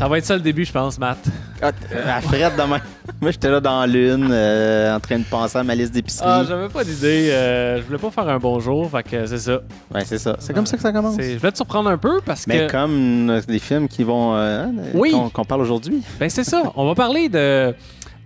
Ça 0.00 0.08
va 0.08 0.16
être 0.16 0.24
ça 0.24 0.34
le 0.34 0.40
début, 0.40 0.64
je 0.64 0.72
pense, 0.72 0.98
Matt. 0.98 1.18
Ah, 1.60 1.72
euh, 1.92 2.16
à 2.16 2.22
Fred 2.22 2.52
demain. 2.56 2.80
Moi, 3.20 3.32
j'étais 3.32 3.50
là 3.50 3.60
dans 3.60 3.84
l'une, 3.84 4.28
euh, 4.32 4.96
en 4.96 4.98
train 4.98 5.18
de 5.18 5.24
penser 5.24 5.58
à 5.58 5.62
ma 5.62 5.74
liste 5.74 5.92
d'épicerie. 5.92 6.26
Ah, 6.26 6.42
j'avais 6.48 6.70
pas 6.70 6.82
d'idée. 6.84 7.28
euh, 7.30 7.76
je 7.76 7.82
voulais 7.82 7.98
pas 7.98 8.10
faire 8.10 8.26
un 8.26 8.38
bonjour, 8.38 8.90
fait 8.90 9.02
que 9.02 9.26
c'est 9.26 9.36
ça. 9.38 9.60
ouais, 9.94 10.02
c'est 10.06 10.16
ça. 10.16 10.36
C'est 10.38 10.54
comme 10.54 10.64
ça 10.64 10.78
que 10.78 10.82
ça 10.82 10.90
commence. 10.90 11.16
Je 11.20 11.36
vais 11.36 11.52
te 11.52 11.56
surprendre 11.58 11.90
un 11.90 11.98
peu 11.98 12.22
parce 12.24 12.46
Mais 12.46 12.66
que. 12.66 12.70
comme 12.72 13.28
euh, 13.28 13.42
des 13.46 13.58
films 13.58 13.88
qui 13.88 14.02
vont. 14.02 14.34
euh, 14.36 14.64
hein, 14.64 14.72
Oui. 14.94 15.14
Qu'on 15.34 15.44
parle 15.44 15.60
aujourd'hui. 15.60 16.02
Ben, 16.18 16.30
c'est 16.30 16.44
ça. 16.44 16.62
On 16.76 16.86
va 16.86 16.94
parler 16.94 17.28
de, 17.28 17.74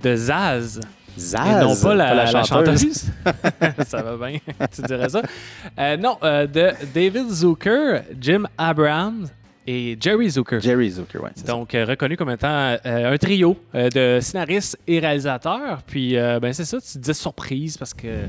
de 0.05 0.15
Zaz. 0.15 0.79
Zaz? 1.19 1.61
et 1.61 1.65
non 1.65 1.75
pas 1.75 1.95
la, 1.97 2.15
la 2.15 2.27
chanteuse. 2.45 2.83
chanteuse. 2.83 3.05
ça 3.89 4.01
va 4.01 4.29
bien, 4.29 4.39
tu 4.73 4.81
dirais 4.83 5.09
ça. 5.09 5.23
Non, 5.97 6.19
de 6.23 6.71
David 6.95 7.31
Zucker, 7.31 8.03
Jim 8.21 8.45
Abrams 8.59 9.27
et 9.67 9.97
Jerry 10.01 10.31
Zucker. 10.31 10.61
Jerry 10.61 10.91
Zucker, 10.91 11.21
ça. 11.35 11.47
Donc, 11.47 11.75
euh, 11.75 11.85
reconnu 11.85 12.17
comme 12.17 12.31
étant 12.31 12.49
euh, 12.49 13.13
un 13.13 13.17
trio 13.19 13.57
euh, 13.75 13.89
de 13.89 14.21
scénaristes 14.21 14.79
et 14.87 14.99
réalisateurs. 14.99 15.83
Puis, 15.87 16.15
ben, 16.15 16.53
c'est 16.53 16.65
ça, 16.65 16.79
tu 16.81 16.99
disais 16.99 17.15
surprise 17.15 17.77
parce 17.77 17.95
que 17.95 18.25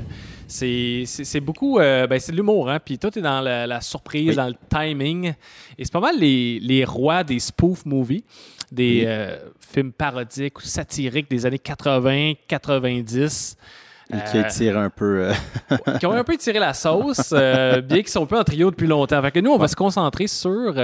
c'est, 0.46 1.40
beaucoup. 1.40 1.78
ben, 1.78 2.18
c'est 2.18 2.32
de 2.32 2.36
l'humour, 2.36 2.70
hein. 2.70 2.78
Puis, 2.84 2.98
tout 2.98 3.16
est 3.18 3.22
dans 3.22 3.40
la, 3.40 3.66
la 3.66 3.80
surprise, 3.80 4.30
Oui. 4.30 4.36
dans 4.36 4.48
le 4.48 4.54
timing. 4.70 5.34
Et 5.78 5.84
c'est 5.84 5.92
pas 5.92 6.00
mal 6.00 6.18
les, 6.18 6.58
les 6.60 6.84
rois 6.84 7.22
des 7.24 7.38
spoof 7.38 7.84
movies, 7.84 8.24
des 8.72 9.04
Oui. 9.06 9.50
films 9.60 9.92
parodiques 9.92 10.58
ou 10.58 10.62
satiriques 10.62 11.28
des 11.30 11.44
années 11.46 11.58
80, 11.58 12.32
90. 12.48 13.56
Et 14.12 14.30
qui 14.30 14.38
Euh, 14.38 14.44
tiré 14.48 14.78
un 14.78 14.90
peu. 14.90 15.30
euh, 15.70 15.76
qui 15.98 16.06
ont 16.06 16.12
un 16.12 16.22
peu 16.24 16.36
tiré 16.36 16.58
la 16.58 16.74
sauce, 16.74 17.30
euh, 17.32 17.80
bien 17.80 17.98
qu'ils 17.98 18.08
sont 18.08 18.22
un 18.22 18.26
peu 18.26 18.38
en 18.38 18.44
trio 18.44 18.70
depuis 18.70 18.86
longtemps. 18.86 19.20
Fait 19.22 19.32
que 19.32 19.40
nous, 19.40 19.50
on 19.50 19.58
va 19.58 19.68
se 19.68 19.76
concentrer 19.76 20.26
sur 20.28 20.74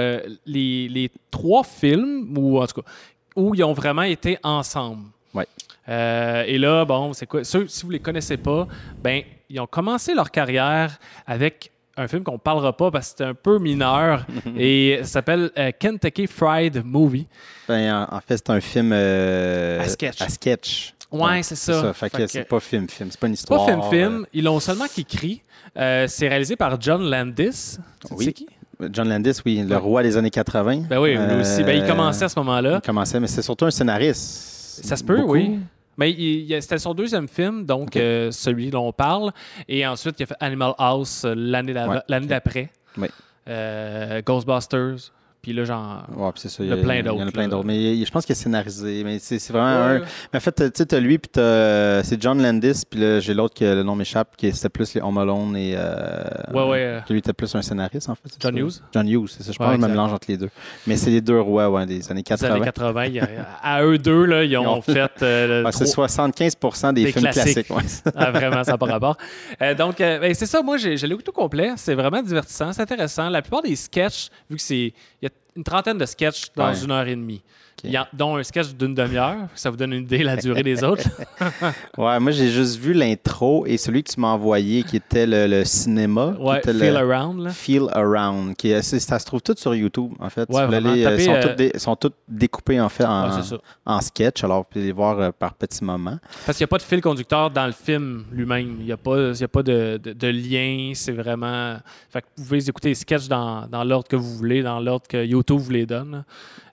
les, 0.45 0.89
les 0.89 1.11
trois 1.31 1.63
films, 1.63 2.33
ou 2.37 2.61
en 2.61 2.67
tout 2.67 2.81
cas, 2.81 2.87
où 3.35 3.55
ils 3.55 3.63
ont 3.63 3.73
vraiment 3.73 4.03
été 4.03 4.37
ensemble. 4.43 5.03
Ouais. 5.33 5.47
Euh, 5.89 6.43
et 6.45 6.57
là, 6.57 6.85
bon, 6.85 7.13
c'est 7.13 7.25
quoi? 7.25 7.43
Ceux, 7.43 7.67
si 7.67 7.83
vous 7.85 7.91
les 7.91 7.99
connaissez 7.99 8.37
pas, 8.37 8.67
ben, 9.01 9.21
ils 9.49 9.59
ont 9.59 9.67
commencé 9.67 10.13
leur 10.13 10.29
carrière 10.31 10.97
avec 11.27 11.71
un 11.97 12.07
film 12.07 12.23
qu'on 12.23 12.37
parlera 12.39 12.75
pas 12.75 12.89
parce 12.91 13.09
que 13.11 13.15
c'est 13.19 13.23
un 13.25 13.33
peu 13.33 13.59
mineur 13.59 14.25
et 14.57 14.99
ça 15.03 15.09
s'appelle 15.13 15.51
euh, 15.57 15.71
Kentucky 15.77 16.27
Fried 16.27 16.81
Movie. 16.83 17.27
ben, 17.67 18.07
en, 18.11 18.15
en 18.15 18.19
fait, 18.21 18.37
c'est 18.37 18.49
un 18.49 18.59
film. 18.61 18.91
euh, 18.93 19.81
À 19.81 19.87
sketch. 19.87 20.21
À 20.21 20.29
sketch. 20.29 20.93
Ouais, 21.11 21.43
c'est 21.43 21.55
ça. 21.55 21.93
Fait, 21.93 22.09
Fait 22.09 22.17
que 22.17 22.17
que- 22.23 22.27
c'est 22.27 22.43
pas 22.45 22.59
film-film. 22.59 23.09
C'est 23.11 23.19
pas 23.19 23.27
une 23.27 23.35
C'est 23.35 23.47
pas 23.47 23.57
histoire. 23.57 23.69
film-film, 23.89 24.25
ils 24.33 24.43
l'ont 24.43 24.59
seulement 24.59 24.85
qu'écrit. 24.93 25.41
Euh, 25.77 26.05
c'est 26.07 26.27
réalisé 26.27 26.55
par 26.55 26.81
John 26.81 27.03
Landis. 27.07 27.77
Oui. 28.11 28.25
sais 28.25 28.33
qui? 28.33 28.47
euh, 28.81 28.89
John 28.91 29.07
Landis, 29.07 29.39
oui, 29.45 29.57
le 29.61 29.67
Ouais. 29.69 29.75
roi 29.75 30.01
des 30.01 30.17
années 30.17 30.31
80. 30.31 30.85
Ben 30.89 30.99
oui, 30.99 31.11
lui 31.11 31.17
Euh, 31.19 31.41
aussi. 31.41 31.63
Ben, 31.63 31.77
il 31.77 31.87
commençait 31.87 32.25
à 32.25 32.29
ce 32.29 32.39
moment-là. 32.39 32.79
Il 32.83 32.85
commençait, 32.85 33.19
mais 33.19 33.27
c'est 33.27 33.43
surtout 33.43 33.65
un 33.65 33.71
scénariste. 33.71 34.83
Ça 34.83 34.95
se 34.95 35.03
peut, 35.03 35.17
Beaucoup. 35.17 35.33
oui. 35.33 35.59
Mais 35.97 36.11
il- 36.11 36.51
il- 36.51 36.61
c'était 36.61 36.77
son 36.79 36.93
deuxième 36.93 37.27
film, 37.27 37.65
donc 37.65 37.95
euh, 37.95 38.31
celui 38.31 38.69
dont 38.69 38.87
on 38.87 38.93
parle. 38.93 39.31
Et 39.67 39.85
ensuite, 39.85 40.19
il 40.19 40.23
a 40.23 40.25
fait 40.27 40.35
Animal 40.39 40.73
House 40.77 41.23
euh, 41.25 41.33
l'année 41.35 41.73
Ouais, 41.73 42.19
d'après. 42.27 42.71
Oui. 42.97 43.07
Euh, 43.47 44.21
Ghostbusters. 44.25 45.11
Puis 45.43 45.51
là, 45.51 45.65
genre. 45.65 46.03
Ouais, 46.15 46.31
puis 46.31 46.39
c'est 46.41 46.47
ça. 46.49 46.63
Il 46.63 46.69
y 46.69 46.71
a 46.73 46.77
plein 46.77 46.95
Il 46.95 47.05
y 47.05 47.09
en 47.09 47.13
a 47.13 47.17
d'autres, 47.25 47.31
plein 47.33 47.47
d'autres. 47.49 47.65
Mais 47.65 47.77
il- 47.97 48.05
je 48.05 48.11
pense 48.11 48.25
qu'il 48.25 48.31
est 48.31 48.35
scénarisé. 48.39 49.03
Mais 49.03 49.19
c'est 49.19 49.39
c'est 49.39 49.51
vraiment 49.51 49.87
Ouais. 49.87 49.97
un. 49.97 49.99
Mais 50.31 50.37
en 50.37 50.39
fait, 50.39 50.53
tu 50.55 50.71
sais, 50.73 50.85
t'as 50.85 50.99
lui, 51.01 51.17
puis 51.17 51.29
t'as. 51.33 52.01
C'est 52.03 52.19
John 52.21 52.41
Landis, 52.41 52.83
puis 52.89 52.97
là, 53.01 53.19
j'ai 53.19 53.33
l'autre 53.33 53.53
que 53.53 53.65
le 53.65 53.83
nom 53.83 53.93
m'échappe, 53.93 54.37
qui 54.37 54.51
c'était 54.53 54.69
plus 54.69 54.93
les 54.93 55.01
Home 55.01 55.17
Alone 55.17 55.55
et. 55.57 55.73
euh, 55.75 56.23
Ouais, 56.53 56.63
ouais. 56.69 56.77
euh, 56.83 56.99
Lui 57.09 57.19
était 57.19 57.33
plus 57.33 57.53
un 57.55 57.61
scénariste, 57.61 58.07
en 58.07 58.15
fait. 58.15 58.29
John 58.39 58.53
ça? 58.53 58.59
Hughes. 58.61 58.81
John 58.93 59.07
Hughes, 59.09 59.27
c'est 59.27 59.43
ça. 59.43 59.51
Je 59.51 59.57
pense 59.57 59.67
Ouais, 59.67 59.75
exact. 59.75 59.89
mélange 59.89 60.13
entre 60.13 60.27
les 60.29 60.37
deux. 60.37 60.49
Mais 60.87 60.95
c'est 60.95 61.09
les 61.11 61.19
deux 61.21 61.41
rois, 61.41 61.69
ouais, 61.69 61.85
des 61.85 62.09
années 62.09 62.21
des 62.21 62.23
80. 62.23 62.55
années 62.55 62.63
80. 62.65 63.05
il 63.07 63.13
y 63.15 63.19
a- 63.19 63.27
à 63.61 63.83
eux 63.83 63.97
deux, 63.97 64.23
là, 64.23 64.45
ils 64.45 64.57
ont 64.57 64.81
fait. 64.81 65.11
euh, 65.21 65.59
le 65.61 65.65
Ouais, 65.65 65.71
c'est 65.73 65.91
trois- 65.91 66.07
75 66.07 66.55
des, 66.93 67.03
Des 67.03 67.11
films 67.11 67.23
classiques. 67.29 67.67
classiques. 67.67 67.69
ouais. 68.05 68.11
Ah, 68.15 68.31
vraiment, 68.31 68.63
ça 68.63 68.71
n'a 68.71 68.77
pas 68.77 68.85
rapport. 68.85 69.17
Euh, 69.61 69.75
donc, 69.75 69.99
euh, 69.99 70.19
ben, 70.19 70.33
c'est 70.33 70.45
ça, 70.45 70.61
moi, 70.61 70.77
j'ai 70.77 70.95
j'ai 70.95 71.07
lu 71.07 71.17
tout 71.17 71.33
complet. 71.33 71.71
C'est 71.75 71.95
vraiment 71.95 72.21
divertissant, 72.21 72.71
c'est 72.71 72.81
intéressant. 72.81 73.27
La 73.29 73.41
plupart 73.41 73.61
des 73.61 73.75
sketchs, 73.75 74.29
vu 74.49 74.55
que 74.55 74.61
c'est. 74.61 74.93
Y 75.21 75.25
a 75.25 75.29
une 75.55 75.63
trentaine 75.63 75.97
de 75.97 76.05
sketchs 76.05 76.51
dans 76.55 76.69
Ouais. 76.71 76.79
une 76.83 76.91
heure 76.91 77.07
et 77.07 77.15
demie. 77.15 77.41
Il 77.83 77.91
y 77.91 77.97
a, 77.97 78.07
dont 78.13 78.37
un 78.37 78.43
sketch 78.43 78.73
d'une 78.75 78.95
demi-heure. 78.95 79.47
Ça 79.55 79.69
vous 79.69 79.75
donne 79.77 79.93
une 79.93 80.03
idée 80.03 80.19
de 80.19 80.23
la 80.23 80.37
durée 80.37 80.63
des 80.63 80.83
autres. 80.83 81.03
Ouais, 81.97 82.19
moi, 82.19 82.31
j'ai 82.31 82.49
juste 82.49 82.77
vu 82.79 82.93
l'intro 82.93 83.65
et 83.65 83.77
celui 83.77 84.03
que 84.03 84.11
tu 84.11 84.19
m'as 84.19 84.29
envoyé, 84.29 84.83
qui 84.83 84.95
était 84.97 85.25
le, 85.27 85.47
le 85.47 85.65
cinéma. 85.65 86.33
qui 86.37 86.41
Ouais, 86.43 86.61
Feel 86.61 86.77
le, 86.93 86.95
Around. 86.97 87.43
Là. 87.43 87.49
Feel 87.51 87.83
Around. 87.91 88.55
Qui 88.55 88.81
ça 88.81 89.19
se 89.19 89.25
trouve 89.25 89.41
tout 89.41 89.53
sur 89.57 89.75
YouTube, 89.75 90.13
en 90.19 90.29
fait. 90.29 90.49
Ouais, 90.49 90.61
euh, 90.61 91.03
Tapez, 91.03 91.19
sont, 91.23 91.31
euh, 91.33 91.41
toutes 91.41 91.55
dé- 91.55 91.71
sont 91.77 91.95
toutes 91.95 92.15
découpées, 92.27 92.79
en 92.81 92.89
fait, 92.89 93.05
en, 93.05 93.29
Ouais, 93.29 94.01
sketch. 94.01 94.43
Alors, 94.43 94.59
vous 94.59 94.67
pouvez 94.71 94.85
les 94.85 94.91
voir 94.91 95.19
euh, 95.19 95.31
par 95.37 95.53
petits 95.53 95.83
moments. 95.83 96.17
Parce 96.45 96.57
qu'il 96.57 96.63
n'y 96.63 96.69
a 96.69 96.73
pas 96.73 96.77
de 96.77 96.83
fil 96.83 97.01
conducteur 97.01 97.49
dans 97.51 97.65
le 97.65 97.73
film 97.73 98.25
lui-même. 98.31 98.77
Il 98.79 98.85
n'y 98.85 98.91
a 98.91 98.97
pas, 98.97 99.31
il 99.33 99.39
y 99.39 99.43
a 99.43 99.47
pas 99.47 99.63
de, 99.63 99.99
de- 100.01 100.13
de 100.13 100.27
lien. 100.27 100.91
C'est 100.95 101.11
vraiment. 101.11 101.77
Fait 102.09 102.21
que 102.21 102.27
vous 102.37 102.43
pouvez 102.45 102.67
écouter 102.69 102.89
les 102.89 102.95
sketchs 102.95 103.27
dans, 103.27 103.67
dans 103.67 103.83
l'ordre 103.83 104.07
que 104.07 104.15
vous 104.15 104.35
voulez, 104.37 104.63
dans 104.63 104.79
l'ordre 104.79 105.07
que 105.07 105.23
YouTube 105.23 105.59
vous 105.59 105.71
les 105.71 105.85
donne. 105.85 106.11
là. 106.11 106.23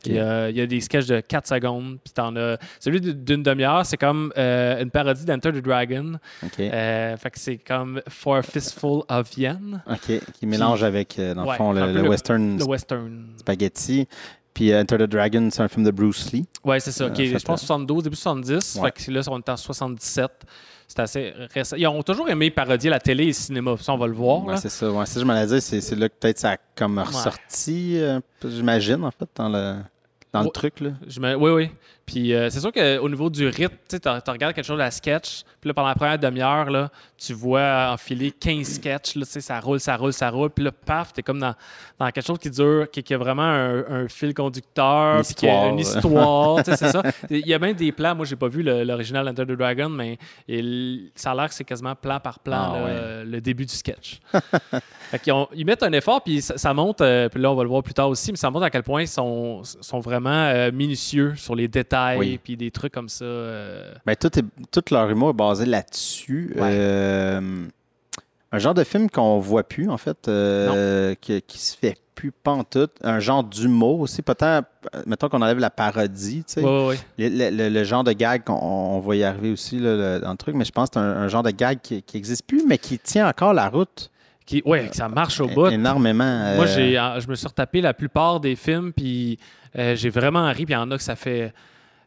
Il, 0.07 0.15
y 0.15 0.19
a, 0.19 0.49
il 0.49 0.57
y 0.57 0.61
a 0.63 0.67
des 0.67 0.81
sketchs 0.81 1.07
de 1.07 1.21
4 1.21 1.47
secondes. 1.47 1.99
Puis 2.03 2.13
t'en 2.15 2.35
as. 2.37 2.57
Celui 2.79 3.01
d'une 3.01 3.43
demi-heure, 3.43 3.85
c'est 3.85 3.97
comme 3.99 4.33
euh, 4.39 4.81
une 4.83 4.91
parodie 4.91 5.25
d'Enter 5.25 5.53
the 5.53 5.63
Dragon. 5.63 6.13
Euh, 6.59 7.17
fait 7.17 7.31
que 7.31 7.39
c'est 7.39 7.59
comme 7.59 8.01
For 8.09 8.37
a 8.37 8.43
Fistful 8.43 9.03
of 9.09 9.37
Yen, 9.37 9.83
OK. 9.87 10.21
Qui 10.39 10.47
mélange 10.47 10.83
avec, 10.83 11.19
euh, 11.19 11.35
dans 11.35 11.45
Ouais, 11.45 11.53
le 11.53 11.57
fond, 11.57 11.73
le, 11.73 12.09
western 12.09 12.59
le 12.59 12.65
western. 12.65 13.27
spaghetti. 13.39 14.09
Puis 14.55 14.75
Enter 14.75 14.97
the 14.99 15.03
Dragon, 15.03 15.49
c'est 15.53 15.63
un 15.63 15.69
film 15.69 15.85
de 15.85 15.91
Bruce 15.91 16.33
Lee. 16.33 16.45
Ouais, 16.65 16.81
c'est 16.81 16.93
ça. 16.93 17.07
Ok. 17.07 17.17
fait 17.17 17.27
je 17.39 17.45
pense 17.45 17.61
que- 17.61 17.67
72, 17.67 18.05
début 18.05 18.17
70. 18.17 18.77
Ouais. 18.83 18.91
Fait 18.97 19.05
que 19.05 19.11
là, 19.13 19.21
on 19.31 19.39
est 19.39 19.49
en 19.49 19.57
77. 19.57 20.31
C'est 20.93 20.99
assez 21.03 21.33
récent. 21.55 21.77
Ils 21.77 21.87
ont 21.87 22.03
toujours 22.03 22.29
aimé 22.29 22.51
parodier 22.51 22.91
la 22.91 22.99
télé 22.99 23.23
et 23.23 23.27
le 23.29 23.33
cinéma. 23.33 23.77
Ça, 23.79 23.93
on 23.93 23.97
va 23.97 24.09
le 24.09 24.13
voir. 24.13 24.45
Ouais, 24.45 24.57
c'est 24.57 24.69
ça. 24.69 24.91
Ouais, 24.91 25.07
c'est 25.07 25.15
ça, 25.15 25.21
je 25.21 25.25
m'en 25.25 25.47
dire. 25.47 25.63
C'est 25.63 25.95
là 25.97 26.09
que 26.09 26.15
peut-être 26.19 26.39
ça 26.41 26.51
a 26.53 26.57
comme 26.75 26.99
ressorti, 26.99 27.97
euh, 28.01 28.19
j'imagine, 28.45 29.05
en 29.05 29.11
fait, 29.13 29.29
dans 29.37 29.49
le, 29.49 29.77
dans 30.33 30.41
le 30.41 30.47
Ouais. 30.47 30.51
truc. 30.53 30.81
Là. 30.81 30.91
Je 31.07 31.21
me- 31.21 31.37
Oui, 31.37 31.51
oui. 31.53 31.71
Puis 32.11 32.35
euh, 32.35 32.51
c'est 32.51 32.59
sûr 32.59 32.73
qu'au 32.73 33.09
niveau 33.09 33.31
du 33.31 33.47
rythme, 33.47 33.77
tu 33.89 33.97
regardé 34.09 34.53
quelque 34.53 34.65
chose 34.67 34.81
à 34.81 34.85
la 34.85 34.91
sketch, 34.91 35.43
puis 35.61 35.69
là, 35.69 35.75
pendant 35.75 35.87
la 35.89 35.95
première 35.95 36.19
demi-heure, 36.19 36.91
tu 37.17 37.33
vois 37.35 37.91
enfiler 37.93 38.33
15 38.33 38.67
sketchs, 38.67 39.15
là, 39.15 39.25
ça 39.25 39.61
roule, 39.61 39.79
ça 39.79 39.97
roule, 39.97 40.13
ça 40.13 40.29
roule, 40.29 40.51
puis 40.51 40.65
là, 40.65 40.73
paf, 40.73 41.13
t'es 41.13 41.23
comme 41.23 41.39
dans, 41.39 41.55
dans 42.01 42.11
quelque 42.11 42.27
chose 42.27 42.39
qui 42.39 42.51
dure, 42.51 42.91
qui, 42.91 43.05
qui 43.05 43.15
a 43.15 43.19
vraiment 43.19 43.45
un, 43.45 43.85
un 43.89 44.09
fil 44.09 44.35
conducteur, 44.35 45.19
Une 45.19 45.23
puis 45.25 45.35
qui 45.35 45.47
a 45.49 45.51
histoire. 45.53 45.69
une 45.73 45.79
histoire, 45.79 46.61
c'est 46.65 46.77
ça. 46.91 47.03
Il 47.31 47.47
y 47.47 47.55
a 47.55 47.61
même 47.61 47.77
des 47.77 47.93
plans, 47.93 48.17
moi, 48.17 48.25
j'ai 48.27 48.35
pas 48.37 48.49
vu 48.49 48.65
l'original 48.65 49.29
Enter 49.29 49.45
the 49.47 49.53
Dragon, 49.53 49.89
mais 49.89 50.19
il- 50.49 51.13
ça 51.15 51.31
a 51.31 51.35
l'air 51.37 51.49
que 51.49 51.55
c'est 51.55 51.63
quasiment 51.65 51.95
plan 51.95 52.19
par 52.19 52.41
plan, 52.41 52.73
Ah, 52.73 52.77
là, 52.77 52.85
ouais. 52.85 52.91
euh, 52.93 53.25
le 53.25 53.41
début 53.41 53.67
du 53.67 53.75
sketch. 53.75 54.19
Fait 55.11 55.31
ont- 55.33 55.49
ils 55.55 55.65
mettent 55.67 55.83
un 55.83 55.93
effort, 55.93 56.23
puis 56.23 56.41
ça, 56.41 56.57
ça 56.57 56.73
montre, 56.75 57.05
euh, 57.05 57.29
puis 57.29 57.41
là, 57.41 57.51
on 57.51 57.55
va 57.55 57.63
le 57.63 57.69
voir 57.69 57.83
plus 57.83 57.95
tard 57.95 58.09
aussi, 58.09 58.31
mais 58.33 58.37
ça 58.37 58.51
montre 58.51 58.65
à 58.65 58.71
quel 58.71 58.83
point 58.83 59.03
ils 59.03 59.09
sont, 59.09 59.63
sont 59.63 60.01
vraiment 60.01 60.31
euh, 60.31 60.71
minutieux 60.73 61.35
sur 61.37 61.55
les 61.55 61.69
détails, 61.69 62.00
Oui. 62.19 62.39
puis 62.43 62.57
des 62.57 62.71
trucs 62.71 62.93
comme 62.93 63.09
ça. 63.09 63.25
euh. 63.25 63.93
Ben, 64.07 64.15
tout, 64.17 64.37
est, 64.39 64.45
tout 64.71 64.83
leur 64.91 65.09
humour 65.11 65.31
est 65.31 65.35
basé 65.35 65.65
là-dessus. 65.67 66.53
Ouais. 66.57 66.71
Euh, 66.73 67.65
un 68.53 68.59
genre 68.59 68.75
de 68.75 68.85
film 68.85 69.09
qu'on 69.09 69.39
voit 69.39 69.63
plus, 69.63 69.89
en 69.89 69.97
fait, 69.97 70.27
euh, 70.29 71.15
qui, 71.21 71.41
qui 71.43 71.59
se 71.59 71.77
fait 71.77 71.97
plus 72.17 72.33
pantoute. 72.33 72.93
Un 73.03 73.19
genre 73.21 73.45
d'humour 73.45 74.01
aussi. 74.01 74.23
Peut-être, 74.23 74.67
euh, 74.95 75.03
mettons 75.07 75.29
qu'on 75.29 75.41
enlève 75.41 75.59
la 75.59 75.71
parodie, 75.71 76.45
tu 76.47 76.55
sais. 76.55 76.63
Le, 76.63 76.95
le- 77.29 77.51
le- 77.57 77.69
le 77.69 77.85
genre 77.85 78.05
de 78.05 78.13
gag 78.13 78.45
qu'on 78.45 78.55
on 78.61 78.99
va 79.01 79.17
y 79.17 79.25
arriver 79.25 79.53
aussi 79.53 79.79
là, 79.79 80.19
dans 80.19 80.33
le 80.33 80.37
truc, 80.37 80.55
mais 80.57 80.65
je 80.65 80.73
pense 80.73 80.89
que 80.91 80.95
c'est 80.95 81.01
un, 81.01 81.17
un 81.17 81.29
genre 81.29 81.43
de 81.45 81.51
gag 81.53 81.79
qui 81.81 82.03
n'existe 82.13 82.45
plus, 82.47 82.65
mais 82.67 82.77
qui 82.77 82.99
tient 82.99 83.29
encore 83.29 83.55
la 83.55 83.69
route 83.69 84.11
Qui, 84.45 84.63
ouais, 84.67 84.89
que 84.89 84.97
ça 84.97 85.09
marche 85.09 85.41
au 85.41 85.47
bout. 85.47 85.69
énormément. 85.69 86.25
euh, 86.25 86.57
Moi, 86.57 86.67
j'ai, 86.67 86.99
euh, 86.99 87.21
je 87.21 87.29
me 87.29 87.37
suis 87.37 87.47
retapé 87.47 87.81
la 87.81 87.95
plupart 87.95 88.41
des 88.41 88.57
films, 88.57 88.93
puis 88.93 89.39
euh, 89.79 89.95
j'ai 89.95 90.11
vraiment 90.11 90.47
ri. 90.49 90.65
Puis 90.67 90.75
il 90.75 90.77
y 90.77 90.77
en 90.77 90.91
a 90.91 90.97
que 90.97 91.03
ça 91.05 91.15
fait, 91.17 91.55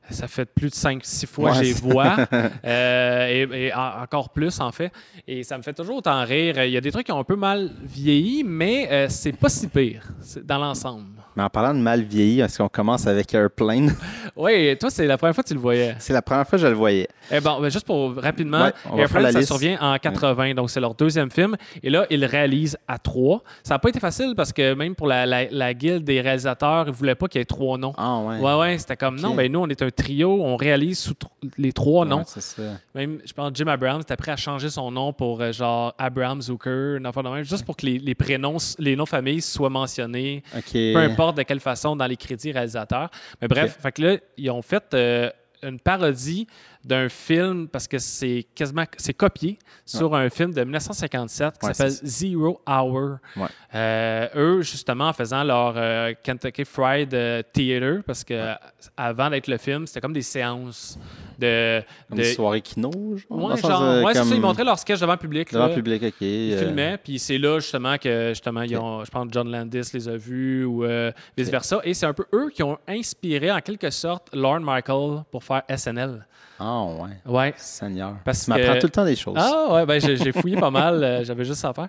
ça 0.09 0.27
fait 0.27 0.45
plus 0.45 0.69
de 0.69 0.75
5-6 0.75 1.25
fois 1.27 1.51
que 1.51 1.57
Ouais, 1.57 1.63
je 1.65 1.69
les 1.69 1.73
vois. 1.73 2.17
Euh, 2.65 3.27
et, 3.27 3.67
et 3.67 3.73
en- 3.73 4.01
encore 4.03 4.29
plus, 4.29 4.59
en 4.59 4.71
fait. 4.71 4.91
Et 5.27 5.44
ça 5.44 5.57
me 5.57 5.63
fait 5.63 5.73
toujours 5.73 5.97
autant 5.97 6.23
rire. 6.23 6.63
Il 6.63 6.71
y 6.71 6.77
a 6.77 6.81
des 6.81 6.91
trucs 6.91 7.05
qui 7.05 7.11
ont 7.11 7.19
un 7.19 7.23
peu 7.23 7.35
mal 7.35 7.71
vieilli, 7.83 8.44
mais 8.44 8.88
euh, 8.91 9.07
c'est 9.09 9.31
pas 9.33 9.50
si 9.50 9.67
pire 9.67 10.03
dans 10.44 10.57
l'ensemble. 10.59 11.12
Mais 11.35 11.44
en 11.44 11.50
parlant 11.50 11.74
de 11.74 11.80
mal 11.80 12.01
vieilli, 12.03 12.41
est-ce 12.41 12.57
qu'on 12.59 12.69
commence 12.69 13.07
avec 13.07 13.33
Airplane? 13.33 13.94
Oui, 14.35 14.75
toi, 14.80 14.89
c'est 14.89 15.06
la 15.06 15.15
première 15.18 15.35
fois 15.35 15.44
que 15.44 15.50
tu 15.50 15.53
le 15.53 15.59
voyais. 15.59 15.95
C'est 16.00 16.12
la 16.13 16.24
première 16.24 16.47
fois 16.47 16.57
que 16.57 16.63
je 16.63 16.68
le 16.68 16.74
voyais. 16.74 17.07
Eh 17.31 17.39
bon, 17.39 17.62
ben, 17.62 17.69
juste 17.69 17.85
pour 17.85 18.15
rapidement, 18.15 18.63
Ouais, 18.91 19.01
Airplane, 19.01 19.24
la 19.25 19.31
ça 19.31 19.41
survient 19.44 19.77
en 19.80 19.95
80, 20.00 20.56
donc 20.56 20.71
c'est 20.71 20.80
leur 20.80 20.95
deuxième 20.95 21.30
film. 21.30 21.56
Et 21.83 21.91
là, 21.91 22.07
ils 22.09 22.19
le 22.19 22.25
réalisent 22.25 22.75
à 22.88 22.97
trois. 22.97 23.44
Ça 23.63 23.75
n'a 23.75 23.80
pas 23.80 23.89
été 23.89 24.00
facile 24.00 24.33
parce 24.35 24.51
que 24.51 24.74
même 24.74 24.95
pour 24.95 25.06
la, 25.06 25.27
la, 25.27 25.45
la 25.51 25.74
guilde 25.75 26.03
des 26.03 26.19
réalisateurs, 26.19 26.85
ils 26.88 26.91
ne 26.91 26.95
voulaient 26.95 27.13
pas 27.13 27.27
qu'il 27.27 27.39
y 27.39 27.41
ait 27.44 27.45
trois 27.45 27.77
noms. 27.77 27.94
Ah 27.95 28.18
ouais. 28.21 28.39
Ouais, 28.39 28.59
ouais, 28.59 28.77
c'était 28.79 28.95
comme 28.97 29.19
non, 29.19 29.36
ben 29.36 29.51
nous, 29.51 29.59
on 29.59 29.68
est 29.68 29.81
un 29.83 29.91
trio, 29.91 30.41
on 30.44 30.56
réalise 30.56 30.97
sous 30.97 31.13
les 31.59 31.71
trois 31.71 32.03
noms. 32.06 32.24
C'est 32.25 32.41
ça. 32.41 32.62
Même, 32.95 33.19
je 33.24 33.33
pense, 33.33 33.51
Jim 33.53 33.68
Abrams 33.68 34.01
était 34.01 34.15
prêt 34.15 34.31
à 34.31 34.36
changer 34.38 34.71
son 34.71 34.89
nom 34.89 35.13
pour 35.13 35.41
euh, 35.41 35.51
genre 35.51 35.94
Abraham 36.00 36.41
Zucker, 36.41 36.95
une 36.97 37.06
affaire 37.06 37.21
de 37.24 37.29
même, 37.29 37.44
juste 37.44 37.65
pour 37.65 37.75
que 37.77 37.86
les, 37.86 38.00
les 38.00 38.15
prénoms, 38.15 38.57
les 38.79 38.95
noms 38.95 39.03
de 39.03 39.09
famille 39.09 39.41
soient 39.41 39.69
mentionnés, 39.69 40.41
OK. 40.57 40.71
peu 40.74 40.97
importe 40.97 41.23
de 41.31 41.44
quelle 41.44 41.60
façon 41.62 41.96
dans 41.96 42.08
les 42.08 42.18
crédits 42.18 42.52
réalisateurs. 42.52 43.10
Mais 43.42 43.48
bref, 43.48 43.78
fait 43.81 43.92
que 43.94 44.02
là, 44.02 44.18
ils 44.36 44.52
ont 44.52 44.62
fait 44.62 44.84
euh, 44.94 45.30
une 45.62 45.80
parodie 45.80 46.48
d'un 46.83 47.07
film 47.07 47.68
parce 47.68 47.88
que 47.88 47.97
c'est 47.97 48.45
quasiment 48.53 48.83
c'est 48.97 49.13
copié 49.13 49.57
sur 49.85 50.13
un 50.15 50.30
film 50.30 50.53
de 50.53 50.62
1957 50.63 51.53
qui 51.59 51.68
s'appelle 51.68 51.91
Zero 52.03 52.62
Hour. 52.68 53.18
Ouais. 53.38 53.47
Euh, 53.74 54.27
eux, 54.35 54.62
justement, 54.62 55.07
en 55.09 55.13
faisant 55.13 55.44
leur 55.44 55.74
euh, 55.77 56.13
Kentucky 56.24 56.65
Fried 56.65 57.13
euh, 57.13 57.41
Theater, 57.53 58.01
parce 58.06 58.24
que 58.24 58.53
avant 58.97 59.30
d'être 59.30 59.47
le 59.47 59.57
film, 59.57 59.88
c'était 59.88 60.01
comme 60.01 60.13
des 60.13 60.21
séances 60.21 60.97
de. 61.39 61.81
Comme 62.09 62.18
de- 62.18 62.24
des 62.24 62.33
soirées 62.33 62.62
kino, 62.62 62.91
genre? 62.91 63.50
Ouais, 63.51 63.57
genre, 63.57 63.81
euh, 63.81 64.03
comme 64.03 64.13
ça, 64.27 64.36
ils 64.36 64.41
montraient 64.41 64.63
leur 64.63 64.77
sketch 64.79 65.00
devant 65.00 65.13
le 65.13 65.19
public. 65.19 65.51
Devant 65.53 65.68
le 65.68 65.74
public, 65.75 66.03
OK. 66.03 66.21
Ils 66.21 66.57
filmaient, 66.57 66.97
puis 66.97 67.18
c'est 67.19 67.38
là 67.38 67.59
justement 67.59 67.97
que 67.97 68.29
justement 68.29 68.62
ils 68.62 68.77
ont, 68.77 69.03
je 69.06 69.09
pense 69.12 69.27
John 69.31 69.50
Landis 69.50 69.89
les 69.94 70.07
a 70.09 70.18
vus 70.18 70.65
ou 70.65 70.83
euh, 70.83 71.12
vice 71.38 71.50
versa. 71.50 71.79
Et 71.83 71.94
c'est 71.94 72.06
un 72.06 72.13
peu 72.13 72.25
eux 72.33 72.50
qui 72.53 72.62
ont 72.63 72.77
inspiré 72.88 73.51
en 73.51 73.59
quelque 73.62 73.89
sorte 73.89 74.27
Lorne 74.33 74.63
Michael 74.63 75.24
pour 75.31 75.44
faire 75.44 75.63
SNL. 75.75 76.25
Ah 76.59 76.83
ouais. 76.83 77.09
Ouais. 77.25 77.53
Seigneur. 77.57 78.15
Parce 78.23 78.45
tu 78.45 78.50
m'apprends 78.51 78.73
que- 78.75 78.79
tout 78.79 78.88
le 78.88 78.91
temps 78.91 79.05
des 79.05 79.15
choses. 79.15 79.35
Ah 79.38 79.73
ouais, 79.73 79.85
ben 79.85 80.00
j'ai 80.00 80.31
fouillé 80.31 80.55
pas 80.55 80.69
mal, 80.71 81.03
euh, 81.03 81.23
j'avais 81.23 81.44
juste 81.45 81.59
ça 81.61 81.69
à 81.69 81.73
faire. 81.73 81.88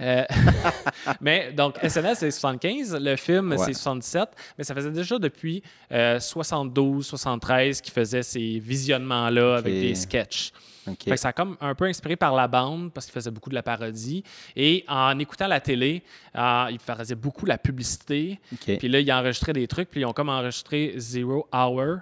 Euh, 0.00 0.24
mais 1.20 1.52
donc 1.52 1.76
SNL 1.82 2.16
c'est 2.16 2.30
75, 2.30 2.96
le 3.00 3.16
film 3.16 3.50
Ouais. 3.52 3.58
c'est 3.58 3.74
77, 3.74 4.28
mais 4.58 4.64
ça 4.64 4.74
faisait 4.74 4.90
déjà 4.90 5.18
depuis 5.18 5.62
euh, 5.92 6.18
72, 6.18 7.06
73 7.06 7.80
qu'ils 7.80 7.92
faisaient 7.92 8.22
ces 8.22 8.58
visionnements 8.58 9.28
là 9.30 9.56
avec 9.56 9.72
des 9.74 9.94
sketchs. 9.94 10.52
OK. 10.88 11.02
Fait 11.04 11.10
que 11.10 11.16
ça 11.16 11.28
a 11.28 11.32
comme 11.32 11.56
un 11.60 11.74
peu 11.74 11.86
inspiré 11.86 12.14
par 12.14 12.32
la 12.34 12.46
bande 12.46 12.92
parce 12.92 13.06
qu'il 13.06 13.12
faisait 13.14 13.32
beaucoup 13.32 13.50
de 13.50 13.56
la 13.56 13.62
parodie. 13.64 14.22
Et 14.54 14.84
en 14.86 15.18
écoutant 15.18 15.48
la 15.48 15.58
télé, 15.58 16.04
euh, 16.36 16.66
il 16.70 16.78
faisait 16.78 17.16
beaucoup 17.16 17.44
la 17.44 17.58
publicité. 17.58 18.38
OK. 18.52 18.78
Puis 18.78 18.88
là, 18.88 19.00
il 19.00 19.12
enregistrait 19.12 19.52
des 19.52 19.66
trucs. 19.66 19.90
Puis 19.90 20.02
ils 20.02 20.04
ont 20.04 20.12
comme 20.12 20.28
enregistré 20.28 20.94
Zero 20.96 21.48
Hour, 21.52 21.98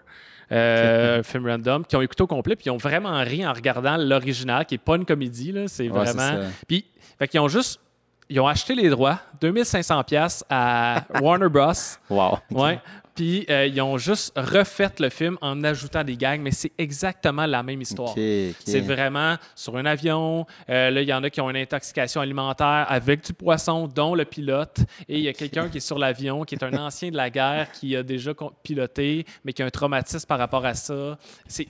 euh, 0.52 1.20
un 1.20 1.22
film 1.22 1.46
random, 1.48 1.84
qui 1.84 1.96
ont 1.96 2.02
écouté 2.02 2.22
au 2.22 2.26
complet. 2.26 2.56
Puis 2.56 2.66
ils 2.66 2.70
ont 2.70 2.76
vraiment 2.76 3.18
ri 3.22 3.46
en 3.46 3.52
regardant 3.52 3.96
l'original, 3.96 4.66
qui 4.66 4.74
n'est 4.74 4.78
pas 4.78 4.96
une 4.96 5.04
comédie. 5.04 5.52
là. 5.52 5.68
C'est 5.68 5.88
Ouais, 5.88 6.04
vraiment. 6.04 6.48
Puis, 6.68 6.84
fait 7.18 7.28
qu'ils 7.28 7.40
ont 7.40 7.48
juste. 7.48 7.80
Ils 8.30 8.40
ont 8.40 8.46
acheté 8.46 8.74
les 8.74 8.88
droits, 8.88 9.18
2500 9.42 10.02
pièces 10.04 10.44
à 10.48 11.02
Warner 11.20 11.48
Bros. 11.50 11.72
Wow. 12.10 12.38
Ouais. 12.50 12.80
Puis 13.14 13.46
euh, 13.48 13.66
ils 13.66 13.80
ont 13.80 13.96
juste 13.96 14.32
refait 14.36 14.90
le 14.98 15.08
film 15.08 15.38
en 15.40 15.62
ajoutant 15.62 16.02
des 16.02 16.16
gags, 16.16 16.40
mais 16.40 16.50
c'est 16.50 16.72
exactement 16.78 17.46
la 17.46 17.62
même 17.62 17.80
histoire. 17.80 18.14
C'est 18.14 18.80
vraiment 18.80 19.36
sur 19.54 19.76
un 19.76 19.86
avion. 19.86 20.46
Euh, 20.68 20.90
là, 20.90 21.02
il 21.02 21.08
y 21.08 21.12
en 21.12 21.22
a 21.22 21.30
qui 21.30 21.40
ont 21.40 21.50
une 21.50 21.56
intoxication 21.56 22.20
alimentaire 22.20 22.86
avec 22.88 23.24
du 23.24 23.32
poisson, 23.32 23.86
dont 23.86 24.14
le 24.14 24.24
pilote. 24.24 24.80
Et 25.08 25.18
il 25.18 25.24
y 25.24 25.28
a 25.28 25.32
quelqu'un 25.32 25.68
qui 25.68 25.78
est 25.78 25.80
sur 25.80 25.98
l'avion, 25.98 26.44
qui 26.44 26.54
est 26.54 26.64
un 26.64 26.74
ancien 26.78 27.10
de 27.10 27.16
la 27.16 27.30
guerre, 27.30 27.70
qui 27.72 27.94
a 27.96 28.02
déjà 28.02 28.32
piloté, 28.62 29.24
mais 29.44 29.52
qui 29.52 29.62
a 29.62 29.66
un 29.66 29.70
traumatisme 29.70 30.26
par 30.26 30.38
rapport 30.38 30.64
à 30.64 30.74
ça. 30.74 31.18
C'est. 31.46 31.68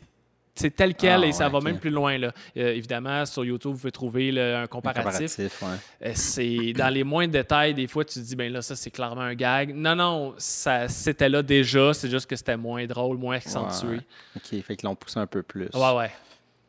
C'est 0.55 0.71
tel 0.75 0.95
quel 0.95 1.25
Ah, 1.25 1.27
et 1.27 1.33
ça 1.33 1.47
ouais, 1.47 1.53
va 1.53 1.61
même 1.61 1.79
plus 1.79 1.91
loin. 1.91 2.17
Là. 2.17 2.33
Euh, 2.57 2.75
évidemment, 2.75 3.27
sur 3.27 3.45
YouTube, 3.45 3.73
vous 3.73 3.79
pouvez 3.79 3.93
trouver 3.93 4.31
là, 4.31 4.61
un 4.61 4.67
comparatif. 4.67 5.37
Comparatif, 5.37 5.63
ouais. 5.63 6.09
Euh, 6.09 6.13
c'est 6.15 6.73
dans 6.73 6.89
les 6.93 7.03
moindres 7.03 7.33
détails, 7.33 7.75
des 7.75 7.87
fois, 7.89 8.05
tu 8.05 8.15
te 8.15 8.25
dis, 8.25 8.37
ben 8.37 8.53
là, 8.53 8.63
ça, 8.63 8.77
c'est 8.77 8.91
clairement 8.91 9.23
un 9.23 9.35
gag. 9.35 9.75
Non, 9.75 9.97
non, 9.97 10.35
ça, 10.39 10.89
c'était 10.89 11.29
là 11.29 11.43
déjà, 11.43 11.93
c'est 11.93 12.09
juste 12.09 12.27
que 12.29 12.37
c'était 12.37 12.57
moins 12.57 12.87
drôle, 12.87 13.17
moins 13.19 13.37
accentué. 13.37 13.89
Ouais. 13.89 14.01
OK, 14.37 14.63
fait 14.63 14.77
qu'ils 14.77 14.89
l'ont 14.89 14.95
poussé 14.95 15.19
un 15.19 15.27
peu 15.27 15.43
plus. 15.43 15.69
Ouais, 15.75 15.97
ouais. 15.97 16.11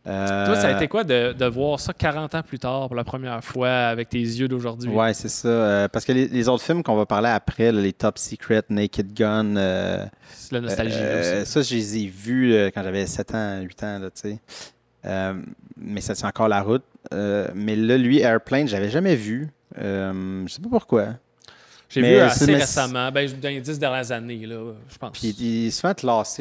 Euh, 0.08 0.46
Toi, 0.46 0.56
ça 0.56 0.68
a 0.68 0.72
été 0.76 0.88
quoi 0.88 1.04
de, 1.04 1.34
de 1.34 1.46
voir 1.46 1.80
ça 1.80 1.92
40 1.94 2.36
ans 2.36 2.42
plus 2.44 2.60
tard 2.60 2.88
pour 2.88 2.96
la 2.96 3.04
première 3.04 3.44
fois 3.44 3.70
avec 3.70 4.10
tes 4.10 4.20
yeux 4.20 4.48
d'aujourd'hui? 4.48 4.90
Ouais, 4.90 5.14
c'est 5.16 5.30
ça. 5.30 5.48
euh, 5.48 5.88
parce 5.88 6.06
que 6.06 6.12
les, 6.12 6.28
les 6.28 6.48
autres 6.48 6.64
films 6.64 6.84
qu'on 6.84 6.96
va 6.96 7.06
parler 7.08 7.30
après, 7.30 7.72
là, 7.72 7.82
les 7.82 7.94
Top 7.94 8.18
Secret, 8.20 8.62
Naked 8.70 9.14
Gun, 9.14 9.56
euh, 9.56 10.06
C'est 10.34 10.52
la 10.54 10.62
nostalgie 10.62 10.96
euh, 11.00 11.42
aussi. 11.42 11.52
ça, 11.52 11.62
je 11.64 11.76
les 11.76 11.98
ai 11.98 12.06
vus 12.08 12.54
euh, 12.54 12.70
quand 12.74 12.84
j'avais 12.84 13.06
7 13.08 13.34
ans, 13.34 13.62
8 13.62 13.84
ans, 13.84 14.00
tu 14.04 14.10
sais. 14.14 14.40
Euh, 15.06 15.34
mais 15.78 16.02
ça, 16.02 16.14
c'est 16.14 16.26
encore 16.28 16.48
la 16.50 16.62
route. 16.62 16.84
Euh, 17.14 17.48
mais 17.56 17.76
là, 17.76 17.98
lui, 17.98 18.20
Airplane, 18.20 18.68
j'avais 18.68 18.90
jamais 18.90 19.16
vu. 19.16 19.50
Euh, 19.80 20.44
je 20.48 20.54
sais 20.54 20.62
pas 20.62 20.70
pourquoi. 20.70 21.08
J'ai 21.96 22.02
vu 22.02 22.20
assez 22.20 22.46
récemment, 22.54 23.12
ben, 23.12 23.30
dans 23.42 23.50
les 23.50 23.62
10 23.62 23.80
dernières 23.80 24.12
années, 24.12 24.46
là, 24.46 24.74
je 24.90 24.98
pense. 24.98 25.12
Puis 25.18 25.30
il 25.30 25.72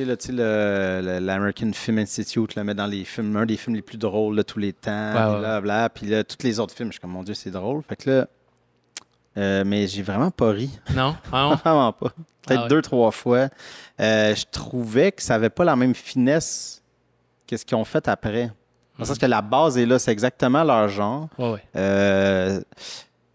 là, 0.05 0.17
tu 0.17 0.27
sais, 0.37 1.21
l'American 1.21 1.71
Film 1.73 1.99
Institute 1.99 2.55
le 2.57 2.65
met 2.65 2.75
dans 2.75 2.87
les 2.87 3.05
films, 3.05 3.37
un 3.37 3.47
des 3.47 3.57
films 3.57 3.77
les 3.77 3.83
plus 3.83 3.99
drôles 3.99 4.37
de 4.37 4.43
tous 4.43 4.59
les 4.59 4.73
temps, 4.73 4.91
Ouais, 5.15 5.21
puis 5.23 5.35
ouais. 5.37 5.41
là, 5.43 5.61
bla, 5.61 5.89
puis 5.89 6.07
là, 6.07 6.25
tous 6.25 6.45
les 6.45 6.59
autres 6.61 6.75
films, 6.75 6.89
je 6.89 6.95
suis 6.95 7.01
comme, 7.01 7.13
mon 7.13 7.23
Dieu, 7.23 7.35
c'est 7.35 7.51
drôle. 7.51 7.83
Fait 7.89 7.97
que 7.97 8.11
là, 8.11 8.27
euh, 9.37 9.65
mais 9.67 9.87
j'ai 9.87 10.03
vraiment 10.03 10.31
pas 10.31 10.51
ri. 10.51 10.71
Non? 10.95 11.17
Ah 11.33 11.43
non? 11.43 11.55
Vraiment 11.57 11.93
pas. 11.93 12.11
Peut-être 12.47 12.59
Ah 12.61 12.63
ouais. 12.65 12.69
deux, 12.69 12.83
trois 12.83 13.11
fois. 13.11 13.49
Euh, 14.01 14.35
je 14.35 14.45
trouvais 14.51 15.13
que 15.13 15.23
ça 15.23 15.35
avait 15.35 15.51
pas 15.51 15.65
la 15.65 15.77
même 15.77 15.95
finesse 15.95 16.83
que 17.47 17.57
ce 17.57 17.65
qu'ils 17.65 17.77
ont 17.77 17.85
fait 17.85 18.07
après. 18.09 18.51
Le 18.99 19.05
sens 19.05 19.19
que 19.19 19.27
la 19.27 19.43
base 19.43 19.77
est 19.77 19.87
là, 19.87 19.99
c'est 19.99 20.13
exactement 20.13 20.63
leur 20.63 20.89
genre. 20.89 21.29
Ouais, 21.37 21.53
ouais. 21.55 21.63
Euh, 21.75 22.61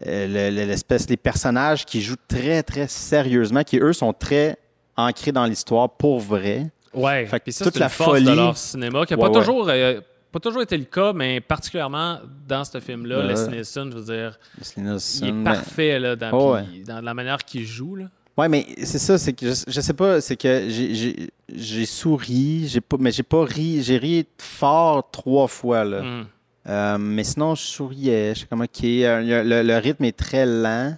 l'espèce, 0.04 1.08
les 1.08 1.16
personnages 1.16 1.84
qui 1.84 2.00
jouent 2.00 2.16
très, 2.28 2.62
très 2.62 2.88
sérieusement, 2.88 3.62
qui 3.62 3.78
eux 3.78 3.92
sont 3.92 4.12
très 4.12 4.56
ancrés 4.96 5.32
dans 5.32 5.44
l'histoire 5.44 5.88
pour 5.90 6.20
vrai. 6.20 6.66
Ouais, 6.92 7.26
Fait 7.26 7.40
que 7.40 7.50
ça, 7.50 7.64
toute 7.64 7.74
c'est 7.74 7.80
la 7.80 7.86
une 7.86 7.90
force 7.90 8.20
de 8.20 8.24
folie- 8.24 8.36
leur 8.36 8.56
cinéma 8.56 9.06
qui 9.06 9.12
n'a 9.14 9.18
Ouais, 9.20 9.30
pas, 9.30 9.38
ouais. 9.38 9.44
toujours, 9.44 9.68
euh, 9.68 10.00
pas 10.32 10.40
toujours 10.40 10.62
été 10.62 10.76
le 10.76 10.84
cas, 10.84 11.12
mais 11.12 11.40
particulièrement 11.40 12.18
dans 12.48 12.64
ce 12.64 12.80
film-là. 12.80 13.22
Leslie 13.26 13.54
Nielsen, 13.56 13.90
je 13.92 13.96
veux 13.98 14.04
dire, 14.14 14.38
Leslie 14.58 15.20
il 15.22 15.28
est 15.28 15.32
ben- 15.32 15.44
parfait 15.44 15.98
là, 16.00 16.16
dans, 16.16 16.30
Oh, 16.32 16.54
ouais. 16.54 16.62
puis 16.64 16.82
dans 16.82 17.00
la 17.00 17.14
manière 17.14 17.38
qu'il 17.38 17.64
joue. 17.64 17.94
Là. 17.96 18.06
Ouais, 18.36 18.48
mais 18.48 18.66
c'est 18.82 18.98
ça, 18.98 19.18
c'est 19.18 19.32
que 19.34 19.46
je, 19.50 19.64
je 19.68 19.80
sais 19.80 19.92
pas, 19.92 20.20
c'est 20.20 20.36
que 20.36 20.66
j'ai- 20.68 21.86
souri, 21.86 22.66
j'ai 22.68 22.80
pas, 22.80 22.96
mais 22.98 23.12
j'ai 23.12 23.22
pas 23.22 23.44
ri, 23.44 23.82
j'ai 23.82 23.98
ri 23.98 24.26
fort 24.38 25.08
trois 25.10 25.46
fois 25.46 25.84
là. 25.84 26.02
Mm. 26.02 26.26
Euh, 26.70 26.96
mais 26.98 27.24
sinon, 27.24 27.54
je 27.54 27.62
souriais, 27.62 28.34
je 28.34 28.40
sais 28.40 28.46
comme 28.46 28.60
ok, 28.62 28.82
il 28.82 28.98
y 29.00 29.04
a- 29.06 29.20
le, 29.42 29.62
le 29.62 29.76
rythme 29.78 30.04
est 30.04 30.16
très 30.16 30.46
lent 30.46 30.96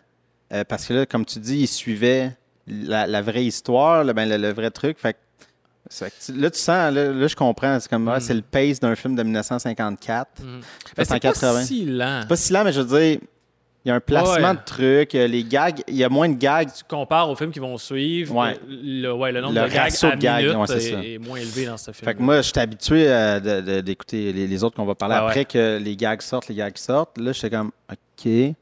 euh, 0.53 0.65
parce 0.65 0.87
que 0.87 0.93
là, 0.95 1.07
comme 1.07 1.25
tu 1.25 1.39
dis, 1.39 1.61
il 1.61 1.67
suivait 1.67 2.37
la, 2.67 3.07
la 3.07 3.23
vraie 3.23 3.45
histoire, 3.45 4.05
là, 4.05 4.13
ben, 4.13 4.29
le, 4.29 4.37
le 4.37 4.53
vrai 4.53 4.71
truc. 4.71 4.99
Fait 4.99 5.17
là, 6.35 6.51
tu 6.51 6.59
sens, 6.59 6.93
là, 6.95 7.13
là, 7.13 7.27
je 7.27 7.35
comprends, 7.37 7.79
c'est 7.81 7.89
comme, 7.89 8.09
ah, 8.09 8.19
Mm. 8.19 8.21
c'est 8.21 8.35
le 8.35 8.43
pace 8.43 8.81
d'un 8.81 8.95
film 8.95 9.15
de 9.17 9.23
1954. 9.23 10.41
Mm. 10.43 10.45
Ben, 10.45 10.59
en 10.59 10.63
c'est 10.97 11.09
pas 11.09 11.19
80. 11.21 11.65
si 11.65 11.85
lent. 11.87 12.19
C'est 12.23 12.29
pas 12.29 12.37
si 12.37 12.53
lent, 12.53 12.65
mais 12.65 12.73
je 12.73 12.81
veux 12.81 12.99
dire, 13.01 13.19
il 13.85 13.89
y 13.89 13.91
a 13.91 13.95
un 13.97 14.01
placement 14.01 14.49
Ouais. 14.51 14.55
de 14.55 14.65
trucs, 14.65 15.15
euh, 15.15 15.27
les 15.27 15.43
gags, 15.45 15.81
il 15.89 15.97
y 15.97 16.05
a 16.05 16.09
moins 16.09 16.29
de 16.29 16.35
gags. 16.37 16.69
tu 16.73 16.85
compares 16.89 17.29
aux 17.29 17.35
films 17.37 17.51
qui 17.51 17.59
vont 17.59 17.77
suivre, 17.79 18.35
Ouais. 18.35 18.57
le, 18.69 19.11
ouais, 19.13 19.33
le 19.33 19.41
nombre 19.41 19.55
Le 19.55 19.63
de 19.69 19.75
gags 19.75 19.93
à 20.03 20.17
minute 20.17 20.71
ouais, 20.71 21.13
est, 21.15 21.19
moins 21.19 21.39
élevé 21.39 21.67
dans 21.67 21.77
ce 21.77 21.91
film. 21.91 22.05
Fait 22.09 22.15
que 22.15 22.23
moi, 22.23 22.37
je 22.37 22.43
suis 22.43 22.59
habitué 22.61 23.07
euh, 23.09 23.83
d'écouter 23.83 24.33
les, 24.33 24.47
les 24.47 24.65
autres 24.65 24.77
qu'on 24.77 24.85
va 24.85 24.95
parler 24.95 25.17
après, 25.17 25.45
que 25.45 25.79
les 25.83 25.97
gags 25.97 26.23
sortent, 26.23 26.49
les 26.49 26.55
gags 26.55 26.77
sortent. 26.77 27.19
Là, 27.19 27.33
j'étais 27.33 27.51
comme, 27.51 27.73
OK. 27.91 28.55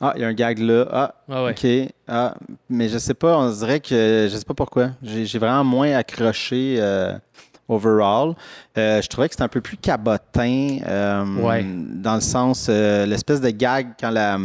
Ah, 0.00 0.14
il 0.16 0.22
y 0.22 0.24
a 0.24 0.28
un 0.28 0.32
gag 0.32 0.58
là. 0.58 0.86
Ah. 1.28 1.44
OK. 1.50 1.66
Ah, 2.08 2.34
mais 2.68 2.88
je 2.88 2.96
sais 2.98 3.14
pas, 3.14 3.36
on 3.38 3.50
dirait 3.50 3.78
que, 3.80 4.28
je 4.30 4.36
sais 4.36 4.44
pas 4.44 4.54
pourquoi. 4.54 4.90
J'ai 5.02 5.26
j'ai 5.26 5.38
vraiment 5.38 5.64
moins 5.64 5.92
accroché 5.92 6.76
euh, 6.78 7.12
overall. 7.68 8.34
Euh, 8.78 9.00
je 9.02 9.08
trouvais 9.08 9.28
que 9.28 9.34
c'était 9.34 9.44
un 9.44 9.48
peu 9.48 9.60
plus 9.60 9.76
cabotin, 9.76 10.78
euh, 10.86 11.24
Ouais. 11.36 11.64
dans 11.64 12.14
le 12.14 12.20
sens, 12.20 12.66
euh, 12.68 13.06
l'espèce 13.06 13.40
de 13.40 13.50
gag 13.50 13.88
quand 14.00 14.10
la... 14.10 14.38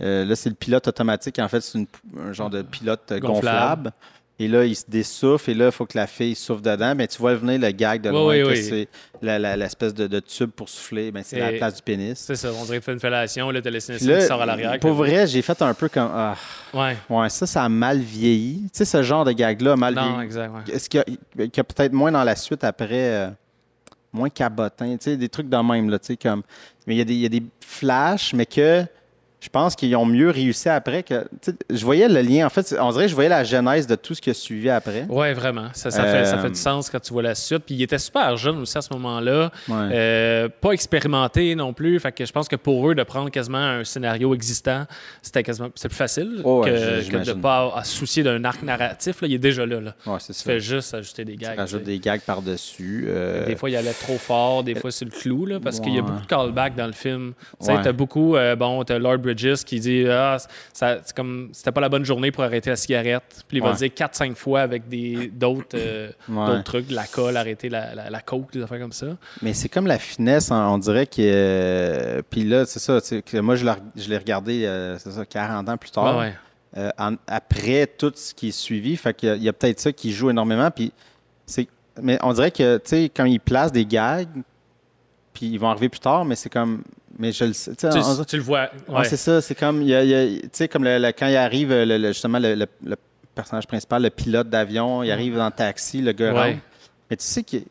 euh, 0.00 0.24
là, 0.24 0.36
c'est 0.36 0.48
le 0.50 0.54
pilote 0.54 0.86
automatique. 0.88 1.38
En 1.38 1.48
fait, 1.48 1.60
c'est 1.60 1.78
un 2.18 2.32
genre 2.32 2.50
de 2.50 2.62
pilote 2.62 3.00
euh, 3.12 3.18
Gonflable. 3.20 3.44
gonflable. 3.44 3.92
Et 4.38 4.48
là, 4.48 4.66
il 4.66 4.76
se 4.76 4.84
dessouffle 4.86 5.50
et 5.52 5.54
là, 5.54 5.64
il 5.66 5.72
faut 5.72 5.86
que 5.86 5.96
la 5.96 6.06
fille 6.06 6.34
souffle 6.34 6.60
dedans. 6.60 6.94
Mais 6.94 7.06
tu 7.06 7.16
vois 7.16 7.34
venir 7.36 7.58
le 7.58 7.70
gag 7.70 8.02
de 8.02 8.10
Oui, 8.10 8.14
loin, 8.14 8.26
oui, 8.34 8.42
que 8.42 8.48
oui. 8.48 8.86
c'est 9.22 9.56
l'espèce 9.56 9.94
de, 9.94 10.06
de 10.06 10.20
tube 10.20 10.50
pour 10.50 10.68
souffler. 10.68 11.10
Ben, 11.10 11.22
c'est 11.24 11.38
la 11.40 11.52
place 11.52 11.76
du 11.76 11.82
pénis. 11.82 12.18
C'est 12.18 12.36
ça, 12.36 12.50
on 12.52 12.64
dirait 12.66 12.82
fait 12.82 12.92
une 12.92 13.00
fellation, 13.00 13.50
là, 13.50 13.62
t'as 13.62 13.70
là, 13.70 13.78
qui 13.78 14.22
sort 14.26 14.42
à 14.42 14.44
l'arrière. 14.44 14.78
pour 14.78 14.90
que- 14.90 14.96
vrai, 14.96 15.26
j'ai 15.26 15.40
fait 15.40 15.62
un 15.62 15.72
peu 15.72 15.88
comme. 15.88 16.10
Ah, 16.12 16.34
Ouais. 16.74 16.98
ouais, 17.08 17.30
ça, 17.30 17.46
ça 17.46 17.64
a 17.64 17.68
mal 17.70 17.98
vieilli. 17.98 18.64
Tu 18.64 18.70
sais, 18.74 18.84
ce 18.84 19.02
genre 19.02 19.24
de 19.24 19.32
gag-là 19.32 19.74
mal 19.74 19.94
Non, 19.94 20.02
vieilli. 20.10 20.24
exact. 20.26 20.50
ouais. 20.52 20.74
Est-ce 20.74 20.90
qu'il 20.90 20.98
y 20.98 21.00
a, 21.00 21.04
qu'il 21.46 21.56
y 21.56 21.60
a 21.60 21.64
peut-être 21.64 21.94
moins 21.94 22.12
dans 22.12 22.22
la 22.24 22.36
suite 22.36 22.62
après, 22.62 22.88
euh, 22.92 23.28
moins 24.12 24.28
cabotin, 24.28 24.98
tu 24.98 25.04
sais, 25.12 25.16
des 25.16 25.30
trucs 25.30 25.48
de 25.48 25.56
même, 25.56 25.88
là, 25.88 25.98
tu 25.98 26.08
sais, 26.08 26.16
comme. 26.18 26.42
Mais 26.86 26.94
il 26.94 27.10
y, 27.10 27.14
y 27.22 27.24
a 27.24 27.30
des 27.30 27.42
flashs, 27.64 28.34
mais 28.34 28.44
que 28.44 28.84
je 29.38 29.48
pense 29.50 29.76
qu'ils 29.76 29.94
ont 29.96 30.06
mieux 30.06 30.30
réussi 30.30 30.68
après 30.68 31.02
que. 31.02 31.26
tu 31.42 31.52
Je 31.70 31.84
voyais 31.84 32.08
le 32.08 32.20
lien. 32.22 32.46
En 32.46 32.50
fait, 32.50 32.74
on 32.80 32.90
dirait 32.90 33.04
que 33.04 33.10
je 33.10 33.14
voyais 33.14 33.28
la 33.28 33.44
genèse 33.44 33.86
de 33.86 33.94
tout 33.94 34.14
ce 34.14 34.20
qui 34.22 34.30
a 34.30 34.34
suivi 34.34 34.70
après. 34.70 35.04
Ouais, 35.08 35.34
vraiment. 35.34 35.68
Ça, 35.74 35.90
ça, 35.90 36.04
fait, 36.04 36.24
ça 36.24 36.36
Euh, 36.38 36.42
fait 36.42 36.48
du 36.50 36.54
sens 36.58 36.88
quand 36.90 36.98
tu 37.00 37.12
vois 37.12 37.22
la 37.22 37.34
suite. 37.34 37.62
Puis 37.66 37.74
il 37.74 37.82
était 37.82 37.98
super 37.98 38.36
jeune 38.38 38.58
aussi 38.58 38.76
à 38.78 38.82
ce 38.82 38.92
moment-là. 38.94 39.50
Ouais. 39.68 39.74
Euh, 39.92 40.48
pas 40.60 40.72
expérimenté 40.72 41.54
non 41.54 41.74
plus. 41.74 42.00
Fait 42.00 42.12
que 42.12 42.24
je 42.24 42.32
pense 42.32 42.48
que 42.48 42.56
pour 42.56 42.88
eux, 42.90 42.94
de 42.94 43.02
prendre 43.02 43.30
quasiment 43.30 43.58
un 43.58 43.84
scénario 43.84 44.34
existant, 44.34 44.86
c'était 45.22 45.42
quasiment 45.42 45.68
c'est 45.74 45.88
plus 45.88 45.96
facile 45.96 46.40
Oh 46.42 46.64
ouais, 46.64 46.70
que, 46.70 47.24
de 47.24 47.28
ne 47.30 47.32
pas 47.34 47.72
à 47.76 47.84
se 47.84 47.94
soucier 47.94 48.22
d'un 48.22 48.42
arc 48.44 48.62
narratif. 48.62 49.20
Là, 49.20 49.28
il 49.28 49.34
est 49.34 49.38
déjà 49.38 49.66
là. 49.66 49.80
là. 49.80 49.94
Ouais, 50.06 50.16
c'est 50.18 50.32
Tu 50.32 50.38
ça. 50.38 50.44
fais 50.44 50.60
juste 50.60 50.94
ajouter 50.94 51.24
des 51.26 51.36
Tu 51.36 51.44
gags. 51.44 51.66
tu 51.68 51.78
des 51.80 51.98
gags 51.98 52.22
par-dessus. 52.22 53.04
euh, 53.08 53.44
Des 53.46 53.54
fois, 53.54 53.68
il 53.70 53.76
allait 53.76 53.92
trop 53.92 54.16
fort, 54.18 54.64
des 54.64 54.74
fois, 54.74 54.90
c'est 54.90 55.04
le 55.04 55.10
clou, 55.10 55.44
là, 55.46 55.60
parce 55.62 55.78
qu'il 55.78 55.94
y 55.94 55.98
a 55.98 56.02
beaucoup 56.02 56.22
de 56.22 56.26
callbacks 56.26 56.74
dans 56.74 56.86
le 56.86 56.92
film. 56.92 57.34
Tu 57.62 57.92
beaucoup, 57.92 58.36
euh, 58.36 58.56
bon, 58.56 58.82
t'as 58.82 58.98
Lord 58.98 59.18
Bridges 59.34 59.64
qui 59.64 59.80
dit, 59.80 60.06
ah, 60.08 60.38
ça, 60.72 60.98
c'est 61.04 61.14
comme, 61.14 61.50
c'était 61.52 61.72
pas 61.72 61.80
la 61.80 61.88
bonne 61.88 62.04
journée 62.04 62.30
pour 62.30 62.44
arrêter 62.44 62.70
la 62.70 62.76
cigarette. 62.76 63.44
Puis 63.48 63.58
il 63.58 63.62
va 63.62 63.70
Ouais. 63.70 63.76
dire 63.76 63.88
4-5 63.94 64.34
fois 64.34 64.60
avec 64.60 64.88
des, 64.88 65.28
d'autres, 65.28 65.76
euh, 65.76 66.10
Ouais. 66.28 66.46
d'autres 66.46 66.64
trucs, 66.64 66.86
de 66.86 66.94
la 66.94 67.06
colle, 67.06 67.36
arrêter 67.36 67.68
la, 67.68 67.94
la, 67.94 68.10
la 68.10 68.20
coke, 68.20 68.52
des 68.52 68.62
affaires 68.62 68.80
comme 68.80 68.92
ça. 68.92 69.16
Mais 69.42 69.52
c'est 69.54 69.68
comme 69.68 69.86
la 69.86 69.98
finesse, 69.98 70.50
hein, 70.50 70.68
on 70.70 70.78
dirait 70.78 71.06
que. 71.06 71.16
euh, 71.20 72.22
Puis 72.30 72.44
là, 72.44 72.64
c'est 72.66 72.78
ça. 72.78 72.98
que 73.22 73.38
moi, 73.40 73.56
je 73.56 73.64
l'ai 73.64 73.72
je 73.96 74.08
l'ai 74.08 74.18
regardé, 74.18 74.64
euh, 74.64 74.98
c'est 74.98 75.10
ça, 75.12 75.24
40 75.26 75.68
ans 75.68 75.76
plus 75.76 75.90
tard. 75.90 76.16
Ouais, 76.18 76.24
ouais. 76.26 76.34
euh, 76.78 76.90
en- 76.98 77.16
après 77.26 77.86
tout 77.86 78.12
ce 78.14 78.34
qui 78.34 78.48
est 78.48 78.52
suivi. 78.52 78.96
Fait 78.96 79.14
qu'il 79.14 79.28
y 79.28 79.32
a- 79.32 79.36
il 79.36 79.42
y 79.42 79.48
a, 79.48 79.52
peut-être 79.52 79.80
ça 79.80 79.92
qui 79.92 80.12
joue 80.12 80.28
énormément. 80.30 80.70
Puis 80.70 80.92
c'est, 81.46 81.66
mais 82.02 82.18
on 82.22 82.32
dirait 82.34 82.50
que, 82.50 82.76
tu 82.78 82.82
sais, 82.90 83.04
quand 83.14 83.24
ils 83.24 83.40
placent 83.40 83.72
des 83.72 83.86
gags, 83.86 84.28
puis 85.32 85.46
ils 85.46 85.58
vont 85.58 85.68
arriver 85.68 85.88
plus 85.88 86.00
tard, 86.00 86.24
mais 86.24 86.34
c'est 86.34 86.50
comme. 86.50 86.82
Mais 87.18 87.32
je 87.32 87.44
le 87.44 87.52
sais. 87.52 87.74
tu 87.74 87.86
on- 87.86 87.90
le 87.90 88.38
vois. 88.40 88.68
Ouais, 88.88 89.04
c'est 89.04 89.16
ça. 89.16 89.40
C'est 89.40 89.54
comme, 89.54 89.82
il 89.82 89.88
y 89.88 89.94
a- 89.94 90.02
il 90.04 90.10
y 90.10 90.14
a- 90.14 90.40
tu 90.42 90.48
sais, 90.52 90.68
comme 90.68 90.84
le- 90.84 90.98
le- 90.98 91.12
quand 91.12 91.26
il 91.28 91.36
arrive, 91.36 91.70
le- 91.70 91.84
le- 91.98 92.08
justement, 92.08 92.38
le, 92.38 92.66
personnage 93.34 93.66
principal, 93.66 94.02
le 94.02 94.10
pilote 94.10 94.48
d'avion, 94.48 95.02
il 95.02 95.10
arrive 95.10 95.36
dans 95.36 95.46
le 95.46 95.52
taxi, 95.52 96.00
le 96.00 96.12
gars 96.12 96.32
Ouais. 96.34 96.58
Mais 97.10 97.16
tu 97.16 97.24
sais 97.24 97.42
que, 97.42 97.56
tu 97.58 97.64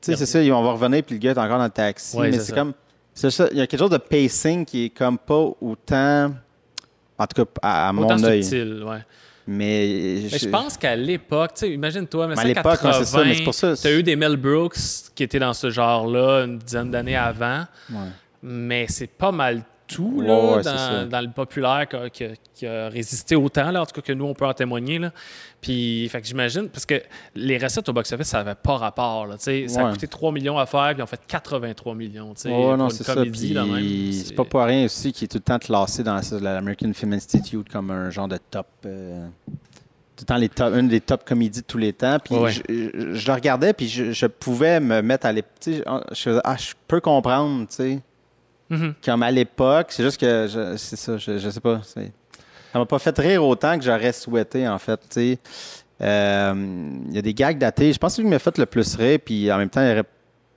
sais, 0.00 0.16
c'est 0.16 0.26
ça, 0.26 0.40
ils 0.42 0.50
vont 0.50 0.72
revenir, 0.72 1.02
puis 1.02 1.16
le 1.16 1.20
gars 1.20 1.32
est 1.32 1.38
encore 1.38 1.58
dans 1.58 1.64
le 1.64 1.70
taxi. 1.70 2.16
Ouais, 2.16 2.30
mais 2.30 2.38
c'est 2.38 2.54
comme, 2.54 2.72
c'est 3.12 3.30
ça, 3.30 3.48
il 3.50 3.58
y 3.58 3.60
a 3.60 3.66
quelque 3.66 3.80
chose 3.80 3.90
de 3.90 3.96
pacing 3.98 4.64
qui 4.64 4.86
est 4.86 4.90
comme 4.90 5.18
pas 5.18 5.50
autant, 5.60 6.32
en 7.18 7.26
tout 7.26 7.44
cas, 7.44 7.50
à, 7.62 7.88
à 7.88 7.92
Autant 7.92 8.16
mon 8.16 8.24
œil. 8.24 8.42
subtil, 8.42 8.82
ouais. 8.84 8.98
Mais, 9.46 10.20
Mais 10.30 10.38
je 10.38 10.48
pense 10.48 10.76
qu'à 10.76 10.94
l'époque, 10.94 11.54
tu 11.54 11.60
sais, 11.60 11.70
imagine-toi, 11.72 12.28
mais 12.28 12.34
Mais 12.36 12.40
à 12.40 12.44
l'époque, 12.44 12.78
c'est 12.82 13.04
ça, 13.04 13.24
mais 13.24 13.34
c'est 13.34 13.42
pour 13.42 13.54
ça. 13.54 13.74
tu 13.76 13.86
as 13.88 13.92
eu 13.92 14.02
des 14.02 14.14
Mel 14.14 14.36
Brooks 14.36 14.76
qui 15.14 15.24
étaient 15.24 15.40
dans 15.40 15.54
ce 15.54 15.70
genre-là 15.70 16.44
une 16.44 16.58
dizaine 16.58 16.90
d'années 16.90 17.16
avant. 17.16 17.64
Ouais. 17.90 17.96
Mais 18.42 18.86
c'est 18.88 19.06
pas 19.06 19.32
mal 19.32 19.62
tout 19.86 20.20
là, 20.20 20.56
ouais, 20.56 20.62
dans, 20.62 21.08
dans 21.08 21.20
le 21.20 21.30
populaire 21.32 21.88
qui 21.88 21.96
a, 21.96 22.08
qui 22.10 22.22
a- 22.24 22.28
qui 22.54 22.64
a 22.66 22.88
résisté 22.88 23.34
autant, 23.34 23.72
là, 23.72 23.82
en 23.82 23.86
tout 23.86 23.94
cas 24.00 24.02
que 24.02 24.12
nous, 24.12 24.24
on 24.24 24.34
peut 24.34 24.46
en 24.46 24.54
témoigner. 24.54 25.00
Là. 25.00 25.10
Puis, 25.60 26.08
fait 26.10 26.20
que 26.20 26.28
j'imagine, 26.28 26.68
parce 26.68 26.86
que 26.86 27.02
les 27.34 27.58
recettes 27.58 27.88
au 27.88 27.92
box-office, 27.92 28.28
ça 28.28 28.38
n'avait 28.38 28.54
pas 28.54 28.76
rapport. 28.76 29.26
Là, 29.26 29.34
Ça 29.38 29.50
a 29.50 29.90
coûté 29.90 30.06
3 30.06 30.30
millions 30.30 30.58
à 30.58 30.66
faire, 30.66 30.90
puis 30.90 30.98
ils 30.98 31.02
ont 31.02 31.06
fait 31.06 31.20
83 31.26 31.94
millions. 31.96 32.34
pour 32.50 32.76
non, 32.76 32.88
c'est 32.90 33.02
ça. 33.02 33.14
c'est 34.12 34.34
pas 34.36 34.44
pour 34.44 34.60
rien 34.62 34.84
aussi 34.84 35.12
qu'il 35.12 35.24
est 35.24 35.28
tout 35.28 35.38
le 35.38 35.42
temps 35.42 35.58
classé 35.58 36.04
dans 36.04 36.14
la- 36.14 36.38
l'American 36.54 36.92
Film 36.92 37.14
Institute 37.14 37.68
comme 37.68 37.90
un 37.90 38.10
genre 38.10 38.28
de 38.28 38.38
top. 38.48 38.68
euh, 38.86 39.26
tout 40.16 40.22
le 40.24 40.26
temps 40.26 40.36
les 40.36 40.48
top, 40.50 40.74
une 40.74 40.86
des 40.88 41.00
top 41.00 41.24
comédies 41.24 41.62
de 41.62 41.66
tous 41.66 41.78
les 41.78 41.94
temps. 41.94 42.18
Puis 42.22 42.34
Ouais. 42.36 42.52
je, 42.52 42.60
je- 42.68 43.14
je 43.14 43.26
le 43.26 43.32
regardais, 43.32 43.72
puis 43.72 43.88
je, 43.88 44.12
je 44.12 44.26
pouvais 44.26 44.78
me 44.78 45.00
mettre 45.02 45.26
à 45.26 45.32
l'époque. 45.32 45.50
Je 46.12 46.38
ah, 46.44 46.56
je 46.58 46.74
peux 46.86 47.00
comprendre, 47.00 47.66
tu 47.68 47.74
sais. 47.74 48.00
Mhm. 48.70 48.94
Comme 49.04 49.22
à 49.22 49.30
l'époque, 49.30 49.88
c'est 49.90 50.04
juste 50.04 50.20
que 50.20 50.76
c'est 50.76 50.96
ça, 50.96 51.16
je, 51.16 51.50
sais 51.50 51.60
pas. 51.60 51.80
Ça 51.82 52.00
m'a 52.78 52.86
pas 52.86 52.98
fait 53.00 53.18
rire 53.18 53.44
autant 53.44 53.76
que 53.76 53.84
j'aurais 53.84 54.12
souhaité, 54.12 54.66
en 54.68 54.78
fait. 54.78 55.00
Euh, 56.00 56.54
Il 57.08 57.14
y 57.14 57.18
a 57.18 57.22
des 57.22 57.34
gags 57.34 57.58
datés. 57.58 57.92
Je 57.92 57.98
pense 57.98 58.16
que 58.16 58.22
qui 58.22 58.28
m'a 58.28 58.38
fait 58.38 58.56
le 58.56 58.66
plus 58.66 58.94
rire, 58.94 59.18
puis 59.24 59.52
en 59.52 59.58
même 59.58 59.68
temps, 59.68 59.82
il 59.82 59.90
aurait 59.90 60.04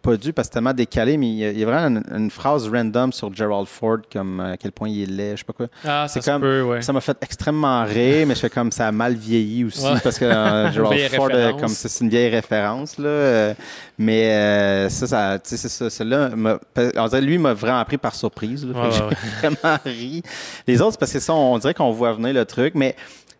pas 0.03 0.17
dû 0.17 0.33
parce 0.33 0.47
que 0.47 0.51
c'est 0.51 0.57
tellement 0.59 0.73
décalé, 0.73 1.17
mais 1.17 1.27
il 1.29 1.35
y 1.37 1.45
a, 1.45 1.49
il 1.51 1.57
y 1.59 1.63
a 1.63 1.65
vraiment 1.65 1.87
une, 2.11 2.15
une 2.23 2.29
phrase 2.29 2.69
random 2.69 3.11
sur 3.13 3.33
Gerald 3.33 3.67
Ford, 3.67 3.97
comme 4.11 4.39
euh, 4.39 4.53
à 4.53 4.57
quel 4.57 4.71
point 4.71 4.89
il 4.89 5.01
est 5.03 5.05
laid, 5.05 5.31
je 5.31 5.37
sais 5.37 5.43
pas 5.45 5.53
quoi. 5.53 5.67
Ah, 5.85 6.05
c'est 6.09 6.23
comme- 6.23 6.41
peut, 6.41 6.61
ouais. 6.61 6.81
Ça 6.81 6.91
m'a 6.93 7.01
fait 7.01 7.17
extrêmement 7.21 7.83
rire, 7.85 8.27
mais 8.27 8.35
je 8.35 8.41
fais 8.41 8.49
comme 8.49 8.71
ça 8.71 8.87
a 8.87 8.91
mal 8.91 9.15
vieilli 9.15 9.63
aussi, 9.63 9.83
Ouais. 9.85 9.99
parce 10.03 10.19
que 10.19 10.25
euh, 10.25 10.71
Gerald 10.73 10.99
Ford, 11.15 11.29
euh, 11.31 11.35
référence. 11.47 11.61
comme 11.61 11.69
c'est 11.69 12.03
une 12.03 12.09
vieille 12.09 12.29
référence, 12.29 12.97
là. 12.97 13.07
euh, 13.07 13.53
mais 13.97 14.29
euh, 14.31 14.89
ça, 14.89 15.07
ça 15.07 15.39
tu 15.39 15.55
sais, 15.57 15.69
c'est 15.69 15.89
ça. 15.89 16.05
On 16.05 17.07
dirait, 17.07 17.21
lui, 17.21 17.37
m'a 17.37 17.53
vraiment 17.53 17.83
pris 17.85 17.97
par 17.97 18.13
surprise. 18.15 18.65
là. 18.65 18.73
Ouais, 18.89 18.89
vraiment 19.41 19.77
ri. 19.85 20.21
Les 20.67 20.81
autres, 20.81 20.97
parce 20.97 21.13
que 21.13 21.19
ça, 21.19 21.33
on 21.33 21.57
dirait 21.59 21.73
qu'on 21.73 21.91
voit 21.91 22.13
venir 22.13 22.33
le 22.33 22.45
truc, 22.45 22.73
mais. 22.75 22.95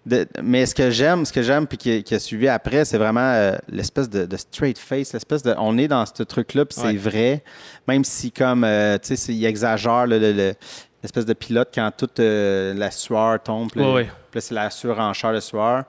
De- 0.05 0.27
mais 0.41 0.65
ce 0.65 0.75
que 0.75 0.89
j'aime, 0.91 1.25
ce 1.25 1.31
que 1.31 1.41
j'aime, 1.41 1.65
puis 1.67 1.77
qui, 1.77 2.03
qui 2.03 2.13
a 2.15 2.19
suivi 2.19 2.48
après, 2.48 2.83
c'est 2.86 2.98
vraiment 2.98 3.22
euh, 3.22 3.55
l'espèce 3.69 4.10
de, 4.10 4.25
de 4.25 4.38
straight 4.38 4.77
face, 4.77 5.13
l'espèce 5.13 5.43
de, 5.43 5.55
on 5.57 5.77
est 5.77 5.88
dans 5.88 6.05
ce 6.05 6.24
truc-là, 6.24 6.65
puis 6.65 6.79
Ouais. 6.81 6.91
c'est 6.91 6.98
vrai, 6.98 7.43
même 7.88 8.03
si 8.03 8.31
comme, 8.31 8.63
euh, 8.63 8.98
tu 9.01 9.15
sais, 9.15 9.33
il 9.33 9.45
exagère 9.45 10.05
le- 10.07 10.19
le- 10.19 10.33
le- 10.33 10.53
l'espèce 11.01 11.25
de 11.25 11.33
pilote 11.33 11.69
quand 11.74 11.89
toute 11.98 12.19
euh, 12.19 12.74
la 12.74 12.91
sueur 12.91 13.41
tombe, 13.41 13.69
puis 13.72 13.81
Ouais, 13.81 13.93
ouais. 13.93 14.10
c'est 14.39 14.53
la 14.53 14.69
surenchère 14.69 15.33
de 15.33 15.39
sueur. 15.39 15.83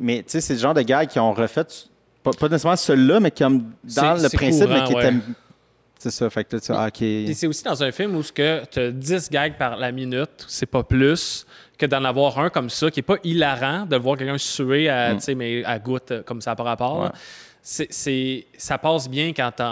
Mais 0.00 0.18
tu 0.18 0.24
sais, 0.28 0.40
c'est 0.40 0.54
le 0.54 0.60
genre 0.60 0.74
de 0.74 0.82
gars 0.82 1.04
qui 1.06 1.18
ont 1.18 1.32
refait, 1.32 1.64
pas, 2.22 2.30
pas 2.32 2.48
nécessairement 2.48 2.76
celui-là, 2.76 3.18
mais 3.20 3.30
comme 3.32 3.72
dans 3.82 4.14
le 4.22 4.28
principe, 4.28 4.66
courant, 4.66 4.78
mais 4.80 4.84
qui 4.86 4.92
était. 4.92 5.14
C'est 5.98 6.10
ça, 6.12 6.30
fait 6.30 6.44
que 6.44 6.54
là, 6.56 6.60
tu 6.60 6.72
ah, 6.72 6.86
OK. 6.86 7.02
Et 7.02 7.34
c'est 7.34 7.46
aussi 7.48 7.64
dans 7.64 7.82
un 7.82 7.90
film 7.90 8.14
où 8.14 8.22
tu 8.22 8.40
as 8.42 8.90
10 8.92 9.30
gags 9.30 9.56
par 9.58 9.76
la 9.76 9.90
minute, 9.90 10.44
c'est 10.46 10.66
pas 10.66 10.84
plus, 10.84 11.44
que 11.76 11.86
d'en 11.86 12.04
avoir 12.04 12.38
un 12.38 12.50
comme 12.50 12.70
ça, 12.70 12.90
qui 12.90 13.00
est 13.00 13.02
pas 13.02 13.16
hilarant 13.24 13.84
de 13.84 13.96
voir 13.96 14.16
quelqu'un 14.16 14.38
suer 14.38 14.88
à, 14.88 15.18
sais, 15.18 15.34
mais 15.34 15.64
à 15.64 15.78
goutte 15.78 16.10
euh, 16.12 16.22
comme 16.22 16.40
ça 16.40 16.54
par 16.54 16.66
rapport. 16.66 16.98
Mm. 17.00 17.02
Ouais. 17.04 17.10
C'est, 17.62 17.92
c'est- 17.92 18.46
ça 18.56 18.78
passe 18.78 19.08
bien 19.10 19.32
quand 19.34 19.50
tu 19.56 19.62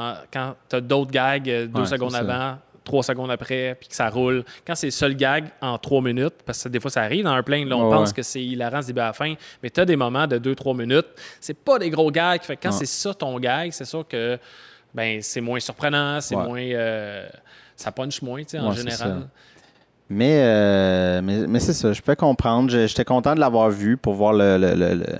as 0.76 0.80
d'autres 0.80 1.10
gags 1.12 1.48
euh, 1.48 1.66
deux 1.66 1.80
Ouais, 1.82 1.86
secondes 1.86 2.14
avant, 2.14 2.58
trois 2.84 3.02
secondes 3.04 3.30
après, 3.30 3.76
puis 3.78 3.88
que 3.88 3.94
ça 3.94 4.08
roule. 4.10 4.44
Quand 4.66 4.74
c'est 4.74 4.88
le 4.88 4.90
seul 4.92 5.14
gag 5.16 5.46
en 5.60 5.78
trois 5.78 6.02
minutes, 6.02 6.34
parce 6.44 6.64
que 6.64 6.68
des 6.68 6.78
fois 6.80 6.90
ça 6.90 7.02
arrive 7.02 7.24
dans 7.24 7.32
un 7.32 7.42
plein, 7.42 7.64
là, 7.64 7.76
on 7.76 7.88
Ouais, 7.88 7.96
pense 7.96 8.08
ouais. 8.10 8.14
que 8.16 8.22
c'est 8.22 8.42
hilarant 8.42 8.82
ce 8.82 8.88
début 8.88 9.00
à 9.00 9.06
la 9.06 9.12
fin, 9.12 9.34
mais 9.62 9.70
tu 9.70 9.80
as 9.80 9.84
des 9.84 9.96
moments 9.96 10.26
de 10.26 10.38
deux, 10.38 10.54
trois 10.56 10.74
minutes. 10.74 11.06
C'est 11.40 11.56
pas 11.58 11.78
des 11.78 11.88
gros 11.90 12.10
gags. 12.10 12.42
Fait 12.42 12.56
que 12.56 12.62
quand 12.64 12.70
Ouais. 12.70 12.76
c'est 12.78 12.86
ça 12.86 13.14
ton 13.14 13.38
gag, 13.38 13.70
c'est 13.72 13.84
sûr 13.84 14.06
que 14.06 14.38
ben, 14.96 15.20
c'est 15.22 15.40
moins 15.40 15.60
surprenant, 15.60 16.20
c'est 16.20 16.34
Ouais. 16.34 16.42
moins. 16.44 16.60
euh, 16.62 17.28
ça 17.76 17.92
punch 17.92 18.22
moins, 18.22 18.40
tu 18.42 18.48
sais, 18.50 18.58
en 18.58 18.70
Ouais, 18.70 18.76
général. 18.76 19.28
Mais, 20.08 20.40
euh, 20.42 21.20
mais, 21.22 21.46
mais 21.46 21.60
c'est 21.60 21.72
ça, 21.74 21.92
je 21.92 22.00
peux 22.00 22.14
comprendre. 22.14 22.70
J'étais 22.70 23.04
content 23.04 23.34
de 23.34 23.40
l'avoir 23.40 23.68
vu 23.70 23.96
pour 23.96 24.14
voir 24.14 24.32
le. 24.32 24.56
le, 24.56 24.74
le- 24.74 24.94
le- 24.94 25.18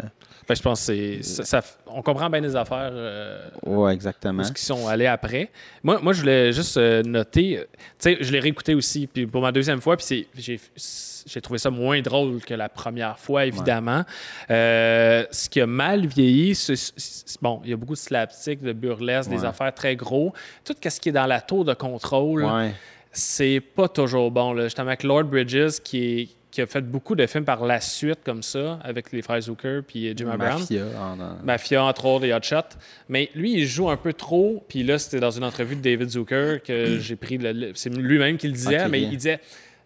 Ben, 0.49 0.55
je 0.55 0.63
pense 0.63 0.87
que 0.87 1.23
ça, 1.23 1.45
ça- 1.45 1.63
on 1.89 2.03
comprend 2.03 2.31
bien 2.31 2.41
les 2.41 2.55
affaires 2.55 2.91
euh, 2.93 3.49
Ouais, 3.65 3.93
exactement. 3.93 4.45
ce 4.45 4.53
qui 4.53 4.63
sont 4.63 4.87
allés 4.87 5.07
après. 5.07 5.51
Moi, 5.83 5.99
moi 6.01 6.13
je 6.13 6.21
voulais 6.21 6.53
juste 6.53 6.77
euh, 6.77 7.03
noter, 7.03 7.59
euh, 7.59 7.65
tu 7.73 7.79
sais, 7.99 8.19
je 8.21 8.31
l'ai 8.31 8.39
réécouté 8.39 8.75
aussi 8.77 9.09
puis 9.09 9.27
pour 9.27 9.43
ma 9.43 9.51
deuxième 9.51 9.81
fois, 9.81 9.97
puis 9.97 10.29
j'ai, 10.37 11.41
trouvé 11.41 11.59
ça 11.59 11.71
moins 11.71 12.01
drôle 12.01 12.41
que 12.43 12.55
la 12.55 12.69
première 12.69 13.19
fois, 13.19 13.45
évidemment. 13.45 14.05
Euh, 14.51 15.25
ce 15.33 15.49
qui 15.49 15.61
a 15.61 15.67
mal 15.67 16.07
vieilli, 16.07 16.55
c'est, 16.55 16.77
c'est- 16.77 17.43
bon, 17.43 17.61
il 17.65 17.71
y 17.71 17.73
a 17.73 17.77
beaucoup 17.77 17.95
de 17.95 17.99
slapstick, 17.99 18.63
de 18.63 18.73
burlesque, 18.73 19.29
des 19.31 19.45
affaires 19.45 19.75
très 19.75 19.97
gros. 19.97 20.33
Tout 20.65 20.75
ce 20.89 21.01
qui 21.01 21.09
est 21.09 21.13
dans 21.13 21.27
la 21.27 21.41
tour 21.41 21.65
de 21.65 21.75
contrôle, 21.75 22.45
Ouais. 22.45 22.73
c'est 23.11 23.61
pas 23.61 23.89
toujours 23.89 24.31
bon. 24.31 24.53
Là. 24.53 24.65
Justement, 24.65 24.87
avec 24.89 25.03
Lord 25.03 25.25
Bridges, 25.25 25.81
qui, 25.83 26.21
est- 26.21 26.29
qui 26.57 26.63
a 26.63 26.67
fait 26.67 26.81
beaucoup 26.81 27.15
de 27.15 27.27
films 27.27 27.45
par 27.45 27.67
la 27.67 27.83
suite 27.83 28.21
comme 28.25 28.43
ça, 28.43 28.79
avec 28.83 29.13
les 29.13 29.21
frères 29.21 29.43
Zucker 29.43 29.83
puis 29.87 30.11
Jim 30.17 30.31
Abraham. 30.31 30.61
Mafia. 30.61 30.85
en- 30.99 31.21
en- 31.21 31.37
Mafia, 31.45 31.85
entre 31.85 32.07
autres, 32.07 32.25
et 32.25 32.33
Hot 32.33 32.39
Shot. 32.41 32.63
Mais 33.11 33.29
lui, 33.35 33.53
il 33.59 33.67
joue 33.67 33.91
un 33.91 33.99
peu 33.99 34.15
trop. 34.15 34.65
Puis 34.67 34.83
là, 34.83 34.99
c'était 34.99 35.21
dans 35.21 35.31
une 35.31 35.45
entrevue 35.45 35.77
de 35.77 35.83
David 35.83 36.09
Zucker 36.09 36.63
que 36.65 36.99
j'ai 36.99 37.17
pris. 37.17 37.37
le- 37.37 37.73
C'est 37.75 37.91
lui-même 37.91 38.39
qui 38.39 38.47
le 38.47 38.55
disait, 38.55 38.89
mais 38.89 39.01
bien. 39.01 39.09
il 39.13 39.17
disait 39.19 39.39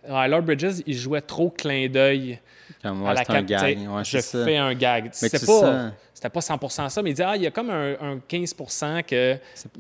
Lord 0.08 0.42
Bridges, 0.42 0.80
il 0.86 0.94
jouait 0.96 1.20
trop 1.22 1.50
clin 1.50 1.88
d'œil 1.88 2.38
Comme, 2.84 3.04
à 3.04 3.14
la 3.14 3.24
c'est 3.24 3.32
un 3.32 3.42
gag. 3.42 3.78
Ouais, 3.90 4.04
je 4.04 4.18
ça. 4.20 4.44
fais 4.44 4.56
un 4.56 4.72
gag. 4.74 5.08
C'était 5.10 5.44
pas, 5.44 5.90
c'était 6.14 6.30
pas 6.30 6.40
100% 6.40 6.88
ça, 6.88 7.02
mais 7.02 7.10
il 7.10 7.14
disait 7.14 7.24
ah, 7.26 7.34
il 7.34 7.42
y 7.42 7.46
a 7.48 7.50
comme 7.50 7.70
un, 7.70 7.94
un 8.00 8.16
15% 8.30 9.02
que 9.02 9.36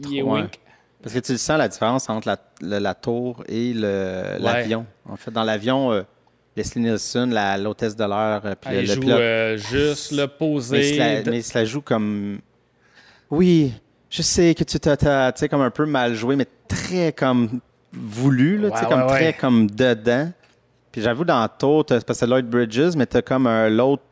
il 0.08 0.18
est 0.18 0.22
ouais. 0.22 0.40
wink. 0.40 0.58
Parce 1.04 1.14
que 1.14 1.20
tu 1.20 1.30
le 1.32 1.38
sens 1.38 1.56
la 1.56 1.68
différence 1.68 2.10
entre 2.10 2.36
la, 2.60 2.94
tour 2.94 3.44
et 3.48 3.74
l'avion. 3.74 4.86
En 5.08 5.14
fait, 5.16 5.30
dans 5.30 5.44
l'avion, 5.44 5.92
euh, 5.92 6.02
Leslie 6.60 6.82
Nielsen, 6.82 7.30
la- 7.32 7.56
l'hôtesse 7.58 7.96
de 7.96 8.04
l'air, 8.04 8.40
euh, 8.44 8.54
puis 8.60 8.70
Ah, 8.70 8.80
le, 8.80 8.86
joue 8.86 9.00
pilote, 9.00 9.18
euh, 9.20 9.56
juste 9.56 10.12
le 10.12 10.26
mais, 10.70 10.96
la, 11.24 11.30
mais 11.30 11.38
il 11.38 11.42
se 11.44 11.56
la 11.58 11.64
joue 11.64 11.80
comme. 11.80 12.38
Oui, 13.30 13.72
je 14.08 14.22
sais 14.22 14.54
que 14.54 14.64
tu 14.64 14.78
t'as, 14.78 14.96
t'as, 14.96 15.32
tu 15.32 15.40
sais, 15.40 15.48
comme 15.48 15.62
un 15.62 15.70
peu 15.70 15.86
mal 15.86 16.14
joué, 16.14 16.36
mais 16.36 16.46
très 16.68 17.12
comme 17.12 17.60
voulu, 17.92 18.58
là, 18.58 18.70
tu 18.70 18.76
sais, 18.78 18.84
Ouais, 18.84 18.90
comme 18.90 19.00
ouais, 19.02 19.06
très 19.08 19.32
comme 19.32 19.70
dedans. 19.70 20.30
Puis 20.92 21.02
j'avoue, 21.02 21.24
dans 21.24 21.46
t'as- 21.84 22.00
parce 22.00 22.04
que 22.04 22.12
c'est 22.14 22.26
Lloyd 22.26 22.46
Bridges, 22.48 22.94
mais 22.96 23.06
t'as 23.06 23.22
comme 23.22 23.46
un, 23.46 23.68
l'autre 23.68 24.02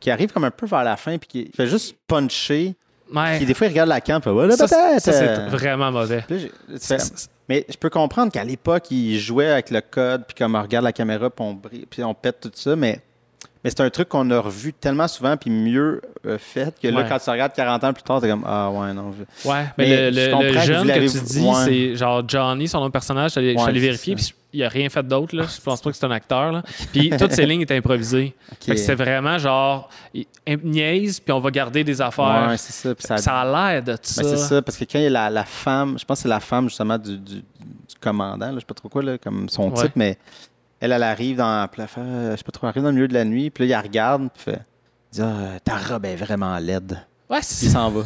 qui 0.00 0.10
arrive 0.10 0.32
comme 0.32 0.44
un 0.44 0.50
peu 0.50 0.66
vers 0.66 0.84
la 0.84 0.96
fin, 0.96 1.18
puis 1.18 1.28
qui 1.28 1.50
fait 1.56 1.66
juste 1.66 1.96
puncher. 2.06 2.74
Ouais. 3.14 3.36
Puis 3.36 3.46
des 3.46 3.54
fois, 3.54 3.66
il 3.66 3.70
regarde 3.70 3.88
la 3.88 4.00
cam, 4.00 4.20
puis 4.20 4.30
voilà, 4.30 4.56
Ça, 4.56 4.66
ça, 4.68 4.98
c'est 5.00 5.46
vraiment 5.48 5.90
mauvais. 5.92 6.24
Puis 6.26 6.50
Mais 7.48 7.66
je 7.68 7.76
peux 7.76 7.90
comprendre 7.90 8.32
qu'à 8.32 8.44
l'époque, 8.44 8.90
il 8.90 9.18
jouait 9.18 9.50
avec 9.50 9.70
le 9.70 9.80
code, 9.82 10.24
puis 10.26 10.34
comme 10.34 10.54
on 10.54 10.62
regarde 10.62 10.84
la 10.84 10.92
caméra, 10.92 11.28
puis 11.30 11.44
on, 11.44 11.52
brille- 11.54 11.86
puis 11.86 12.02
on 12.02 12.14
pète 12.14 12.40
tout 12.40 12.50
ça, 12.54 12.74
mais, 12.76 13.00
mais 13.64 13.70
c'est 13.70 13.80
un 13.80 13.88
truc 13.90 14.08
qu'on 14.10 14.30
a 14.30 14.38
revu 14.38 14.72
tellement 14.74 15.08
souvent, 15.08 15.36
puis 15.36 15.50
mieux 15.50 16.02
euh, 16.26 16.38
fait, 16.38 16.78
que 16.80 16.86
là, 16.88 17.00
Ouais. 17.00 17.06
quand 17.08 17.18
tu 17.18 17.28
regardes 17.30 17.52
40 17.54 17.82
ans 17.84 17.92
plus 17.92 18.02
tard, 18.02 18.20
t'es 18.20 18.28
comme 18.28 18.44
Ah 18.46 18.70
ouais, 18.70 18.92
non. 18.94 19.12
je- 19.12 19.48
Ouais, 19.48 19.64
mais, 19.76 19.88
Mais 19.88 20.10
le, 20.10 20.20
je 20.20 20.30
le- 20.54 20.60
jeune 20.60 20.86
que, 20.86 21.00
tu 21.18 21.24
dis, 21.24 21.40
ouais. 21.40 21.54
c'est 21.64 21.96
genre 21.96 22.22
Johnny, 22.26 22.68
son 22.68 22.80
nom 22.80 22.86
de 22.86 22.92
personnage. 22.92 23.32
Je 23.34 23.40
suis 23.40 23.50
allé- 23.50 23.56
c'est 23.58 23.72
vérifier, 23.80 24.16
ça. 24.16 24.22
puis 24.24 24.34
il 24.54 24.62
a 24.64 24.68
rien 24.68 24.88
fait 24.88 25.02
d'autre. 25.02 25.34
là. 25.36 25.44
Je 25.54 25.60
pense 25.60 25.80
pas 25.82 25.90
que 25.90 25.96
c'est 25.96 26.06
un 26.06 26.10
acteur. 26.12 26.52
Là. 26.52 26.62
Puis 26.92 27.10
toutes 27.10 27.32
ses 27.32 27.44
lignes 27.46 27.62
étaient 27.62 27.76
improvisées. 27.76 28.34
C'était 28.60 28.94
vraiment 28.94 29.36
genre, 29.38 29.88
il 30.14 30.26
niaise, 30.62 31.20
puis 31.20 31.32
on 31.32 31.40
va 31.40 31.50
garder 31.50 31.82
des 31.84 32.00
affaires. 32.00 32.46
Ouais, 32.48 32.56
c'est 32.56 32.72
ça. 32.72 32.94
puis 32.94 33.04
ça, 33.06 33.16
ça 33.18 33.40
a 33.40 33.44
l'air 33.72 33.82
de 33.82 33.96
ça. 34.00 34.22
Ben, 34.22 34.28
c'est 34.28 34.36
ça, 34.36 34.62
parce 34.62 34.76
que 34.78 34.84
quand 34.84 34.98
il 34.98 35.04
y 35.04 35.06
a 35.06 35.10
la, 35.10 35.30
la 35.30 35.44
femme, 35.44 35.98
je 35.98 36.04
pense 36.04 36.18
que 36.18 36.22
c'est 36.22 36.28
la 36.28 36.40
femme 36.40 36.68
justement 36.68 36.96
du, 36.98 37.18
du- 37.18 37.34
du 37.40 37.94
commandant, 38.00 38.46
là, 38.46 38.54
je 38.54 38.60
sais 38.60 38.66
pas 38.66 38.74
trop 38.74 38.88
quoi, 38.88 39.02
là, 39.02 39.18
comme 39.18 39.48
son 39.48 39.70
Ouais. 39.70 39.82
type, 39.82 39.92
mais 39.96 40.16
elle, 40.84 40.92
elle 40.92 41.02
arrive 41.02 41.36
dans, 41.36 41.68
puis 41.68 41.82
elle 41.82 41.88
fait, 41.88 42.00
euh, 42.00 42.32
je 42.32 42.36
sais 42.36 42.44
pas 42.44 42.52
trop, 42.52 42.66
elle 42.66 42.70
arrive 42.70 42.82
dans 42.82 42.88
le 42.90 42.94
milieu 42.94 43.08
de 43.08 43.14
la 43.14 43.24
nuit, 43.24 43.50
puis 43.50 43.62
là, 43.64 43.66
il 43.66 43.70
la 43.70 43.80
regarde, 43.80 44.28
puis 44.34 44.42
fait, 44.44 44.60
il 45.12 45.16
dit, 45.16 45.22
Ah, 45.22 45.58
ta 45.64 45.76
robe 45.76 46.04
est 46.06 46.16
vraiment 46.16 46.56
laide. 46.58 46.98
Ouais, 47.30 47.40
Puis 47.40 47.48
il 47.62 47.70
s'en 47.70 47.90
va. 47.90 48.04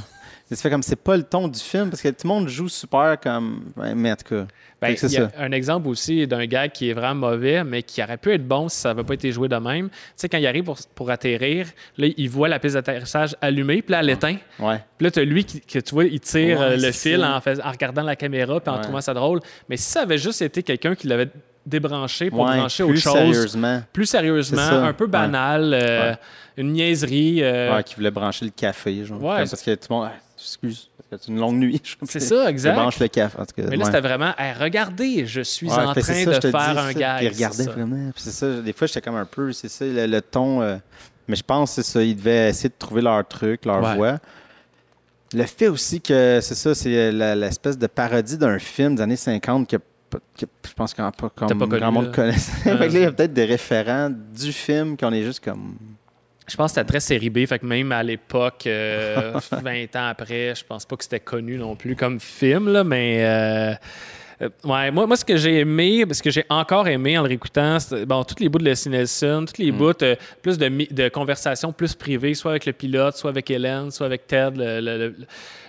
Ça 0.51 0.57
fait 0.57 0.71
comme, 0.71 0.83
c'est 0.83 0.97
pas 0.97 1.15
le 1.15 1.25
ton 1.25 1.47
du 1.47 1.61
film, 1.61 1.91
parce 1.91 2.01
que 2.01 2.09
tout 2.09 2.25
le 2.25 2.29
monde 2.29 2.49
joue 2.49 2.71
super 2.71 3.21
comme, 3.21 3.65
ouais, 3.77 3.95
mais 3.95 4.13
en 4.13 4.17
tout 4.17 4.35
cas. 4.35 4.47
Ben, 4.81 4.97
c'est 4.97 5.09
il 5.09 5.13
y 5.13 5.17
a 5.19 5.29
ça. 5.29 5.35
un 5.41 5.53
exemple 5.53 5.89
aussi 5.89 6.27
d'un 6.27 6.47
gars 6.47 6.69
qui 6.69 6.89
est 6.89 6.95
vraiment 6.95 7.29
mauvais, 7.29 7.63
mais 7.65 7.83
qui 7.83 8.03
aurait 8.03 8.17
pu 8.17 8.33
être 8.33 8.47
bon 8.49 8.67
si 8.71 8.79
ça 8.79 8.89
n'avait 8.95 9.05
pas 9.05 9.13
été 9.13 9.31
joué 9.31 9.49
de 9.49 9.57
même. 9.57 9.91
Tu 9.91 9.97
sais, 10.17 10.29
quand 10.31 10.39
il 10.39 10.47
arrive 10.47 10.65
pour, 10.65 10.79
pour 10.95 11.11
atterrir, 11.11 11.67
là, 11.99 12.07
il 12.17 12.31
voit 12.31 12.49
la 12.49 12.59
piste 12.59 12.77
d'atterrissage 12.77 13.37
allumée, 13.43 13.83
puis 13.83 13.93
là, 13.93 14.01
elle 14.01 14.07
l'éteint. 14.07 14.37
Ouais. 14.59 14.79
Puis 14.97 15.05
là, 15.05 15.11
tu 15.11 15.19
as 15.19 15.25
lui 15.25 15.45
qui, 15.45 15.61
que 15.61 15.81
tu 15.81 15.95
vois, 15.95 16.05
il 16.05 16.21
tire 16.21 16.61
Ouais, 16.61 16.65
euh, 16.65 16.77
le 16.77 16.93
c'est 16.93 17.11
fil 17.11 17.21
ça. 17.21 17.37
en, 17.37 17.41
fais- 17.43 17.61
en 17.63 17.71
regardant 17.71 18.03
la 18.03 18.17
caméra 18.17 18.59
puis 18.59 18.71
en 18.71 18.77
Ouais. 18.77 18.83
trouvant 18.83 19.01
ça 19.03 19.13
drôle. 19.13 19.41
Mais 19.69 19.77
si 19.77 19.91
ça 19.91 20.03
avait 20.03 20.17
juste 20.17 20.41
été 20.41 20.63
quelqu'un 20.63 20.95
qui 20.95 21.09
l'avait 21.09 21.29
débranché 21.69 22.31
pour 22.31 22.41
Ouais, 22.41 22.57
brancher 22.57 22.85
plus 22.85 22.93
autre 22.93 23.01
chose, 23.03 23.13
sérieusement. 23.13 23.83
plus 23.93 24.07
sérieusement, 24.07 24.63
C'est 24.63 24.71
ça. 24.71 24.85
un 24.87 24.93
peu 24.93 25.05
Ouais. 25.05 25.11
banal, 25.11 25.73
euh, 25.75 26.11
Ouais. 26.13 26.17
une 26.57 26.73
niaiserie. 26.73 27.43
euh, 27.43 27.77
Ouais, 27.77 27.83
qui 27.85 27.95
voulait 27.95 28.11
brancher 28.11 28.45
le 28.45 28.51
café, 28.51 29.05
genre. 29.05 29.23
Ouais. 29.23 29.37
Parce 29.39 29.63
que 29.63 29.75
tout 29.75 29.87
le 29.91 29.95
monde, 29.97 30.09
ah, 30.13 30.17
excuse, 30.37 30.89
c'est 31.11 31.29
une 31.29 31.39
longue 31.39 31.57
nuit. 31.57 31.81
C'est 32.05 32.21
ça, 32.21 32.51
exact. 32.51 32.75
branche 32.75 32.99
le 32.99 33.09
café. 33.09 33.39
En 33.39 33.47
tout 33.47 33.55
cas, 33.63 33.69
Mais 33.69 33.77
là, 33.77 33.85
c'était 33.85 34.01
vraiment, 34.01 34.33
Hey, 34.39 34.53
regardez, 34.59 35.27
je 35.27 35.41
suis 35.43 35.71
en 35.71 35.93
train 35.93 35.95
de 35.95 36.01
faire 36.03 36.41
dis, 36.41 36.79
un 36.79 36.93
gag. 36.93 37.19
Puis 37.19 37.29
regardez 37.29 37.65
vraiment. 37.65 38.11
C'est 38.17 38.31
ça, 38.31 38.61
des 38.61 38.73
fois, 38.73 38.87
j'étais 38.87 39.01
comme 39.01 39.17
un 39.17 39.25
peu, 39.25 39.53
c'est 39.53 39.69
ça, 39.69 39.85
le, 39.85 40.07
le 40.07 40.21
ton. 40.23 40.63
euh, 40.63 40.77
mais 41.29 41.37
je 41.37 41.43
pense 41.43 41.77
que 41.77 41.83
c'est 41.83 41.93
ça, 41.93 42.03
ils 42.03 42.17
devaient 42.17 42.49
essayer 42.49 42.71
de 42.71 42.75
trouver 42.79 43.03
leur 43.03 43.27
truc, 43.29 43.65
leur 43.67 43.95
voix. 43.97 44.19
Le 45.35 45.45
fait 45.45 45.69
aussi 45.69 46.01
que, 46.01 46.39
c'est 46.41 46.55
ça, 46.55 46.75
c'est 46.75 47.13
la- 47.13 47.35
l'espèce 47.35 47.77
de 47.77 47.87
parodie 47.87 48.39
d'un 48.39 48.59
film 48.59 48.95
des 48.97 49.03
années 49.03 49.15
50 49.17 49.69
que, 49.69 49.77
que 49.77 49.83
je 50.41 50.73
pense 50.75 50.95
qu'en 50.95 51.11
pas 51.11 51.31
comme 51.31 51.49
pas 51.49 51.67
connu, 51.67 51.81
grand 51.81 51.93
monde 51.93 52.07
là. 52.07 52.13
connaissait. 52.13 52.53
fait 52.63 52.71
que 52.71 52.79
là, 52.79 52.87
il 52.87 53.01
y 53.01 53.05
a 53.05 53.13
peut-être 53.13 53.33
des 53.33 53.45
référents 53.45 54.11
du 54.11 54.53
film 54.53 54.97
qu'on 54.97 55.13
est 55.13 55.23
juste 55.23 55.45
comme. 55.45 55.77
Je 56.47 56.57
pense 56.57 56.73
que 56.73 56.81
c'était 56.81 56.89
très 56.89 57.01
série 57.01 57.29
B, 57.29 57.47
fait 57.47 57.59
que 57.59 57.67
même 57.67 57.93
à 57.93 58.03
l'époque, 58.03 58.67
euh, 58.67 59.39
20 59.53 59.97
ans 59.97 60.09
après, 60.09 60.55
je 60.55 60.65
pense 60.65 60.87
pas 60.87 60.97
que 60.97 61.05
c'était 61.05 61.21
connu 61.21 61.59
non 61.59 61.77
plus 61.77 61.95
comme 61.95 62.19
film, 62.21 62.73
là, 62.73 62.85
mais 62.85 63.19
euh, 63.21 63.75
euh, 64.41 64.49
ouais, 64.65 64.91
moi, 64.91 65.07
moi, 65.07 65.17
ce 65.17 65.25
que 65.25 65.37
j'ai 65.37 65.61
aimé, 65.61 66.05
ce 66.13 66.23
que 66.23 66.31
j'ai 66.31 66.45
encore 66.49 66.87
aimé 66.89 67.19
en 67.19 67.23
le 67.23 67.29
réécoutant, 67.29 67.79
c'est 67.81 68.07
bon, 68.07 68.23
tous 68.25 68.41
les 68.41 68.49
bouts 68.49 68.59
de 68.59 68.65
Leslie 68.65 68.91
Nelson, 68.93 69.45
tous 69.47 69.61
les 69.61 69.73
bouts, 69.73 69.93
euh, 70.03 70.15
plus 70.43 70.59
de, 70.59 70.69
de 70.95 71.09
conversations 71.09 71.73
plus 71.73 71.95
privées, 71.95 72.35
soit 72.35 72.53
avec 72.53 72.67
le 72.67 72.73
pilote, 72.73 73.17
soit 73.17 73.31
avec 73.31 73.51
Hélène, 73.51 73.91
soit 73.91 74.07
avec 74.07 74.27
Ted, 74.27 74.53
le, 74.57 74.81
le- 74.81 75.09
le- 75.09 75.15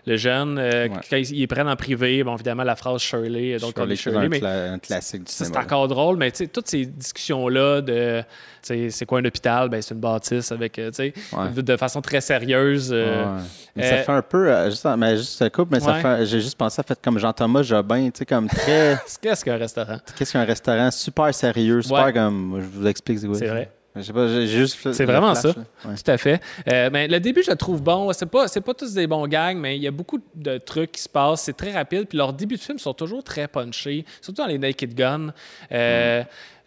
le 0.05 0.15
jeune, 0.17 0.57
euh, 0.57 0.87
Ouais. 0.87 0.91
quand 1.09 1.17
ils, 1.17 1.35
ils 1.35 1.47
prennent 1.47 1.67
en 1.67 1.75
privé, 1.75 2.23
bon, 2.23 2.33
évidemment, 2.33 2.63
la 2.63 2.75
phrase 2.75 3.01
Shirley, 3.01 3.57
donc 3.57 3.75
Shirley, 3.75 3.95
Shirley, 3.95 4.25
un, 4.25 4.29
mais 4.29 4.39
cla- 4.39 4.71
un 4.73 4.79
classique 4.79 5.23
du 5.25 5.31
c'est 5.31 5.55
encore 5.55 5.87
drôle, 5.87 6.17
mais 6.17 6.31
toutes 6.31 6.67
ces 6.67 6.85
discussions-là 6.85 7.81
de, 7.81 8.23
c'est 8.61 9.05
quoi 9.05 9.19
un 9.19 9.25
hôpital? 9.25 9.69
Ben, 9.69 9.81
c'est 9.81 9.93
une 9.93 9.99
bâtisse 9.99 10.51
avec, 10.51 10.79
euh, 10.79 10.89
Ouais. 10.99 11.49
de, 11.55 11.61
de 11.61 11.77
façon 11.77 12.01
très 12.01 12.21
sérieuse. 12.21 12.89
euh. 12.91 13.37
Mais 13.75 13.83
ça 13.87 13.95
euh, 13.95 14.03
fait 14.03 14.11
un 14.11 14.21
peu, 14.21 14.49
euh, 14.51 14.69
juste, 14.69 14.87
mais 14.97 15.17
juste 15.17 15.37
ça 15.37 15.49
coupe, 15.49 15.69
mais 15.71 15.79
ça 15.79 15.93
fait, 15.95 16.25
j'ai 16.25 16.41
juste 16.41 16.57
pensé 16.57 16.79
à 16.79 16.83
fait 16.83 16.97
comme 17.03 17.19
Jean-Thomas 17.19 17.61
Jobin, 17.61 18.05
tu 18.09 18.19
sais, 18.19 18.25
comme 18.25 18.47
très, 18.61 18.97
Qu'est-ce 19.21 19.45
qu'un 19.45 19.57
restaurant? 19.57 19.97
qu'est-ce 20.17 20.33
qu'un 20.33 20.45
restaurant 20.45 20.91
super 20.91 21.33
sérieux, 21.33 21.81
super 21.81 22.05
Ouais. 22.05 22.13
comme, 22.13 22.59
je 22.61 22.65
vous 22.79 22.87
explique 22.87 23.19
c'est 23.19 23.47
vrai. 23.47 23.71
C'est 24.01 25.05
vraiment 25.05 25.33
flash, 25.35 25.55
ça. 25.55 25.59
Ouais. 25.89 25.95
Tout 25.95 26.11
à 26.11 26.17
fait. 26.17 26.41
Euh, 26.71 26.89
mais 26.93 27.07
le 27.07 27.19
début, 27.19 27.41
je 27.43 27.49
le 27.49 27.57
trouve 27.57 27.81
bon. 27.81 28.13
C'est 28.13 28.27
pas, 28.27 28.47
c'est 28.47 28.61
pas 28.61 28.73
tous 28.73 28.93
des 28.93 29.07
bons 29.07 29.27
gags, 29.27 29.57
mais 29.57 29.75
il 29.75 29.81
y 29.81 29.87
a 29.87 29.91
beaucoup 29.91 30.19
de 30.35 30.57
trucs 30.59 30.91
qui 30.93 31.01
se 31.01 31.09
passent. 31.09 31.41
C'est 31.41 31.57
très 31.57 31.71
rapide. 31.73 32.05
Puis 32.07 32.17
leurs 32.17 32.31
débuts 32.33 32.55
de 32.55 32.61
film 32.61 32.77
sont 32.77 32.93
toujours 32.93 33.23
très 33.23 33.47
punchés, 33.47 34.05
surtout 34.21 34.41
dans 34.43 34.47
les 34.47 34.59
Naked 34.59 34.93
Gun. 34.93 35.33
Euh, 35.71 36.23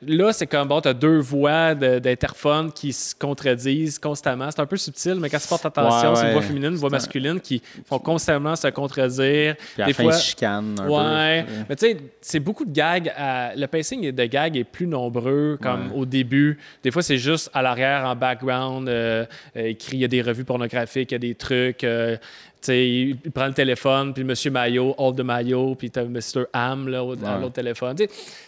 Là, 0.07 0.33
c'est 0.33 0.47
comme, 0.49 0.67
bon, 0.67 0.81
t'as 0.81 0.95
deux 0.95 1.19
voix 1.19 1.75
de- 1.77 1.99
d'interphone 2.01 2.73
qui 2.73 2.93
se 2.93 3.15
contredisent 3.15 3.99
constamment. 4.01 4.51
C'est 4.51 4.61
un 4.61 4.67
peu 4.67 4.77
subtil, 4.77 5.15
mais 5.21 5.31
quand 5.31 5.39
tu 5.39 5.47
portes 5.47 5.65
attention, 5.67 6.11
Ouais, 6.11 6.17
c'est 6.17 6.27
une 6.27 6.33
voix 6.33 6.43
féminine, 6.43 6.71
une 6.73 6.77
voix 6.77 6.91
masculine 6.91 7.41
qui 7.41 7.63
font 7.87 7.99
constamment 8.01 8.57
se 8.57 8.67
contredire. 8.69 9.55
Puis 9.75 9.83
à 9.83 9.83
la 9.83 9.87
Des 9.87 9.93
fin, 9.93 10.03
fois- 10.03 10.15
ils 10.17 10.21
chicanent 10.21 10.75
un 10.81 10.89
Ouais, 10.89 11.45
peu. 11.45 11.53
mais 11.69 11.77
tu 11.77 11.87
sais, 11.87 11.97
c'est 12.21 12.41
beaucoup 12.41 12.65
de 12.65 12.73
gags. 12.73 13.13
à- 13.17 13.55
Le 13.55 13.67
pacing 13.67 14.11
de 14.11 14.25
gags 14.25 14.57
est 14.57 14.65
plus 14.65 14.87
nombreux, 14.89 15.59
comme 15.63 15.93
au 15.95 16.05
début. 16.05 16.59
Des 16.83 16.91
fois, 16.91 17.03
c'est 17.03 17.19
juste 17.19 17.51
à 17.55 17.63
l'arrière, 17.63 18.05
en 18.05 18.17
background, 18.17 18.89
euh, 18.89 19.25
euh, 19.57 19.67
écrit, 19.67 19.99
il 19.99 20.01
y 20.01 20.05
a 20.05 20.09
des 20.09 20.23
revues 20.23 20.45
pornographiques, 20.45 21.13
il 21.13 21.15
y 21.15 21.17
a 21.17 21.19
des 21.19 21.35
trucs. 21.35 21.85
euh, 21.85 22.17
il, 22.69 23.17
prend 23.35 23.47
le 23.47 23.53
téléphone, 23.55 24.13
puis 24.15 24.25
Monsieur 24.25 24.51
Maillot, 24.51 24.95
All 24.99 25.15
de 25.15 25.23
Maillot, 25.23 25.75
puis 25.75 25.91
t'as 25.91 26.05
Mr. 26.05 26.45
Ham 26.53 26.89
là, 26.89 27.03
au, 27.05 27.13
à 27.13 27.17
Ouais. 27.17 27.41
l'autre 27.41 27.55
téléphone. 27.55 27.97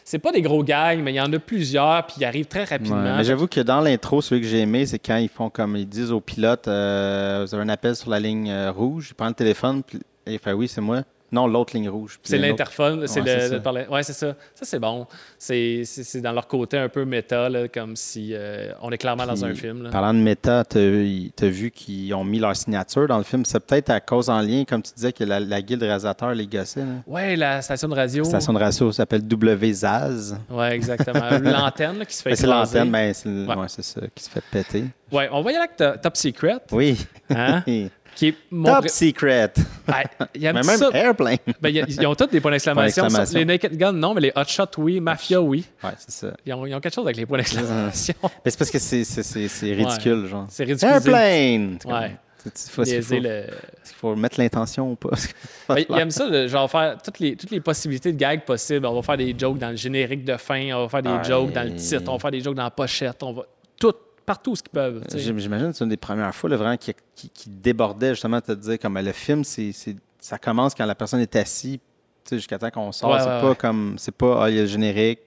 C'est 0.05 0.19
pas 0.19 0.33
des 0.33 0.43
gros 0.43 0.63
gags, 0.63 1.01
mais 1.03 1.13
il 1.13 1.17
y 1.17 1.21
en 1.21 1.33
a 1.33 1.39
plusieurs, 1.39 2.07
puis 2.07 2.17
ils 2.21 2.25
arrivent 2.25 2.47
très 2.47 2.61
Ouais, 2.61 2.67
rapidement. 2.67 3.17
mais 3.17 3.25
j'avoue 3.25 3.47
que 3.47 3.61
dans 3.61 3.81
l'intro, 3.81 4.21
celui 4.23 4.41
que 4.43 4.47
j'ai 4.47 4.61
aimé, 4.61 4.87
c'est 4.87 4.99
quand 4.99 5.17
ils 5.17 5.29
font 5.29 5.51
comme 5.51 5.77
ils 5.77 5.89
disent 5.89 6.13
au 6.13 6.21
pilote 6.21 6.69
euh, 6.69 7.45
Vous 7.47 7.55
avez 7.55 7.65
un 7.65 7.69
appel 7.69 7.97
sur 7.97 8.11
la 8.11 8.21
ligne 8.21 8.51
euh, 8.51 8.71
rouge. 8.71 9.09
Il 9.11 9.15
prend 9.15 9.29
le 9.29 9.35
téléphone, 9.35 9.83
puis 9.83 9.99
il 10.27 10.39
fait 10.39 10.53
Oui, 10.53 10.69
c'est 10.69 10.81
moi. 10.81 11.03
Non, 11.35 11.47
l'autre 11.49 11.75
ligne 11.77 11.89
rouge. 11.89 12.19
C'est 12.23 12.39
l'interphone, 12.39 13.07
c'est 13.09 13.21
Ouais, 13.21 13.35
le, 13.35 13.41
c'est 13.41 13.49
le 13.49 13.55
ça. 13.57 13.61
parler- 13.61 13.87
Ouais, 13.91 14.03
c'est 14.05 14.13
ça. 14.13 14.35
Ça, 14.55 14.65
c'est 14.65 14.79
bon. 14.79 15.07
C'est 15.37 15.85
dans 16.23 16.33
leur 16.33 16.47
côté 16.47 16.79
un 16.79 16.89
peu 16.89 17.05
méta, 17.05 17.49
là, 17.49 17.67
comme 17.69 17.97
si 17.97 18.31
euh, 18.33 18.73
on 18.83 18.91
est 18.93 18.99
clairement 18.99 19.27
dans 19.27 19.45
un 19.45 19.53
film. 19.55 19.83
là. 19.83 19.91
Parlant 19.91 20.15
de 20.15 20.21
méta, 20.21 20.65
t'as 20.65 20.79
as 20.81 21.49
vu 21.49 21.71
qu'ils 21.71 22.15
ont 22.15 22.23
mis 22.25 22.39
leur 22.39 22.55
signature 22.55 23.09
dans 23.09 23.19
le 23.19 23.25
film? 23.25 23.45
C'est 23.45 23.59
peut-être 23.67 23.91
à 23.91 24.01
cause 24.01 24.31
en 24.31 24.41
lien, 24.41 24.65
comme 24.65 24.83
tu 24.83 24.93
disais, 24.95 25.13
que 25.13 25.25
la, 25.25 25.41
la 25.41 25.61
guilde 25.61 25.83
réalisateur 25.83 26.33
les 26.35 26.47
gossait. 26.47 26.81
là. 26.81 26.87
Ouais, 27.07 27.35
la 27.37 27.61
station 27.63 27.89
de 27.89 27.95
radio. 27.95 28.23
La 28.23 28.29
station 28.31 28.53
de 28.53 28.59
ratio 28.59 28.93
s'appelle 28.93 29.23
WZAZ. 29.23 30.37
Ouais, 30.51 30.75
exactement. 30.75 31.21
L'antenne 31.43 31.99
là, 31.99 32.05
qui 32.05 32.15
se 32.15 32.23
fait 32.23 32.31
Ben, 32.31 32.37
c'est 32.37 32.47
l'antenne, 32.47 32.91
ben, 32.91 33.13
c'est 33.13 33.29
Ouais. 33.29 33.67
ça, 33.69 34.01
qui 34.15 34.23
se 34.25 34.31
fait 34.31 34.43
péter. 34.51 34.85
Ouais, 35.13 35.29
on 35.33 35.45
aller 35.47 35.57
avec 35.57 35.77
To- 35.77 35.97
Top 36.03 36.17
Secret, 36.17 36.57
Oui. 36.73 36.97
hein, 37.31 37.63
qui 38.15 38.29
est 38.29 38.35
mon 38.51 38.69
Top 38.73 38.81
pré- 38.81 38.89
Secret. 38.89 39.53
Ouais, 39.89 39.95
il 40.35 40.45
aime 40.45 40.55
Mais 40.61 40.63
même 40.63 40.77
ça. 40.79 40.91
Airplane. 40.93 41.39
Ben, 41.61 41.69
y 41.71 41.81
a- 41.81 41.85
ils 41.89 42.07
ont 42.07 42.15
tous 42.15 42.27
des 42.27 42.41
points 42.41 42.51
d'exclamation. 42.53 43.07
Les 43.33 43.45
Naked 43.45 43.77
Gun, 43.77 43.93
non, 43.93 44.15
mais 44.15 44.21
les 44.23 44.33
Hot 44.35 44.45
Shot, 44.47 44.67
oui. 44.79 45.01
Mafia, 45.01 45.41
oui. 45.41 45.65
Ouais, 45.83 45.91
c'est 45.99 46.11
ça. 46.11 46.35
Ils 46.47 46.53
ont, 46.53 46.67
ils 46.67 46.75
ont 46.75 46.81
quelque 46.81 46.95
chose 46.95 47.05
avec 47.07 47.17
les 47.17 47.27
points 47.27 47.39
d'exclamation. 47.39 48.15
Mais 48.45 48.51
c'est 48.51 48.59
parce 48.59 48.71
que 48.71 48.79
c'est- 48.79 49.73
ridicule, 49.75 50.27
genre. 50.27 50.47
C'est 50.49 50.65
ridicule. 50.65 50.89
Airplane! 50.89 51.79
Comme- 51.83 51.93
Ouais. 51.93 52.17
Est-ce 52.47 52.85
qu'il 52.85 53.03
faut, 53.97 54.11
le- 54.11 54.17
mettre 54.17 54.39
l'intention 54.39 54.93
ou 54.93 54.97
pas? 54.97 55.09
Ben, 55.67 55.77
il 55.89 55.99
aime 55.99 56.11
ça, 56.11 56.29
le- 56.29 56.47
genre 56.47 56.71
faire 56.71 56.99
toutes 57.03 57.19
les, 57.19 57.37
toutes 57.37 57.51
les 57.51 57.61
possibilités 57.61 58.13
de 58.13 58.19
gags 58.19 58.43
possibles. 58.45 58.85
On 58.85 58.95
va 58.95 59.01
faire 59.03 59.17
des 59.17 59.35
jokes 59.39 59.57
dans 59.59 59.71
le 59.71 59.77
générique 59.77 60.27
de 60.27 60.37
fin, 60.37 60.71
on 60.75 60.83
va 60.87 60.89
faire 60.91 61.03
des 61.03 61.27
jokes 61.27 61.53
dans 61.53 61.63
le 61.63 61.75
titre, 61.77 62.03
on 62.09 62.13
va 62.13 62.19
faire 62.19 62.31
des 62.33 62.41
jokes 62.43 62.55
dans 62.55 62.65
la 62.65 62.71
pochette, 62.71 63.23
on 63.23 63.33
va 63.33 63.45
tout, 63.81 63.95
partout 64.27 64.57
ce 64.57 64.63
qu'ils 64.63 64.73
peuvent. 64.73 65.03
J'imagine 65.15 65.71
que 65.71 65.77
c'est 65.77 65.85
une 65.85 65.91
des 65.91 65.97
premières 65.97 66.35
fois 66.35 66.51
là, 66.51 66.57
vraiment 66.57 66.77
qui, 66.77 66.93
qui- 67.15 67.29
qui 67.31 67.49
débordait 67.51 68.11
justement 68.11 68.39
de 68.39 68.43
te 68.43 68.53
dire 68.53 68.79
comme 68.79 68.99
le 68.99 69.13
film, 69.13 69.45
c'est 69.45 69.73
c'est- 69.73 69.97
ça 70.21 70.39
commence 70.39 70.75
quand 70.75 70.87
la 70.87 70.95
personne 70.95 71.21
est 71.21 71.37
assise 71.37 71.79
jusqu'à 72.33 72.59
temps 72.59 72.71
qu'on 72.71 72.91
sort. 72.93 73.11
Ouais, 73.11 73.19
c'est 73.21 73.27
ouais, 73.27 73.41
pas 73.41 73.49
ouais. 73.51 73.57
comme 73.57 73.95
c'est 73.99 74.15
pas 74.15 74.45
ah, 74.45 74.51
il 74.51 74.57
y 74.57 74.59
a 74.59 74.63
le 74.63 74.69
générique, 74.69 75.21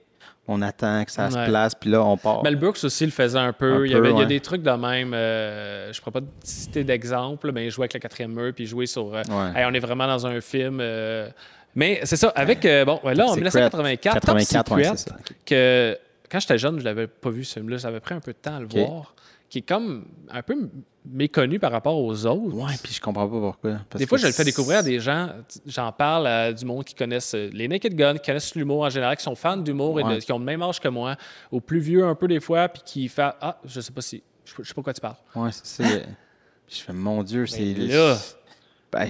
on 0.48 0.60
attend 0.62 1.04
que 1.04 1.12
ça 1.12 1.30
se 1.30 1.36
place, 1.46 1.74
puis 1.74 1.90
là 1.90 2.02
on 2.04 2.16
part. 2.16 2.42
Mel 2.42 2.56
Brooks 2.56 2.78
aussi 2.82 3.04
le 3.04 3.12
faisait 3.12 3.38
un 3.38 3.52
peu. 3.52 3.82
Un 3.82 3.84
il, 3.84 3.92
y 3.92 3.94
avait, 3.94 4.08
peu, 4.08 4.14
il 4.16 4.18
y 4.20 4.22
a 4.22 4.26
des 4.26 4.40
trucs 4.40 4.62
de 4.62 4.70
même. 4.70 5.12
euh, 5.14 5.92
je 5.92 5.98
ne 6.00 6.02
pourrais 6.04 6.20
pas 6.20 6.26
citer 6.42 6.82
d'exemple, 6.84 7.52
mais 7.52 7.66
il 7.66 7.70
jouait 7.70 7.84
avec 7.84 7.94
le 7.94 8.00
quatrième 8.00 8.32
mur 8.32 8.52
puis 8.54 8.66
jouer 8.66 8.86
sur. 8.86 9.14
euh. 9.14 9.22
Hey, 9.54 9.64
on 9.68 9.74
est 9.74 9.78
vraiment 9.80 10.06
dans 10.06 10.26
un 10.26 10.40
film. 10.40 10.78
euh, 10.80 11.28
mais 11.74 12.00
c'est 12.04 12.16
ça, 12.16 12.32
avec. 12.34 12.62
bon, 12.62 12.98
là, 13.04 13.24
en 13.26 13.34
Secret. 13.34 13.36
1984, 13.36 14.14
84, 14.14 14.64
Top 14.64 14.78
Secret, 14.78 14.96
c'est 14.96 15.08
ça. 15.10 15.16
que 15.46 15.98
quand 16.30 16.40
j'étais 16.40 16.58
jeune, 16.58 16.78
je 16.78 16.84
l'avais 16.84 17.06
pas 17.06 17.30
vu 17.30 17.44
ce 17.44 17.54
film-là. 17.54 17.78
Ça 17.78 17.88
avait 17.88 18.00
pris 18.00 18.14
un 18.14 18.20
peu 18.20 18.32
de 18.32 18.38
temps 18.38 18.56
à 18.56 18.60
le 18.60 18.66
voir. 18.86 19.14
Qui 19.50 19.58
est 19.58 19.62
comme 19.62 20.04
un 20.30 20.42
peu 20.42 20.68
méconnu 21.06 21.58
par 21.58 21.72
rapport 21.72 21.96
aux 21.98 22.26
autres. 22.26 22.54
Ouais, 22.54 22.74
puis 22.82 22.92
je 22.92 23.00
comprends 23.00 23.26
pas 23.26 23.40
pourquoi. 23.40 23.78
parce 23.88 23.98
Des 23.98 24.06
fois, 24.06 24.18
je 24.18 24.26
le 24.26 24.32
fais 24.32 24.44
découvrir 24.44 24.78
à 24.80 24.82
des 24.82 25.00
gens. 25.00 25.30
J'en 25.64 25.90
parle 25.90 26.26
à 26.26 26.52
du 26.52 26.66
monde 26.66 26.84
qui 26.84 26.94
connaissent 26.94 27.34
euh, 27.34 27.48
les 27.54 27.66
Naked 27.66 27.94
Gun, 27.94 28.18
qui 28.18 28.26
connaissent 28.26 28.54
l'humour 28.54 28.82
en 28.82 28.90
général, 28.90 29.16
qui 29.16 29.22
sont 29.22 29.34
fans 29.34 29.56
d'humour 29.56 30.00
et 30.00 30.02
de- 30.16 30.20
qui 30.20 30.32
ont 30.32 30.38
le 30.38 30.44
même 30.44 30.60
âge 30.62 30.80
que 30.80 30.88
moi, 30.88 31.16
aux 31.50 31.60
plus 31.62 31.78
vieux 31.80 32.04
un 32.04 32.14
peu 32.14 32.28
des 32.28 32.40
fois, 32.40 32.68
puis 32.68 32.82
qui 32.84 33.08
fait 33.08 33.30
Ah, 33.40 33.58
je 33.64 33.80
sais 33.80 33.92
pas 33.92 34.02
si. 34.02 34.22
Je 34.44 34.50
sais 34.50 34.56
je 34.62 34.68
sais 34.68 34.74
pas 34.74 34.82
quoi 34.82 34.92
tu 34.92 35.00
parles. 35.00 35.16
Ouais, 35.34 35.48
c'est 35.50 35.82
je 36.68 36.76
fais 36.82 36.92
mon 36.92 37.22
Dieu, 37.22 37.46
c'est. 37.46 37.62
là- 37.74 38.18
Ben, 38.90 39.06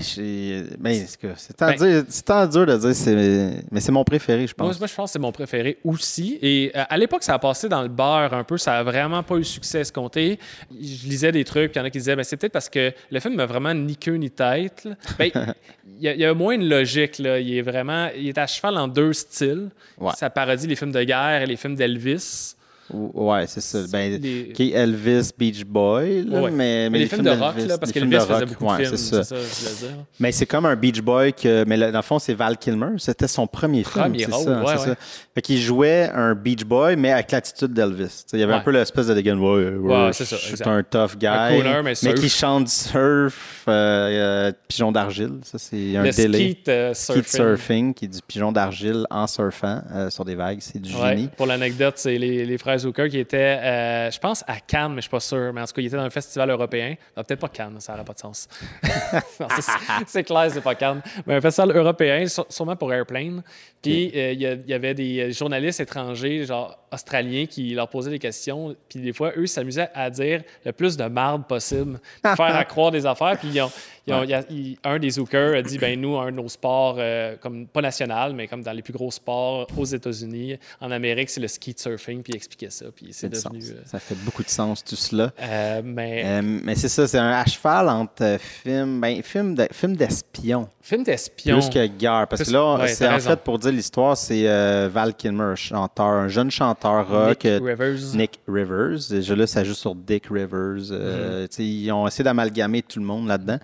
ben, 0.81 1.07
c'est 1.37 1.57
tant, 1.57 1.69
Ben- 1.69 2.05
tant 2.25 2.47
dur 2.49 2.67
de 2.67 2.77
dire, 2.77 3.63
mais 3.71 3.81
c'est 3.81 3.93
mon 3.93 4.03
préféré, 4.03 4.47
je 4.47 4.55
pense. 4.55 4.79
moi, 4.79 4.87
je 4.89 4.95
pense 4.95 5.11
que 5.11 5.13
c'est 5.13 5.19
mon 5.21 5.31
préféré 5.31 5.79
aussi. 5.85 6.37
Et 6.43 6.73
euh, 6.75 6.83
à 6.89 6.97
l'époque, 6.99 7.23
ça 7.23 7.35
a 7.35 7.39
passé 7.39 7.69
dans 7.69 7.83
le 7.83 7.89
beurre 7.89 8.35
un 8.35 8.43
peu. 8.43 8.59
Ça 8.59 8.79
a 8.79 8.83
vraiment 8.83 9.23
pas 9.23 9.37
eu 9.37 9.45
succès 9.45 9.81
escompté. 9.81 10.39
Je 10.73 11.07
lisais 11.09 11.31
des 11.31 11.45
trucs, 11.45 11.71
puis 11.71 11.79
il 11.79 11.83
y 11.83 11.83
en 11.83 11.87
a 11.87 11.91
qui 11.91 11.99
disaient 11.99 12.17
ben, 12.17 12.25
c'est 12.25 12.37
peut-être 12.37 12.53
parce 12.53 12.69
que 12.69 12.93
le 13.11 13.21
film 13.21 13.37
n'a 13.37 13.47
vraiment 13.47 13.73
ni 13.73 13.97
queue 13.97 14.17
ni 14.17 14.31
tête. 14.31 14.89
Ben, 15.17 15.31
il 16.01 16.11
y, 16.11 16.19
y 16.19 16.25
a 16.25 16.35
moins 16.35 16.59
de 16.59 16.69
logique. 16.69 17.19
Là. 17.19 17.39
Il 17.39 17.57
est 17.57 17.63
vraiment 17.63 18.09
il 18.17 18.29
est 18.29 18.39
à 18.39 18.47
cheval 18.49 18.77
en 18.79 18.89
deux 18.89 19.13
styles. 19.13 19.71
Ouais. 19.99 20.13
Ça 20.17 20.29
parodie 20.29 20.67
les 20.67 20.77
films 20.77 20.93
de 20.93 21.03
guerre 21.05 21.43
et 21.43 21.47
les 21.47 21.57
films 21.57 21.77
d'Elvis. 21.77 22.57
Ou- 22.93 23.11
Ouais, 23.31 23.45
c'est 23.47 23.61
ça. 23.61 23.81
Ben, 23.93 24.21
Les- 24.21 24.49
qui 24.55 24.71
est 24.73 24.75
Elvis 24.77 25.31
Beach 25.39 25.65
Boy, 25.65 26.25
là, 26.25 26.43
Ouais. 26.43 26.51
mais, 26.51 26.89
Mais 26.91 27.01
les 27.01 27.07
films 27.07 27.23
de 27.25 27.31
rock, 27.31 27.55
là, 27.67 27.77
parce 27.79 27.93
qu'Elvis 27.93 28.17
faisait 28.17 28.33
rock, 28.33 28.49
beaucoup 28.49 28.65
de 28.65 28.71
ouais, 28.71 28.85
films. 28.87 28.97
c'est 28.97 29.15
ça. 29.15 29.25
C'est 29.25 29.35
ça, 29.35 29.41
je 29.41 29.69
voulais 29.69 29.93
dire. 29.93 30.05
Mais 30.21 30.33
c'est 30.33 30.47
comme 30.47 30.65
un 30.67 30.75
Beach 30.77 31.01
Boy, 31.03 31.33
que, 31.33 31.65
mais 31.67 31.77
dans 31.79 31.99
le 31.99 32.03
fond, 32.03 32.19
c'est 32.19 32.35
Val 32.35 32.57
Kilmer. 32.57 32.93
C'était 32.99 33.29
son 33.29 33.47
premier 33.47 33.85
film. 33.85 34.05
Premier 34.05 34.19
c'est 34.25 34.33
rôle, 34.33 34.45
ça, 34.45 34.61
ouais, 34.65 34.75
c'est 34.79 34.85
ça. 34.91 34.95
Fait 35.35 35.43
qu'il 35.43 35.59
jouait 35.59 36.11
un 36.15 36.35
Beach 36.35 36.65
Boy, 36.65 36.97
mais 36.97 37.13
avec 37.13 37.31
l'attitude 37.31 37.73
d'Elvis. 37.75 38.25
Il 38.33 38.39
y 38.41 38.43
avait 38.43 38.55
un 38.55 38.61
peu 38.61 38.71
l'espèce 38.71 39.07
de 39.09 39.15
dégaine. 39.15 39.39
Ouais, 39.39 40.11
c'est 40.13 40.25
ça, 40.25 40.37
C'est 40.41 40.67
un 40.67 40.83
tough 40.83 41.17
guy. 41.19 41.27
Un 41.27 41.49
crooner, 41.61 41.81
mais 41.85 41.95
surf. 41.95 42.15
qui 42.15 42.29
chante 42.29 42.69
surf, 42.69 43.65
euh, 43.69 44.49
euh, 44.49 44.53
pigeon 44.67 44.93
d'argile. 44.93 45.39
Ça, 45.43 45.59
c'est 45.59 45.97
un 45.97 46.05
Le 46.05 46.11
délai. 46.11 46.39
skeet, 46.39 46.69
euh, 46.69 46.95
Skeet 46.95 47.29
surfing. 47.29 47.57
surfing, 47.57 47.95
qui 47.95 48.05
est 48.07 48.09
du 48.09 48.19
pigeon 48.27 48.51
d'argile 48.53 49.05
en 49.11 49.27
surfant 49.27 49.83
euh, 49.95 50.11
sur 50.11 50.25
des 50.25 50.35
vagues. 50.35 50.59
C'est 50.61 50.81
du 50.81 50.91
génie. 50.91 51.29
pour 51.37 51.47
l'anecdote, 51.47 51.95
c'est 51.97 52.17
les 52.19 52.59
frères 52.59 52.78
Qui 53.09 53.19
étaient, 53.19 53.37
euh, 53.63 54.11
je 54.11 54.19
pense, 54.19 54.45
à 54.47 54.61
Cannes, 54.61 54.91
mais 54.93 54.97
je 54.99 55.03
suis 55.03 55.11
pas 55.11 55.21
sûr. 55.21 55.53
Mais 55.53 55.61
en 55.61 55.65
tout 55.67 55.73
cas, 55.73 55.83
ils 55.83 55.87
étaient 55.87 55.97
dans 55.97 56.03
un 56.03 56.11
festival 56.11 56.51
européen. 56.51 56.95
Peut-être 57.15 57.41
pas 57.41 57.49
Cannes, 57.49 57.77
ça 57.81 57.93
n'aurait 57.93 58.05
pas 58.05 58.13
de 58.15 58.19
sens. 58.19 58.49
C'est- 60.07 60.25
clair, 60.25 60.49
c'est 60.51 60.61
pas 60.61 60.75
Cannes. 60.75 61.03
Mais 61.27 61.35
un 61.37 61.41
festival 61.41 61.77
européen, 61.77 62.25
sû- 62.27 62.45
sûrement 62.49 62.77
pour 62.77 62.93
Airplane. 62.93 63.43
Puis 63.83 64.11
euh, 64.15 64.33
il 64.33 64.43
y, 64.43 64.61
il 64.67 64.75
avait 64.75 64.95
des 64.95 65.33
journalistes 65.33 65.81
étrangers, 65.81 66.45
genre 66.45 66.77
australiens, 66.93 67.47
qui 67.47 67.75
leur 67.75 67.89
posaient 67.89 68.11
des 68.11 68.19
questions. 68.19 68.75
Puis 68.89 69.01
des 69.01 69.13
fois, 69.13 69.33
eux 69.37 69.47
s'amusaient 69.47 69.89
à 69.95 70.11
dire 70.11 70.43
le 70.65 70.73
plus 70.73 70.97
de 70.97 71.05
marde 71.05 71.47
possible, 71.47 71.99
faire 72.23 72.57
à 72.57 72.65
croire 72.65 72.91
des 72.91 73.07
affaires. 73.07 73.37
Puis 73.39 73.49
ils 73.55 73.61
ont- 73.63 73.71
ils 73.98 73.98
ont- 74.13 74.25
il- 74.51 74.77
un 74.85 74.99
des 74.99 75.11
Zucker 75.11 75.57
a 75.57 75.63
dit 75.63 75.79
ben 75.79 76.01
nous, 76.01 76.17
un 76.19 76.27
de 76.27 76.37
nos 76.37 76.49
sports, 76.49 76.97
euh, 76.99 77.37
comme 77.37 77.67
pas 77.67 77.81
national, 77.81 78.35
mais 78.35 78.47
comme 78.49 78.63
dans 78.63 78.73
les 78.73 78.83
plus 78.83 78.93
gros 78.93 79.11
sports 79.11 79.67
aux 79.77 79.85
États-Unis, 79.85 80.57
en 80.81 80.91
Amérique, 80.91 81.31
c'est 81.31 81.41
le 81.41 81.49
ski 81.49 81.75
surfing. 81.77 82.23
Puis 82.23 82.33
il 82.33 82.37
expliquait 82.37 82.71
ça. 82.71 82.87
Puis 82.95 83.09
c'est 83.13 83.29
devenu. 83.29 83.61
euh, 83.71 83.81
Ça 83.85 83.99
fait 83.99 84.15
beaucoup 84.25 84.43
de 84.43 84.49
sens, 84.51 84.85
tout 84.85 84.97
cela. 84.97 85.33
euh, 85.41 85.83
mais 85.85 86.43
mais 86.43 86.75
c'est 86.75 86.89
ça, 86.89 87.07
c'est 87.07 87.19
un 87.19 87.31
à 87.31 87.45
cheval 87.47 87.89
entre 87.89 88.37
film, 88.41 89.01
ben, 89.01 89.23
film, 89.23 89.55
de- 89.55 89.69
film 89.73 89.97
d'espion, 89.97 90.69
film 90.81 91.03
d'espion. 91.03 91.59
plus 91.59 91.69
que 91.71 91.87
guerre. 91.87 92.27
Parce 92.29 92.43
que 92.45 92.51
là, 92.51 92.77
ouais, 92.79 92.89
c'est 92.89 93.07
en 93.09 93.13
raison. 93.13 93.31
fait, 93.31 93.41
pour 93.41 93.59
dire 93.59 93.73
l'histoire, 93.73 94.17
c'est 94.17 94.89
Val 94.89 95.15
Kilmer, 95.15 95.43
un 95.43 95.55
chanteur, 95.55 96.07
un 96.07 96.29
jeune 96.29 96.51
chanteur 96.51 97.09
rock. 97.09 97.45
Nick 97.45 97.63
Rivers. 97.63 98.15
Nick 98.15 98.41
Rivers. 98.49 98.99
Déjà 99.11 99.35
là, 99.37 99.47
ça 99.47 99.65
joue 99.65 99.75
sur 99.75 99.95
Dick 99.95 100.27
Rivers. 100.31 100.49
Mm-hmm. 100.93 101.63
Ils 101.63 101.93
ont 101.93 102.07
essayé 102.07 102.25
d'amalgamer 102.25 102.83
tout 102.83 102.99
le 102.99 103.05
monde 103.05 103.27
là-dedans. 103.29 103.59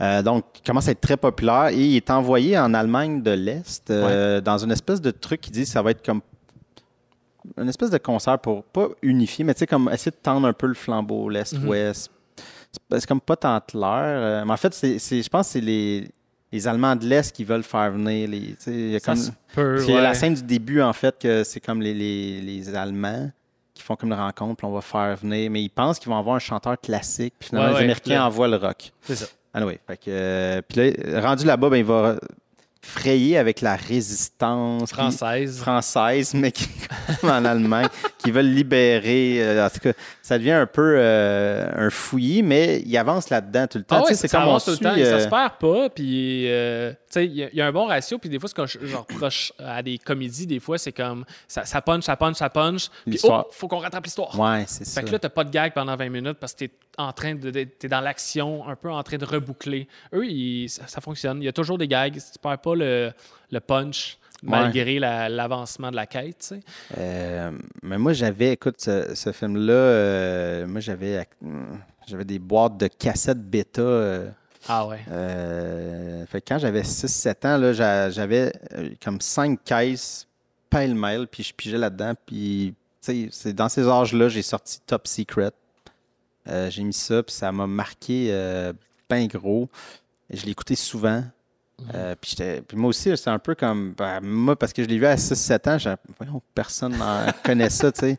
Euh, 0.00 0.22
donc, 0.22 0.44
il 0.56 0.62
commence 0.66 0.88
à 0.88 0.90
être 0.92 1.00
très 1.00 1.16
populaire 1.16 1.68
et 1.68 1.76
il 1.76 1.96
est 1.96 2.10
envoyé 2.10 2.58
en 2.58 2.72
Allemagne 2.74 3.22
de 3.22 3.30
l'Est 3.30 3.90
euh, 3.90 4.40
dans 4.40 4.58
une 4.58 4.70
espèce 4.72 5.00
de 5.00 5.10
truc 5.10 5.40
qui 5.40 5.50
dit 5.50 5.62
que 5.62 5.68
ça 5.68 5.82
va 5.82 5.90
être 5.92 6.04
comme 6.04 6.20
une 7.56 7.68
espèce 7.68 7.90
de 7.90 7.98
concert 7.98 8.38
pour 8.38 8.64
pas 8.64 8.88
unifier, 9.02 9.44
mais 9.44 9.54
tu 9.54 9.60
sais, 9.60 9.66
comme 9.66 9.88
essayer 9.92 10.10
de 10.10 10.16
tendre 10.22 10.46
un 10.48 10.52
peu 10.52 10.66
le 10.66 10.74
flambeau, 10.74 11.28
l'Est-Ouest. 11.28 12.10
C'est 12.72 12.82
pas- 12.88 13.00
C'est 13.00 13.06
comme 13.06 13.20
pas 13.20 13.36
tant 13.36 13.60
clair. 13.60 13.88
euh, 14.02 14.44
mais 14.44 14.52
en 14.52 14.56
fait, 14.56 14.74
c'est, 14.74 14.98
je 14.98 15.28
pense 15.28 15.46
que 15.46 15.52
c'est 15.54 15.60
les, 15.60 16.08
les 16.52 16.68
Allemands 16.68 16.96
de 16.96 17.06
l'Est 17.06 17.34
qui 17.34 17.44
veulent 17.44 17.62
faire 17.62 17.90
venir 17.92 18.28
les. 18.28 18.56
il 18.66 18.90
y 18.90 18.96
a 18.96 19.00
comme- 19.00 19.14
peut, 19.54 19.78
ouais. 19.94 20.00
la 20.02 20.14
scène 20.14 20.34
du 20.34 20.42
début, 20.42 20.82
en 20.82 20.92
fait, 20.92 21.16
que 21.18 21.44
c'est 21.44 21.60
comme 21.60 21.80
les, 21.80 21.94
les, 21.94 22.40
les 22.40 22.74
Allemands 22.74 23.30
qui 23.72 23.82
font 23.82 23.94
comme 23.94 24.10
une 24.12 24.18
rencontre, 24.18 24.56
puis 24.56 24.66
on 24.66 24.72
va 24.72 24.80
faire 24.80 25.16
venir. 25.16 25.50
Mais 25.50 25.62
ils 25.62 25.68
pensent 25.70 25.98
qu'ils 25.98 26.08
vont 26.10 26.18
avoir 26.18 26.36
un 26.36 26.40
chanteur 26.40 26.78
classique, 26.80 27.34
puis 27.38 27.48
finalement, 27.50 27.68
Ouais, 27.68 27.78
les 27.78 27.84
Américains 27.84 28.24
envoient 28.24 28.48
le 28.48 28.56
rock. 28.56 28.90
C'est 29.02 29.16
ça. 29.16 29.26
Ah 29.58 29.64
oui. 29.64 29.78
Fait 29.86 29.96
que, 29.96 30.02
euh, 30.08 30.60
puis 30.68 30.92
là, 30.92 31.20
rendu 31.22 31.46
là-bas, 31.46 31.70
ben, 31.70 31.78
il 31.78 31.84
va 31.84 32.16
frayer 32.82 33.38
avec 33.38 33.62
la 33.62 33.74
résistance 33.74 34.92
Française. 34.92 35.58
française, 35.58 36.34
mais 36.34 36.52
qui, 36.52 36.68
en 37.22 37.44
Allemagne, 37.44 37.88
qui 38.18 38.30
veulent 38.30 38.52
libérer. 38.52 39.38
euh, 39.40 39.66
en 39.66 39.70
tout 39.70 39.80
cas, 39.80 39.92
ça 40.26 40.38
devient 40.38 40.50
un 40.50 40.66
peu 40.66 40.96
euh, 40.98 41.86
un 41.86 41.88
fouillis, 41.88 42.42
mais 42.42 42.82
il 42.84 42.96
avance 42.96 43.30
là-dedans 43.30 43.68
tout 43.68 43.78
le 43.78 43.84
temps. 43.84 43.98
Ah 44.00 44.02
ouais, 44.08 44.14
c'est 44.14 44.26
ça 44.26 44.38
comme 44.38 44.46
on 44.48 44.50
avance 44.50 44.64
tout 44.64 44.72
le 44.72 44.76
temps, 44.78 44.94
et 44.96 45.04
ça 45.04 45.14
euh, 45.14 45.20
se 45.20 45.28
perd 45.28 45.52
pas. 45.60 45.88
Puis, 45.90 46.50
euh, 46.50 46.92
il 47.14 47.22
y, 47.32 47.44
a- 47.44 47.48
il 47.52 47.56
y 47.56 47.60
a 47.60 47.66
un 47.66 47.70
bon 47.72 47.86
ratio. 47.86 48.18
Puis 48.18 48.28
des 48.28 48.40
fois, 48.40 48.48
ce 48.48 48.54
que 48.54 48.66
je, 48.66 48.78
je 48.82 48.96
reproche 48.96 49.52
à 49.58 49.82
des 49.84 49.98
comédies, 49.98 50.48
des 50.48 50.58
fois, 50.58 50.78
c'est 50.78 50.90
comme 50.90 51.24
ça, 51.46 51.64
ça 51.64 51.80
punch, 51.80 52.02
ça 52.02 52.16
punch, 52.16 52.36
ça 52.38 52.50
punch. 52.50 52.88
Puis, 53.06 53.20
oh, 53.22 53.44
faut 53.52 53.68
qu'on 53.68 53.78
rattrape 53.78 54.04
l'histoire. 54.04 54.36
Ouais, 54.38 54.64
c'est 54.66 54.84
ça. 54.84 55.00
Fait 55.00 55.06
que 55.06 55.12
là, 55.12 55.20
t'as 55.20 55.28
pas 55.28 55.44
de 55.44 55.50
gag 55.50 55.72
pendant 55.72 55.94
20 55.94 56.08
minutes 56.08 56.38
parce 56.40 56.54
que 56.54 56.58
t'es 56.64 56.70
en 56.98 57.12
train 57.12 57.36
de, 57.36 57.50
de- 57.52 57.62
t'es 57.64 57.86
dans 57.88 58.00
l'action, 58.00 58.66
un 58.68 58.74
peu 58.74 58.90
en 58.90 59.02
train 59.04 59.18
de 59.18 59.24
reboucler. 59.24 59.86
Eux, 60.12 60.26
ils- 60.26 60.68
ça, 60.68 60.88
ça 60.88 61.00
fonctionne. 61.00 61.40
Il 61.40 61.44
y 61.44 61.48
a 61.48 61.52
toujours 61.52 61.78
des 61.78 61.86
gags. 61.86 62.14
Tu 62.14 62.38
perds 62.42 62.58
pas 62.58 62.74
le, 62.74 63.12
le 63.52 63.60
punch 63.60 64.18
malgré 64.42 64.98
la- 64.98 65.28
l'avancement 65.28 65.90
de 65.90 65.96
la 65.96 66.06
quête. 66.06 66.38
tu 66.38 66.46
sais. 66.46 66.60
Euh, 66.98 67.52
mais 67.82 67.98
moi, 67.98 68.12
j'avais, 68.12 68.52
écoute, 68.52 68.76
ce, 68.80 69.14
ce 69.14 69.32
film-là, 69.32 69.72
euh, 69.72 70.66
moi, 70.66 70.80
j'avais, 70.80 71.26
j'avais 72.06 72.24
des 72.24 72.38
boîtes 72.38 72.76
de 72.76 72.86
cassettes 72.88 73.40
bêta. 73.42 73.80
euh, 73.82 74.28
Ah 74.68 74.86
ouais. 74.86 74.98
fait 76.26 76.40
quand 76.42 76.58
j'avais 76.58 76.82
6-7 76.82 77.46
ans, 77.46 77.56
là, 77.58 77.72
j'avais 78.10 78.52
comme 79.02 79.20
5 79.20 79.62
caisses 79.64 80.26
pêle-mêle, 80.70 81.26
puis 81.28 81.42
je 81.42 81.54
pigeais 81.54 81.78
là-dedans. 81.78 82.12
Puis, 82.26 82.74
tu 83.02 83.12
sais, 83.24 83.28
c'est 83.30 83.52
dans 83.52 83.68
ces 83.68 83.86
âges-là, 83.88 84.28
j'ai 84.28 84.42
sorti 84.42 84.80
Top 84.86 85.06
Secret. 85.06 85.52
J'ai 86.68 86.82
mis 86.84 86.92
ça, 86.92 87.22
puis 87.22 87.34
ça 87.34 87.50
m'a 87.52 87.66
marqué 87.66 88.30
ben 89.08 89.26
gros. 89.28 89.68
Je 90.30 90.44
l'ai 90.44 90.50
écouté 90.52 90.74
souvent. 90.74 91.22
Euh, 91.94 92.14
puis, 92.20 92.34
moi 92.74 92.88
aussi, 92.88 93.14
c'est 93.16 93.30
un 93.30 93.38
peu 93.38 93.54
comme. 93.54 93.92
ben, 93.96 94.20
moi, 94.22 94.56
parce 94.56 94.72
que 94.72 94.82
je 94.82 94.88
l'ai 94.88 94.98
vu 94.98 95.06
à 95.06 95.16
6-7 95.16 95.68
ans, 95.68 95.78
j'ai- 95.78 95.94
voyons, 96.18 96.40
personne 96.54 96.96
n'en 96.96 97.26
connaît 97.44 97.70
ça, 97.70 97.92
tu 97.92 98.00
sais. 98.00 98.18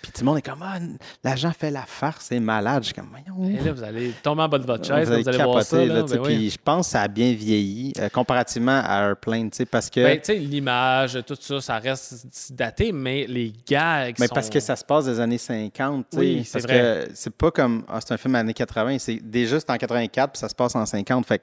Puis 0.00 0.12
tout 0.12 0.20
le 0.20 0.24
monde 0.24 0.38
est 0.38 0.42
comme, 0.42 0.62
ah, 0.62 0.78
l'agent 1.22 1.52
fait 1.52 1.70
la 1.70 1.82
farce, 1.82 2.24
c'est 2.30 2.40
malade. 2.40 2.82
Je 2.84 2.86
suis 2.86 2.94
comme, 2.94 3.10
voyons. 3.10 3.50
Et 3.50 3.62
là, 3.62 3.70
vous 3.70 3.82
allez 3.82 4.12
tomber 4.22 4.40
en 4.42 4.48
bas 4.48 4.58
de 4.58 4.64
votre 4.64 4.82
chaise, 4.82 5.06
Vous 5.06 5.12
allez 5.12 5.22
vous 5.22 5.28
allez 5.28 5.36
voir 5.36 5.58
capoter, 5.58 5.88
ça. 5.88 5.94
là, 5.94 6.02
ben 6.04 6.18
oui. 6.20 6.36
Puis 6.36 6.50
je 6.50 6.58
pense 6.64 6.86
que 6.86 6.92
ça 6.92 7.02
a 7.02 7.08
bien 7.08 7.34
vieilli 7.34 7.92
euh, 7.98 8.08
comparativement 8.08 8.80
à 8.82 9.02
Airplane, 9.08 9.50
tu 9.50 9.58
sais, 9.58 9.66
parce 9.66 9.90
que. 9.90 10.00
Ben, 10.00 10.18
tu 10.18 10.32
sais, 10.32 10.36
l'image, 10.38 11.18
tout 11.26 11.36
ça, 11.38 11.60
ça 11.60 11.78
reste 11.78 12.50
daté, 12.54 12.92
mais 12.92 13.26
les 13.28 13.52
gags 13.68 14.14
mais 14.18 14.26
sont... 14.26 14.34
parce 14.34 14.48
que 14.48 14.58
ça 14.58 14.74
se 14.74 14.84
passe 14.86 15.04
des 15.04 15.20
années 15.20 15.36
50, 15.36 16.06
tu 16.10 16.16
sais. 16.16 16.20
Oui, 16.24 16.44
c'est 16.46 16.66
que 16.66 17.08
c'est 17.12 17.34
pas 17.36 17.50
comme, 17.50 17.84
ah, 17.86 17.98
c'est 18.00 18.14
un 18.14 18.16
film 18.16 18.34
années 18.36 18.54
80, 18.54 18.96
c'est 18.98 19.16
déjà 19.16 19.60
c'est 19.60 19.68
en 19.68 19.76
84, 19.76 20.32
puis 20.32 20.38
ça 20.40 20.48
se 20.48 20.54
passe 20.54 20.74
en 20.74 20.86
50. 20.86 21.26
Fait 21.26 21.42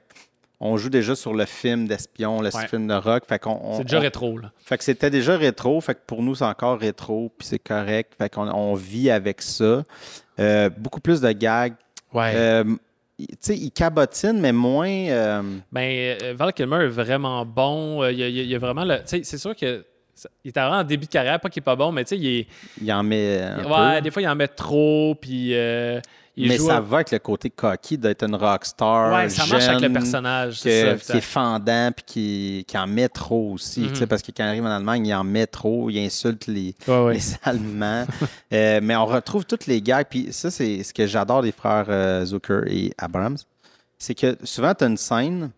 on 0.64 0.76
joue 0.76 0.88
déjà 0.88 1.14
sur 1.14 1.34
le 1.34 1.44
film 1.44 1.86
d'espion, 1.88 2.40
le 2.40 2.54
Ouais. 2.54 2.66
film 2.68 2.86
de 2.86 2.94
rock. 2.94 3.24
Fait 3.28 3.38
qu'on. 3.38 3.74
C'est 3.76 3.82
déjà 3.84 3.98
on- 3.98 4.02
rétro, 4.02 4.38
là. 4.38 4.52
Fait 4.64 4.78
que 4.78 4.84
c'était 4.84 5.10
déjà 5.10 5.36
rétro. 5.36 5.80
Fait 5.80 5.94
que 5.94 6.00
pour 6.06 6.22
nous, 6.22 6.34
c'est 6.36 6.44
encore 6.44 6.78
rétro, 6.78 7.32
puis 7.36 7.46
c'est 7.48 7.58
correct. 7.58 8.14
Fait 8.16 8.32
qu'on 8.32 8.48
on 8.48 8.74
vit 8.74 9.10
avec 9.10 9.42
ça. 9.42 9.84
Euh, 10.38 10.70
beaucoup 10.70 11.00
plus 11.00 11.20
de 11.20 11.32
gags. 11.32 11.74
Ouais. 12.14 12.32
Euh, 12.34 12.64
tu 13.18 13.26
sais, 13.40 13.56
il 13.56 13.70
cabotine, 13.70 14.40
mais 14.40 14.52
moins. 14.52 14.88
euh, 14.88 15.42
Ben, 15.70 16.16
Val 16.34 16.52
Kilmer 16.52 16.84
est 16.84 16.88
vraiment 16.88 17.44
bon. 17.44 18.04
Il 18.08 18.18
y 18.18 18.22
a, 18.22 18.28
il 18.28 18.50
y 18.50 18.56
vraiment 18.56 18.84
le. 18.84 18.96
Tu 18.98 19.02
sais, 19.06 19.20
c'est 19.24 19.38
sûr 19.38 19.54
que. 19.54 19.84
Il 20.44 20.48
est 20.50 20.58
vraiment 20.60 20.76
en 20.76 20.84
début 20.84 21.06
de 21.06 21.10
carrière, 21.10 21.40
pas 21.40 21.48
qu'il 21.48 21.60
est 21.62 21.64
pas 21.64 21.74
bon, 21.74 21.90
mais 21.90 22.04
tu 22.04 22.10
sais, 22.10 22.18
il 22.18 22.26
est. 22.40 22.46
il 22.80 22.92
en 22.92 23.02
met. 23.02 23.40
Un 23.40 23.64
ouais, 23.64 23.96
peu. 23.96 24.02
des 24.02 24.10
fois, 24.10 24.22
il 24.22 24.28
en 24.28 24.36
met 24.36 24.46
trop, 24.48 25.14
puis 25.20 25.54
euh, 25.54 26.00
il 26.36 26.48
mais 26.48 26.56
joue. 26.56 26.66
ça 26.66 26.80
va 26.80 26.96
avec 26.98 27.10
le 27.10 27.18
côté 27.18 27.50
cocky 27.50 27.98
d'être 27.98 28.22
une 28.24 28.34
rockstar. 28.34 29.12
Ouais, 29.14 29.28
ça 29.28 29.44
marche 29.46 29.64
avec 29.64 29.74
le 29.76 29.80
jeune, 29.82 29.92
personnage. 29.92 30.62
que- 30.62 30.98
ça, 30.98 31.12
qui 31.12 31.18
est 31.18 31.20
fendant 31.20 31.90
puis 31.94 32.04
qui, 32.06 32.64
qui 32.66 32.78
en 32.78 32.86
met 32.86 33.08
trop 33.08 33.52
aussi. 33.52 33.80
Mhm. 33.80 34.06
Parce 34.06 34.22
que 34.22 34.32
quand 34.34 34.44
il 34.44 34.48
arrive 34.48 34.64
en 34.64 34.70
Allemagne, 34.70 35.06
il 35.06 35.14
en 35.14 35.24
met 35.24 35.46
trop, 35.46 35.90
il 35.90 35.98
insulte 35.98 36.46
les, 36.46 36.74
Ouais, 36.88 37.04
ouais. 37.04 37.14
les 37.14 37.20
Allemands. 37.44 38.06
Euh, 38.52 38.80
mais 38.82 38.96
on 38.96 39.04
retrouve 39.06 39.44
toutes 39.44 39.66
les 39.66 39.82
gags. 39.82 40.06
Puis 40.08 40.32
ça, 40.32 40.50
c'est 40.50 40.82
ce 40.82 40.94
que 40.94 41.06
j'adore 41.06 41.42
des 41.42 41.52
frères 41.52 41.86
euh, 41.88 42.24
Zucker 42.24 42.62
et 42.66 42.92
Abrams. 42.98 43.36
C'est 43.98 44.14
que 44.14 44.36
souvent, 44.44 44.74
tu 44.74 44.84
as 44.84 44.86
une 44.88 44.96
scène, 44.96 45.50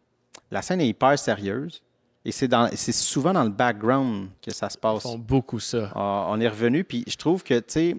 la 0.51 0.61
scène 0.61 0.81
est 0.81 0.89
hyper 0.89 1.19
sérieuse. 1.19 1.81
Et 2.27 2.33
c'est 2.33 2.49
souvent 2.93 3.35
dans 3.35 3.45
le 3.45 3.51
background 3.51 4.29
que 4.43 4.51
ça 4.51 4.71
se 4.71 4.77
Ils 4.77 4.81
passe. 4.81 5.03
font 5.03 5.19
beaucoup 5.19 5.61
ça. 5.61 5.91
Ah, 5.95 6.27
on 6.31 6.41
est 6.41 6.49
revenu, 6.49 6.83
puis 6.83 7.05
je 7.07 7.17
trouve 7.17 7.43
que, 7.45 7.55
tu 7.59 7.65
sais, 7.69 7.97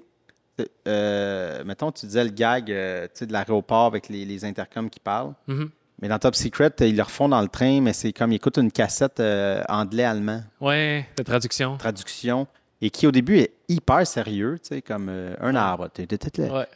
euh, 0.87 1.63
mettons, 1.65 1.91
tu 1.91 2.05
disais 2.05 2.23
le 2.23 2.29
gag 2.29 2.71
euh, 2.71 3.07
de 3.19 3.31
l'aéroport 3.33 3.85
avec 3.85 4.09
les, 4.09 4.25
les 4.25 4.45
intercoms 4.45 4.89
qui 4.89 4.99
parlent. 4.99 5.33
Mhm. 5.47 5.69
Mais 6.01 6.09
dans 6.09 6.19
Top 6.19 6.35
Secret, 6.35 6.71
ils 6.81 6.95
le 6.95 7.03
refont 7.03 7.29
dans 7.29 7.41
le 7.41 7.47
train, 7.47 7.79
mais 7.79 7.93
c'est 7.93 8.11
comme 8.11 8.31
ils 8.33 8.35
écoutent 8.35 8.57
une 8.57 8.71
cassette 8.71 9.19
euh, 9.21 9.63
anglais-allemand, 9.69 10.43
Ouais, 10.59 11.07
de 11.17 11.23
traduction. 11.23 11.77
traduction, 11.77 12.47
et 12.81 12.89
qui 12.89 13.07
au 13.07 13.11
début 13.11 13.37
est 13.37 13.53
hyper 13.69 14.05
sérieux, 14.05 14.59
tu 14.61 14.75
sais, 14.75 14.81
comme 14.81 15.07
euh, 15.09 15.33
un 15.39 15.55
arbre. 15.55 15.89
Ouais. 15.97 16.67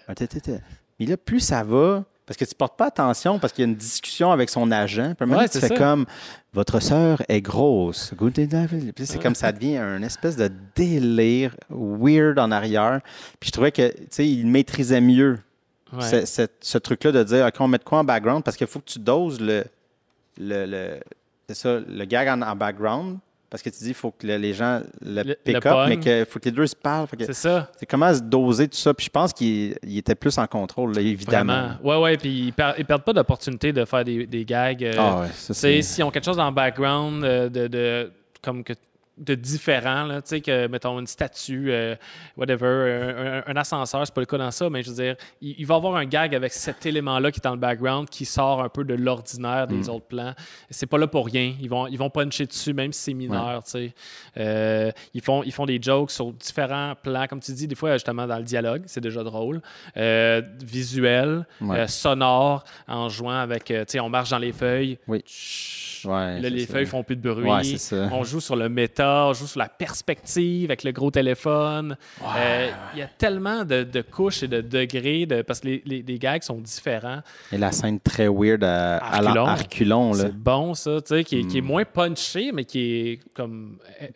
Mais 1.00 1.06
là, 1.06 1.18
plus 1.18 1.42
ça 1.42 1.64
va, 1.64 2.06
Parce 2.30 2.38
que 2.38 2.46
tu 2.46 2.54
portes 2.54 2.78
pas 2.78 2.86
attention 2.86 3.40
parce 3.40 3.52
qu'il 3.52 3.64
y 3.64 3.68
a 3.68 3.72
une 3.72 3.76
discussion 3.76 4.32
avec 4.32 4.52
son 4.52 4.70
agent. 4.70 5.16
Puis 5.20 5.28
Ouais, 5.32 5.50
tu 5.50 5.58
fais 5.60 5.70
ça. 5.70 5.76
comme 5.76 6.06
Votre 6.54 6.80
sœur 6.80 7.24
est 7.28 7.42
grosse. 7.42 8.14
C'est 9.04 9.20
comme 9.20 9.34
ça 9.34 9.52
devient 9.52 9.78
un 9.78 10.04
espèce 10.04 10.36
de 10.36 10.52
délire 10.76 11.56
weird 11.72 12.38
en 12.38 12.52
arrière. 12.52 13.02
Puis 13.40 13.48
je 13.48 13.52
trouvais 13.52 13.72
que, 13.72 13.90
tu 13.92 14.06
sais, 14.12 14.28
il 14.30 14.46
maîtrisait 14.46 15.02
mieux 15.02 15.40
Ouais. 15.92 16.04
ce, 16.04 16.26
ce- 16.28 16.48
ce 16.62 16.78
truc-là 16.78 17.12
de 17.12 17.24
dire, 17.24 17.48
OK, 17.48 17.56
on 17.62 17.68
met 17.68 17.80
de 17.80 17.84
quoi 17.84 17.98
en 17.98 18.04
background? 18.04 18.44
Parce 18.44 18.56
qu'il 18.56 18.68
faut 18.68 18.78
que 18.78 18.86
tu 18.86 19.00
doses 19.00 19.42
le. 19.42 19.64
le, 20.38 20.66
le- 20.68 21.00
c'est 21.48 21.56
ça, 21.56 21.80
le 21.80 22.06
gag 22.06 22.28
en, 22.28 22.44
en 22.44 22.56
background. 22.56 23.18
Parce 23.50 23.64
que 23.64 23.70
tu 23.72 23.80
dis, 23.80 23.88
il 23.90 23.94
faut 23.96 24.12
que 24.12 24.28
le- 24.28 24.38
les 24.38 24.54
gens 24.54 24.82
le, 25.02 25.24
Le- 25.24 25.34
pick 25.36 25.54
le 25.54 25.58
up, 25.58 25.64
pognent. 25.64 25.90
mais 25.90 25.98
qu'il 26.00 26.26
faut 26.26 26.38
que 26.40 26.46
les 26.46 26.52
deux 26.52 26.68
se 26.68 26.76
parlent. 26.76 27.08
C'est 27.20 27.34
ça. 27.34 27.72
C'est 27.80 27.86
comment 27.88 28.14
se 28.14 28.22
doser 28.22 28.68
tout 28.68 28.78
ça? 28.78 28.94
Puis 28.94 29.06
je 29.06 29.10
pense 29.10 29.34
qu'il 29.34 29.76
il 29.84 29.98
était 29.98 30.14
plus 30.16 30.38
en 30.38 30.46
contrôle, 30.46 30.94
là, 30.94 31.02
évidemment. 31.02 31.54
Vraiment. 31.82 31.98
Ouais, 31.98 32.04
ouais. 32.12 32.18
Puis 32.18 32.30
ils, 32.48 32.54
per- 32.54 32.74
ils 32.78 32.86
perdent 32.86 33.04
pas 33.04 33.14
d'opportunité 33.14 33.74
de 33.74 33.86
faire 33.86 34.04
des, 34.04 34.28
des 34.28 34.46
gags. 34.46 34.84
euh, 34.84 34.94
Ah 34.98 35.22
ouais, 35.22 35.28
ça 35.34 35.54
c'est. 35.56 35.82
s'ils 35.82 36.04
ont 36.04 36.12
quelque 36.12 36.26
chose 36.26 36.38
dans 36.38 36.48
le 36.50 36.54
background 36.56 37.24
euh, 37.24 37.50
de, 37.50 37.68
de- 37.68 38.12
comme 38.44 38.64
que 38.64 38.74
de 39.20 39.36
différent, 39.36 40.04
là, 40.06 40.22
tu 40.22 40.30
sais, 40.30 40.42
que, 40.42 40.68
mettons, 40.68 40.98
une 41.00 41.08
statue, 41.08 41.72
euh, 41.72 41.96
whatever, 42.38 43.44
un, 43.46 43.52
un- 43.52 43.56
ascenseur, 43.60 44.06
c'est 44.06 44.14
pas 44.14 44.22
le 44.22 44.26
cas 44.26 44.38
dans 44.38 44.52
ça, 44.52 44.70
mais 44.70 44.82
je 44.82 44.90
veux 44.90 44.96
dire, 45.04 45.16
il, 45.42 45.56
il 45.60 45.66
va 45.66 45.76
avoir 45.76 45.96
un 45.98 46.06
gag 46.06 46.34
avec 46.34 46.54
cet 46.54 46.86
élément-là 46.86 47.32
qui 47.32 47.40
est 47.40 47.44
dans 47.44 47.52
le 47.52 47.58
background, 47.60 48.10
qui 48.10 48.24
sort 48.26 48.62
un 48.64 48.70
peu 48.70 48.84
de 48.84 48.94
l'ordinaire 48.94 49.68
des 49.68 49.76
Mm. 49.76 49.90
autres 49.90 50.06
plans. 50.08 50.34
C'est 50.70 50.86
pas 50.88 50.98
là 50.98 51.08
pour 51.08 51.26
rien. 51.26 51.54
Ils 51.60 51.70
vont, 51.70 51.88
ils 51.88 51.98
vont 51.98 52.10
puncher 52.10 52.46
dessus, 52.46 52.74
même 52.74 52.94
si 52.94 53.02
c'est 53.02 53.14
mineur, 53.14 53.64
tu 53.64 53.72
sais. 53.72 53.94
Euh, 54.38 54.92
ils, 55.14 55.22
font, 55.22 55.44
ils 55.44 55.52
font 55.52 55.66
des 55.66 55.80
jokes 55.82 56.12
sur 56.12 56.32
différents 56.32 56.94
plans, 57.02 57.28
comme 57.28 57.40
tu 57.42 57.52
dis, 57.52 57.68
des 57.68 57.76
fois, 57.76 57.94
justement, 57.94 58.26
dans 58.26 58.38
le 58.38 58.44
dialogue, 58.44 58.84
c'est 58.86 59.02
déjà 59.02 59.24
drôle. 59.24 59.62
Euh, 59.98 60.42
visuel, 60.64 61.46
Ouais. 61.62 61.88
sonore, 61.88 62.64
en 62.88 63.10
jouant 63.10 63.38
avec, 63.38 63.66
tu 63.66 63.74
sais, 63.88 64.00
on 64.00 64.10
marche 64.10 64.30
dans 64.30 64.38
les 64.38 64.54
feuilles. 64.54 64.98
Oui. 65.08 65.22
Chut. 65.26 66.06
Ouais, 66.06 66.36
Là, 66.36 66.44
c'est 66.44 66.50
les 66.52 66.66
ça. 66.66 66.74
feuilles 66.74 66.86
font 66.86 67.04
plus 67.04 67.18
de 67.18 67.30
bruit. 67.30 67.50
Ouais, 67.50 67.64
c'est 67.66 67.78
ça. 67.78 68.08
On 68.14 68.24
joue 68.24 68.40
sur 68.40 68.56
le 68.56 68.70
méta, 68.70 69.09
on 69.10 69.34
joue 69.34 69.48
sur 69.48 69.60
la 69.60 69.70
perspective 69.70 70.70
avec 70.70 70.84
le 70.84 70.92
gros 70.92 71.12
téléphone. 71.12 71.98
Euh, 72.38 72.70
Il 72.94 73.00
y 73.00 73.02
a 73.02 73.08
tellement 73.08 73.64
de, 73.66 73.84
de 73.84 74.02
couches 74.02 74.44
et 74.44 74.48
de 74.48 74.62
degrés 74.62 75.26
de, 75.26 75.42
parce 75.42 75.60
que 75.62 75.68
les, 75.68 75.82
les- 75.86 76.02
les 76.02 76.20
gags 76.20 76.42
sont 76.44 76.60
différents. 76.60 77.22
Et 77.52 77.58
la 77.58 77.72
scène 77.72 78.00
très 78.00 78.28
weird 78.28 78.64
à, 78.64 78.98
Arculon. 78.98 80.14
C'est 80.14 80.34
bon, 80.36 80.74
ça, 80.74 81.02
tu 81.02 81.16
sais, 81.16 81.24
qui, 81.24 81.40
est- 81.40 81.48
qui 81.48 81.58
est 81.58 81.62
Mm. 81.62 81.66
moins 81.66 81.86
punché, 81.86 82.52
mais 82.54 82.66
qui 82.66 82.80
est 83.10 83.20
comme. 83.34 83.78
euh, 84.02 84.08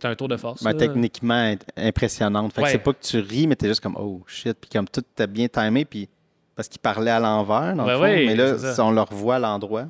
C'est 0.00 0.08
un 0.08 0.14
tour 0.16 0.26
de 0.28 0.36
force. 0.36 0.62
Ben, 0.64 0.74
techniquement 0.76 1.54
impressionnante. 1.76 2.52
Fait 2.52 2.62
que 2.62 2.68
c'est 2.70 2.78
pas 2.78 2.92
que 2.92 3.02
tu 3.02 3.18
ris, 3.20 3.46
mais 3.46 3.54
t'es 3.56 3.68
juste 3.68 3.80
comme 3.80 3.96
oh 3.98 4.22
shit. 4.26 4.56
Puis 4.60 4.68
comme 4.70 4.88
tout 4.88 5.00
était 5.00 5.26
bien 5.28 5.46
timé, 5.48 5.84
puis 5.84 6.08
parce 6.56 6.68
qu'il 6.68 6.80
parlait 6.80 7.10
à 7.12 7.20
l'envers, 7.20 7.74
dans 7.76 7.86
le 7.86 7.94
fond. 7.96 8.02
mais 8.02 8.34
là, 8.34 8.54
on 8.80 8.90
le 8.90 9.00
revoit 9.00 9.36
à 9.36 9.38
l'endroit. 9.38 9.86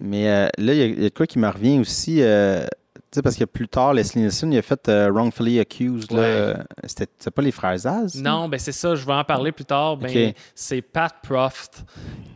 Mais 0.00 0.28
euh, 0.28 0.48
là, 0.58 0.72
il 0.74 0.78
y, 0.78 0.82
a- 0.82 0.86
il 0.86 1.02
y 1.02 1.06
a 1.06 1.08
de 1.08 1.14
quoi 1.14 1.26
qui 1.26 1.38
me 1.38 1.48
revient 1.48 1.78
aussi. 1.78 2.18
euh, 2.22 2.64
sais, 3.12 3.22
parce 3.22 3.36
que 3.36 3.44
plus 3.44 3.68
tard, 3.68 3.94
Leslie 3.94 4.22
Nielsen, 4.22 4.52
il 4.52 4.58
a 4.58 4.62
fait 4.62 4.88
euh, 4.88 5.10
Wrongfully 5.10 5.58
Accused. 5.60 6.12
Ouais. 6.12 6.54
C'était 6.86 7.06
c'était 7.18 7.30
pas 7.30 7.42
les 7.42 7.52
frères 7.52 7.76
Zaz? 7.76 8.20
Non, 8.20 8.48
ben 8.48 8.58
c'est 8.58 8.72
ça, 8.72 8.94
je 8.94 9.04
vais 9.04 9.12
en 9.12 9.24
parler 9.24 9.52
plus 9.52 9.64
tard. 9.64 9.96
Ben. 9.96 10.32
C'est 10.54 10.82
Pat 10.82 11.14
Proft 11.22 11.84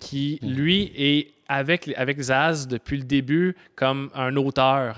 qui, 0.00 0.38
lui, 0.42 0.92
est 0.96 1.28
avec, 1.48 1.92
avec 1.96 2.20
Zaz 2.20 2.66
depuis 2.66 2.96
le 2.98 3.04
début 3.04 3.54
comme 3.76 4.10
un 4.14 4.34
auteur. 4.36 4.96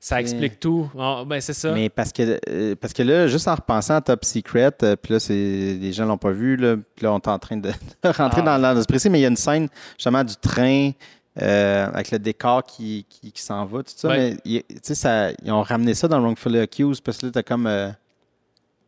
Ça 0.00 0.20
explique 0.20 0.60
tout. 0.60 0.90
Ah, 0.98 1.22
ben 1.26 1.40
c'est 1.40 1.54
ça. 1.54 1.72
Mais 1.72 1.88
parce 1.88 2.12
que, 2.12 2.38
euh, 2.50 2.74
parce 2.78 2.92
que 2.92 3.02
là, 3.02 3.28
juste 3.28 3.48
en 3.48 3.54
repensant 3.54 3.94
à 3.94 4.00
Top 4.02 4.22
Secret, 4.24 4.72
euh, 4.82 4.94
puis 4.94 5.14
là, 5.14 5.20
c'est, 5.20 5.32
les 5.80 5.90
gens 5.92 6.04
l'ont 6.04 6.18
pas 6.18 6.32
vu, 6.32 6.56
là, 6.56 6.76
puis 6.76 7.04
là, 7.04 7.14
on 7.14 7.18
est 7.18 7.28
en 7.28 7.38
train 7.38 7.56
de, 7.56 7.70
de 8.02 8.08
rentrer 8.08 8.42
Ah. 8.44 8.58
dans, 8.58 8.74
dans 8.74 8.82
ce 8.82 8.86
précis, 8.86 9.08
mais 9.08 9.20
il 9.20 9.22
y 9.22 9.24
a 9.24 9.28
une 9.28 9.36
scène, 9.36 9.68
justement, 9.96 10.22
du 10.22 10.36
train 10.36 10.90
euh, 11.40 11.86
avec 11.92 12.10
le 12.10 12.18
décor 12.18 12.62
qui, 12.64 13.06
qui, 13.08 13.32
qui 13.32 13.42
s'en 13.42 13.64
va, 13.64 13.78
tout 13.78 13.92
ça. 13.96 14.08
Ouais. 14.08 14.16
Mais 14.18 14.36
il- 14.44 14.62
tu 14.64 14.76
sais, 14.82 14.94
ça, 14.94 15.30
ils 15.44 15.50
ont 15.52 15.62
ramené 15.62 15.94
ça 15.94 16.08
dans 16.08 16.20
Wrongfully 16.20 16.58
Accused, 16.60 17.02
parce 17.02 17.18
que 17.18 17.26
là, 17.26 17.32
t'as 17.32 17.42
comme. 17.42 17.66
euh, 17.66 17.90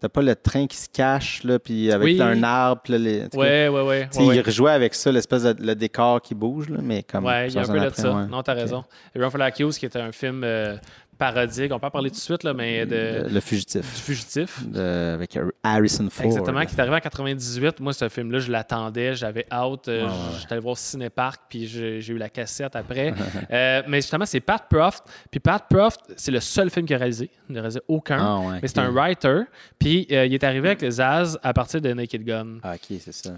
t'as 0.00 0.08
pas 0.08 0.22
le 0.22 0.34
train 0.34 0.66
qui 0.66 0.78
se 0.78 0.88
cache, 0.88 1.44
là, 1.44 1.58
puis 1.58 1.92
avec 1.92 2.06
Oui. 2.06 2.22
un 2.22 2.42
arbre, 2.42 2.80
là, 2.88 2.96
les, 2.96 3.24
Ouais, 3.34 3.68
ouais, 3.68 3.82
ouais. 3.82 4.08
Ils 4.18 4.40
rejouaient 4.40 4.72
avec 4.72 4.94
ça, 4.94 5.12
l'espèce 5.12 5.42
de 5.42 5.54
le 5.62 5.74
décor 5.74 6.22
qui 6.22 6.34
bouge, 6.34 6.70
là, 6.70 6.78
mais 6.82 7.02
comme. 7.02 7.26
Ouais, 7.26 7.48
il 7.48 7.54
y 7.54 7.58
a 7.58 7.60
un 7.60 7.66
peu 7.66 7.78
de 7.80 7.90
ça. 7.90 8.10
ouais. 8.14 8.26
Non, 8.26 8.42
t'as 8.42 8.54
raison. 8.54 8.84
Run 9.14 9.28
for 9.30 9.38
the 9.40 9.58
Hills, 9.58 9.74
qui 9.78 9.84
était 9.86 10.00
un 10.00 10.10
film 10.12 10.42
euh, 10.42 10.76
parodique, 11.20 11.70
on 11.72 11.78
peut 11.78 11.86
en 11.86 11.90
parler 11.90 12.10
tout 12.10 12.16
de 12.16 12.20
suite, 12.20 12.42
là, 12.42 12.52
mais 12.54 12.86
de, 12.86 12.94
Le, 12.96 13.22
le 13.28 13.28
du 13.34 13.40
fugitif. 13.40 13.82
fugitif. 13.84 14.66
de- 14.66 15.12
avec 15.14 15.38
Harrison 15.62 16.08
Ford. 16.10 16.26
Exactement, 16.26 16.64
qui 16.64 16.74
est 16.74 16.80
arrivé 16.80 16.96
en 16.96 17.00
98. 17.00 17.78
Moi, 17.80 17.92
ce 17.92 18.08
film-là, 18.08 18.38
je 18.40 18.50
l'attendais, 18.50 19.14
j'avais 19.14 19.46
euh, 19.52 19.76
ouais, 19.76 20.08
J'étais 20.40 20.52
allé 20.54 20.60
voir 20.62 20.76
Cinépark, 20.78 21.42
puis 21.48 21.66
j'ai 21.68 21.98
eu 22.08 22.16
la 22.18 22.28
cassette 22.28 22.74
après. 22.74 23.14
Euh, 23.52 23.82
mais 23.88 23.98
justement, 23.98 24.24
c'est 24.26 24.40
Pat 24.40 24.62
Proft. 24.68 25.04
Puis 25.30 25.40
Pat 25.40 25.62
Proft, 25.68 26.00
c'est 26.16 26.30
le 26.30 26.40
seul 26.40 26.70
film 26.70 26.86
qu'il 26.86 26.94
a 26.94 26.98
réalisé. 26.98 27.30
Il 27.48 27.54
n'a 27.54 27.60
réalisé 27.62 27.80
aucun. 27.88 28.18
Ah, 28.20 28.38
ouais, 28.38 28.58
mais 28.62 28.68
c'est 28.68 28.78
un 28.78 28.90
writer. 28.90 29.42
Puis 29.78 30.06
euh, 30.12 30.26
il 30.26 30.34
est 30.34 30.44
arrivé 30.44 30.68
avec 30.68 30.82
les 30.82 30.90
Zaz 30.92 31.38
à 31.42 31.52
partir 31.52 31.80
de 31.80 31.92
Naked 31.92 32.24
Gun. 32.24 32.58
Ah, 32.62 32.74
ok, 32.74 32.96
c'est 33.00 33.12
ça. 33.12 33.30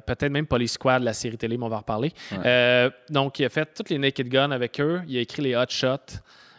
Peut-être 0.00 0.30
même 0.30 0.46
Police 0.46 0.72
Squad, 0.72 1.02
la 1.02 1.12
série 1.12 1.36
télé, 1.36 1.56
mais 1.58 1.64
on 1.64 1.68
va 1.68 1.76
en 1.76 1.80
reparler. 1.80 2.12
Ouais. 2.32 2.90
Donc, 3.10 3.38
il 3.40 3.44
a 3.44 3.48
fait 3.48 3.68
toutes 3.74 3.90
les 3.90 3.98
Naked 3.98 4.28
Gun 4.28 4.50
avec 4.52 4.80
eux. 4.80 5.00
Il 5.08 5.16
a 5.16 5.20
écrit 5.20 5.42
les 5.42 5.56
Hot 5.56 5.64
Shots. 5.68 6.18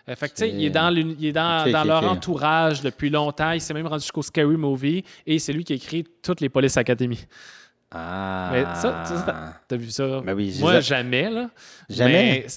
Euh, 0.09 0.15
fait 0.15 0.27
que, 0.29 0.33
tu 0.35 0.39
sais, 0.43 0.49
Ok. 0.49 0.53
il 0.57 0.65
est 0.65 0.69
dans, 0.69 0.89
l'uni- 0.89 1.15
il 1.19 1.25
est 1.27 1.31
dans, 1.31 1.63
Ok, 1.65 1.71
dans 1.71 1.81
ok, 1.81 1.87
leur 1.87 2.11
entourage 2.11 2.81
depuis 2.81 3.09
longtemps. 3.09 3.51
Il 3.51 3.61
s'est 3.61 3.73
même 3.73 3.87
rendu 3.87 4.01
jusqu'au 4.01 4.21
Scary 4.21 4.57
Movie. 4.57 5.03
Et 5.25 5.39
c'est 5.39 5.53
lui 5.53 5.63
qui 5.63 5.73
a 5.73 5.75
écrit 5.77 6.05
toutes 6.21 6.41
les 6.41 6.49
Police 6.49 6.75
Academy. 6.77 7.25
Ah. 7.95 8.49
Mais 8.51 8.63
ça, 8.75 9.05
ça, 9.05 9.53
T'as 9.67 9.75
vu 9.77 9.91
ça? 9.91 10.19
Ben 10.21 10.33
oui, 10.33 10.57
Moi, 10.59 10.79
jamais, 10.79 11.29
là. 11.29 11.49
Jamais? 11.87 12.43
Mais 12.43 12.47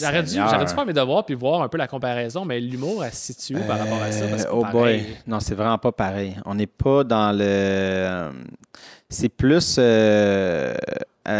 J'aurais 0.00 0.22
dû, 0.22 0.34
faire 0.74 0.86
mes 0.86 0.92
devoirs 0.94 1.26
puis 1.26 1.34
voir 1.34 1.60
un 1.62 1.68
peu 1.68 1.76
la 1.76 1.86
comparaison, 1.86 2.46
mais 2.46 2.58
l'humour, 2.58 3.04
elle 3.04 3.12
se 3.12 3.34
situe 3.34 3.60
par 3.66 3.78
rapport 3.78 4.00
à 4.02 4.10
ça? 4.10 4.26
Parce 4.26 4.44
que 4.44 4.48
Euh, 4.48 4.52
oh 4.54 4.62
c'est 4.64 4.72
boy. 4.72 4.80
pareil. 4.98 5.16
Non, 5.26 5.40
c'est 5.40 5.54
vraiment 5.54 5.76
pas 5.76 5.92
pareil. 5.92 6.36
On 6.46 6.54
n'est 6.54 6.66
pas 6.66 7.04
dans 7.04 7.36
le. 7.36 8.30
C'est 9.10 9.28
plus 9.28 9.76
euh, 9.78 10.74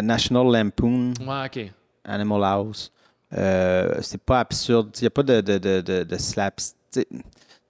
National 0.03 0.47
Lampoon, 0.53 1.15
Ouais, 1.27 1.47
OK. 1.47 1.73
Animal 2.05 2.45
House. 2.45 2.93
Euh, 3.37 3.99
c'est 4.01 4.21
pas 4.23 4.41
absurde. 4.41 4.91
Il 4.97 5.03
n'y 5.03 5.07
a 5.09 5.11
pas 5.11 5.23
de, 5.23 5.41
de, 5.41 5.59
de, 5.59 5.81
de, 5.81 6.17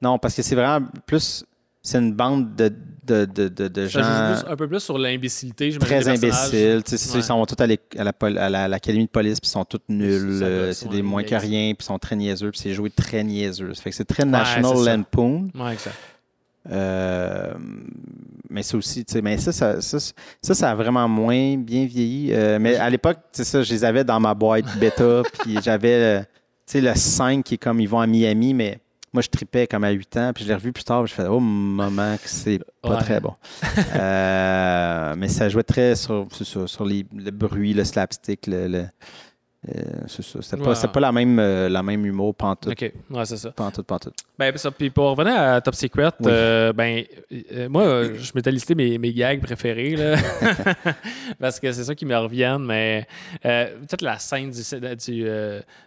Non, 0.00 0.18
parce 0.18 0.34
que 0.34 0.42
c'est 0.42 0.54
vraiment 0.54 0.86
plus. 1.06 1.44
C'est 1.82 1.98
une 1.98 2.12
bande 2.12 2.54
de, 2.56 2.68
de, 3.04 3.86
Ça 3.88 4.02
gens 4.02 4.42
plus- 4.42 4.52
un 4.52 4.56
peu 4.56 4.68
plus 4.68 4.80
sur 4.80 4.98
l'imbécilité, 4.98 5.70
j'imagine, 5.70 5.86
très 5.96 6.08
imbéciles. 6.08 6.82
Ouais. 6.86 6.98
Ils 7.14 7.22
s'en 7.22 7.38
vont 7.38 7.46
tous 7.46 7.56
à 7.62 7.64
à 7.64 8.04
la 8.04 8.12
à 8.42 8.48
la- 8.50 8.68
l'académie 8.68 9.06
de 9.06 9.10
police, 9.10 9.40
puis 9.40 9.48
ils 9.48 9.52
sont 9.52 9.64
tous 9.64 9.80
nuls. 9.88 10.40
Euh, 10.42 10.72
C'est 10.72 10.88
des 10.88 11.02
moins 11.02 11.22
que 11.22 11.34
rien, 11.34 11.72
puis 11.74 11.84
ils 11.84 11.86
sont 11.86 11.98
très 11.98 12.16
niaiseux, 12.16 12.50
puis 12.50 12.60
c'est 12.60 12.74
joué 12.74 12.90
très 12.90 13.24
niaiseux. 13.24 13.72
Ça 13.74 13.82
fait 13.82 13.90
que 13.90 13.96
c'est 13.96 14.04
très 14.04 14.24
Ouais, 14.24 14.28
National. 14.30 14.84
Lampoon. 14.84 15.48
Ouais, 15.54 15.72
exact. 15.72 15.94
Euh, 16.70 17.54
mais 18.50 18.62
ça 18.62 18.76
aussi, 18.76 19.04
tu 19.04 19.12
sais, 19.12 19.22
mais 19.22 19.38
ça 19.38 19.52
ça, 19.52 19.80
ça, 19.80 19.98
ça, 20.42 20.54
ça 20.54 20.70
a 20.70 20.74
vraiment 20.74 21.08
moins 21.08 21.56
bien 21.56 21.84
vieilli. 21.86 22.32
Euh, 22.32 22.58
mais 22.60 22.76
à 22.76 22.88
l'époque, 22.90 23.18
c'est 23.32 23.44
ça, 23.44 23.62
je 23.62 23.70
les 23.72 23.84
avais 23.84 24.04
dans 24.04 24.20
ma 24.20 24.34
boîte 24.34 24.64
bêta, 24.78 25.22
puis 25.40 25.58
j'avais, 25.62 25.92
euh, 25.92 26.20
tu 26.20 26.26
sais, 26.66 26.80
le 26.80 26.94
5 26.94 27.44
qui 27.44 27.54
est 27.54 27.58
comme 27.58 27.80
ils 27.80 27.88
vont 27.88 28.00
à 28.00 28.06
Miami, 28.06 28.54
mais 28.54 28.80
moi, 29.12 29.22
je 29.22 29.28
tripais 29.28 29.66
comme 29.66 29.84
à 29.84 29.90
8 29.90 30.16
ans, 30.18 30.32
puis 30.34 30.44
je 30.44 30.48
l'ai 30.48 30.54
revu 30.54 30.72
plus 30.72 30.84
tard, 30.84 31.02
puis 31.04 31.10
je 31.10 31.14
fais, 31.22 31.26
oh, 31.28 31.40
maman, 31.40 32.16
que 32.16 32.28
c'est 32.28 32.60
pas 32.82 32.90
Ouais. 32.96 33.00
très 33.00 33.20
bon. 33.20 33.34
Euh, 33.96 35.14
mais 35.16 35.28
ça 35.28 35.48
jouait 35.48 35.62
très 35.62 35.94
sur, 35.96 36.26
ça, 36.32 36.66
sur 36.66 36.84
les- 36.84 37.06
le 37.14 37.30
bruit, 37.30 37.72
le 37.74 37.84
slapstick, 37.84 38.46
le. 38.46 38.68
le- 38.68 38.86
euh, 39.76 39.82
c'est 40.06 40.22
ça. 40.22 40.40
C'était 40.42 40.56
pas, 40.56 40.68
Ouais. 40.70 40.74
c'était 40.74 40.88
pas 40.92 41.00
la 41.00 41.12
même, 41.12 41.38
euh, 41.38 41.68
la 41.68 41.82
même 41.82 42.04
humour, 42.06 42.34
pantoute, 42.34 42.72
OK. 42.72 42.92
Ouais, 43.10 43.24
c'est 43.24 43.36
ça. 43.36 43.50
pantoute, 43.50 43.86
pantoute. 43.86 44.14
Ben, 44.38 44.56
ça, 44.56 44.70
puis 44.70 44.90
pour 44.90 45.10
revenir 45.16 45.38
à 45.38 45.60
Top 45.60 45.74
Secret, 45.74 46.10
Oui. 46.20 46.26
euh, 46.28 46.72
ben, 46.72 47.04
moi, 47.68 48.04
je 48.14 48.30
m'étais 48.34 48.50
listé 48.52 48.74
mes, 48.74 48.98
mes 48.98 49.12
gags 49.12 49.40
préférés, 49.40 49.96
là. 49.96 50.16
parce 51.40 51.60
que 51.60 51.72
c'est 51.72 51.84
ça 51.84 51.94
qui 51.94 52.06
me 52.06 52.16
reviennent, 52.16 52.64
mais 52.64 53.06
peut-être 53.42 54.02
la 54.02 54.18
scène 54.18 54.50
du, 54.50 54.60
du, 54.96 55.26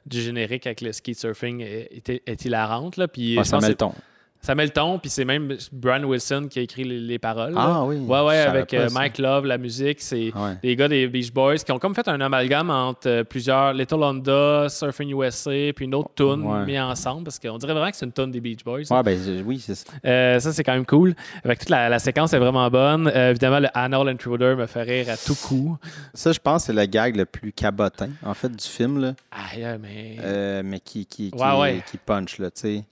du 0.05 0.21
générique 0.21 0.65
avec 0.67 0.81
le 0.81 0.91
ski 0.91 1.13
surfing 1.15 1.61
est, 1.61 2.09
est- 2.09 2.21
est 2.25 2.45
hilarante, 2.45 2.97
là. 2.97 3.07
Puis 3.07 3.37
ça 3.43 3.59
met 3.59 3.69
le 3.69 3.75
ton. 3.75 3.93
Ça 4.41 4.56
met 4.56 4.63
le 4.65 4.71
ton, 4.71 4.97
puis 4.99 5.10
c'est 5.10 5.25
même 5.25 5.56
Brian 5.71 6.04
Wilson 6.04 6.47
qui 6.49 6.60
a 6.60 6.62
écrit 6.63 6.84
les, 6.84 6.97
les 6.99 7.19
paroles. 7.19 7.54
là. 7.54 7.60
Ah 7.63 7.84
oui. 7.86 7.97
Ouais, 7.97 8.21
ouais, 8.21 8.38
avec 8.39 8.69
pas 8.71 8.77
euh. 8.77 8.89
Mike 8.91 9.17
Love, 9.19 9.45
la 9.45 9.58
musique, 9.58 10.01
c'est 10.01 10.32
Ouais. 10.36 10.58
les 10.63 10.75
gars 10.75 10.88
des 10.88 11.08
Beach 11.08 11.32
Boys 11.32 11.58
qui 11.58 11.71
ont 11.71 11.80
comme 11.80 11.93
fait 11.95 12.08
un 12.08 12.19
amalgame 12.21 12.69
entre 12.69 13.08
euh, 13.08 13.23
plusieurs 13.23 13.73
Little 13.73 14.04
Honda, 14.04 14.67
Surfing 14.69 15.10
USA, 15.15 15.51
puis 15.75 15.86
une 15.86 15.95
autre 15.95 16.10
tune 16.15 16.43
Ouais. 16.43 16.65
mis 16.65 16.80
ensemble 16.80 17.25
parce 17.25 17.38
qu'on 17.39 17.58
dirait 17.58 17.73
vraiment 17.73 17.91
que 17.91 17.97
c'est 17.97 18.06
une 18.06 18.12
tune 18.13 18.32
des 18.32 18.41
Beach 18.41 18.63
Boys. 18.63 18.82
Ouais, 18.89 19.04
ben 19.04 19.17
oui, 19.45 19.60
c'est 19.60 19.75
ça. 19.75 19.86
Euh, 20.06 20.39
ça, 20.39 20.51
c'est 20.54 20.63
quand 20.63 20.73
même 20.73 20.86
cool. 20.86 21.13
Avec 21.43 21.60
toute 21.60 21.69
la, 21.69 21.88
la 21.89 21.99
séquence 21.99 22.34
est 22.34 22.39
vraiment 22.39 22.69
bonne. 22.69 23.12
Euh, 23.13 23.30
évidemment, 23.32 23.60
le 23.60 23.67
Anal 23.73 24.10
Intruder 24.10 24.56
me 24.58 24.65
fait 24.65 24.82
rire 24.84 25.06
à 25.10 25.17
tout 25.17 25.36
coup. 25.36 25.77
Ça, 26.13 26.32
je 26.32 26.39
pense, 26.39 26.63
c'est 26.65 26.73
le 26.73 26.86
gag 26.86 27.15
le 27.15 27.25
plus 27.25 27.51
cabotin, 27.54 28.10
en 28.25 28.34
fait, 28.34 28.49
du 28.49 28.65
film, 28.65 28.99
là, 29.01 29.13
Aïe, 29.32 29.77
mais. 29.82 30.17
euh, 30.19 30.62
mais 30.65 30.80
qui, 30.80 31.06
qui, 31.06 31.32
qui, 31.32 31.38
Ouais, 31.38 31.60
ouais. 31.60 31.84
qui 31.89 31.97
punch, 31.97 32.39
là, 32.39 32.49
tu 32.49 32.62
sais. 32.62 32.84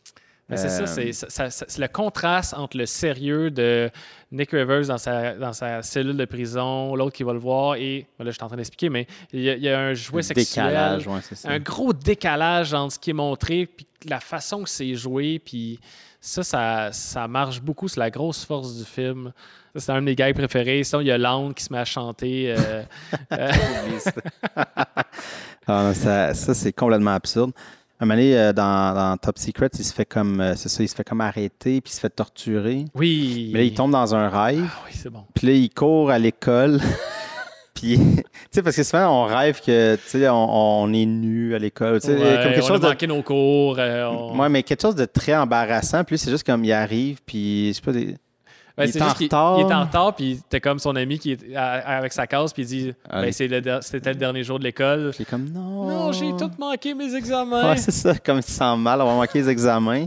Mais 0.50 0.58
c'est 0.58 0.70
ça, 0.70 0.82
Euh, 0.84 0.86
c'est 0.88 1.14
ça- 1.14 1.50
c'est 1.52 1.78
le 1.80 1.88
contraste 1.88 2.54
entre 2.58 2.76
le 2.78 2.86
sérieux 2.88 3.52
de 3.52 3.90
Nick 4.32 4.52
Rivers 4.52 4.88
dans 4.88 4.98
sa, 4.98 5.36
dans 5.36 5.54
sa 5.54 5.82
cellule 5.84 6.18
de 6.18 6.26
prison, 6.26 6.96
l'autre 6.96 7.16
qui 7.16 7.24
va 7.24 7.34
le 7.34 7.40
voir, 7.40 7.76
et 7.76 8.08
ben 8.18 8.26
là, 8.26 8.32
je 8.32 8.36
suis 8.36 8.44
en 8.44 8.48
train 8.48 8.58
d'expliquer, 8.58 8.90
mais 8.90 9.06
il 9.32 9.42
y, 9.42 9.50
a, 9.50 9.56
il 9.56 9.62
y 9.64 9.70
a 9.70 9.80
un 9.80 9.94
jouet 9.94 10.24
sexuel, 10.24 10.66
décalage, 10.66 11.08
ouais, 11.08 11.20
c'est 11.22 11.36
ça. 11.36 11.50
un 11.52 11.60
gros 11.60 11.94
décalage 11.94 12.74
entre 12.74 12.94
ce 12.94 13.00
qui 13.00 13.12
est 13.12 13.14
montré, 13.14 13.68
puis 13.68 13.86
la 14.08 14.20
façon 14.20 14.64
que 14.64 14.70
c'est 14.70 14.96
joué, 14.96 15.40
puis 15.40 15.80
ça, 16.22 16.42
ça, 16.44 16.90
ça 16.92 17.28
marche 17.28 17.62
beaucoup, 17.62 17.88
c'est 17.88 18.00
la 18.00 18.10
grosse 18.10 18.44
force 18.44 18.76
du 18.76 18.86
film. 18.86 19.32
C'est 19.76 19.92
un 19.92 19.98
de 19.98 20.06
mes 20.06 20.16
gags 20.16 20.34
préférés. 20.36 20.84
Sinon, 20.84 21.02
il 21.02 21.08
y 21.08 21.12
a 21.12 21.18
Land 21.20 21.54
qui 21.54 21.64
se 21.64 21.72
met 21.72 21.78
à 21.80 21.86
chanter. 21.86 22.56
euh, 22.58 22.82
euh, 23.34 23.52
Ah, 25.68 25.94
ça, 25.94 26.34
c'est 26.34 26.74
complètement 26.74 27.14
absurde. 27.14 27.52
Un 28.02 28.06
moment 28.06 28.16
donné, 28.16 28.38
euh, 28.38 28.54
dans, 28.54 28.94
dans 28.96 29.18
Top 29.18 29.38
Secret, 29.38 29.70
il 29.78 29.84
se 29.84 29.94
fait 29.94 30.06
comme 30.06 30.40
euh, 30.40 30.54
c'est 30.56 30.70
ça, 30.70 30.82
il 30.84 30.88
se 30.88 30.96
fait 30.96 31.04
comme 31.04 31.20
arrêter 31.22 31.82
puis 31.82 31.92
il 31.92 31.96
se 31.96 32.00
fait 32.00 32.10
torturer. 32.10 32.86
oui. 32.96 33.50
Mais 33.54 33.60
là, 33.60 33.66
il 33.66 33.74
tombe 33.74 33.92
dans 33.92 34.16
un 34.16 34.30
rêve, 34.30 34.64
Ah 34.74 34.80
oui, 34.86 34.92
c'est 34.96 35.10
bon. 35.10 35.26
puis 35.34 35.48
là, 35.48 35.54
il 35.54 35.70
court 35.70 36.10
à 36.10 36.18
l'école. 36.18 36.80
puis, 37.74 37.98
tu 38.16 38.24
sais, 38.52 38.64
parce 38.64 38.76
que 38.78 38.84
souvent, 38.84 39.24
on 39.24 39.26
rêve 39.26 39.60
que, 39.62 39.96
tu 39.96 40.02
sais, 40.06 40.30
on, 40.30 40.82
on 40.84 40.94
est 40.94 41.06
nu 41.06 41.54
à 41.56 41.60
l'école. 41.60 41.96
Ouais, 41.96 42.00
comme 42.02 42.18
quelque 42.54 42.64
on 42.64 42.68
chose 42.68 42.78
a 42.78 42.80
de. 42.80 42.88
manqué 42.88 43.08
nos 43.08 43.22
cours. 43.22 43.76
euh, 43.80 44.06
on- 44.08 44.40
Ouais, 44.40 44.48
mais 44.50 44.64
quelque 44.64 44.82
chose 44.82 44.96
de 44.96 45.06
très 45.06 45.36
embarrassant. 45.36 46.04
Puis 46.06 46.16
là, 46.16 46.18
c'est 46.24 46.32
juste 46.32 46.46
comme 46.46 46.64
il 46.64 46.72
arrive, 46.72 47.20
puis 47.26 47.70
je 47.70 47.74
sais 47.74 47.82
pas, 47.82 47.92
des- 47.92 48.16
Il 48.80 48.90
est 48.98 49.02
en 49.02 49.08
retard. 49.10 49.60
Il 49.60 49.62
est 49.70 49.74
en 49.74 49.82
retard, 49.86 50.16
puis 50.16 50.40
t'es 50.50 50.60
comme 50.62 50.80
son 50.80 50.96
ami 50.96 51.20
qui 51.20 51.32
est 51.34 51.56
à- 51.56 51.98
avec 51.98 52.14
sa 52.14 52.28
case, 52.28 52.54
puis 52.54 52.64
il 52.64 52.68
dit 52.68 52.94
ben, 53.12 53.26
le 53.40 53.80
c'était 53.82 54.10
le 54.10 54.16
dernier 54.20 54.44
jour 54.44 54.60
de 54.60 54.64
l'école. 54.64 55.12
il 55.18 55.22
est 55.22 55.26
comme 55.30 55.50
non. 55.50 55.90
Non, 55.90 56.12
j'ai 56.12 56.32
tout 56.38 56.52
manqué 56.58 56.94
mes 56.94 57.14
examens. 57.16 57.70
Ouais, 57.72 57.78
c'est 57.78 57.92
ça, 57.92 58.16
comme 58.16 58.38
il 58.38 58.44
se 58.44 58.52
sent 58.52 58.78
mal, 58.78 59.02
on 59.02 59.06
va 59.06 59.14
manquer 59.16 59.40
les 59.40 59.50
examens. 59.50 60.06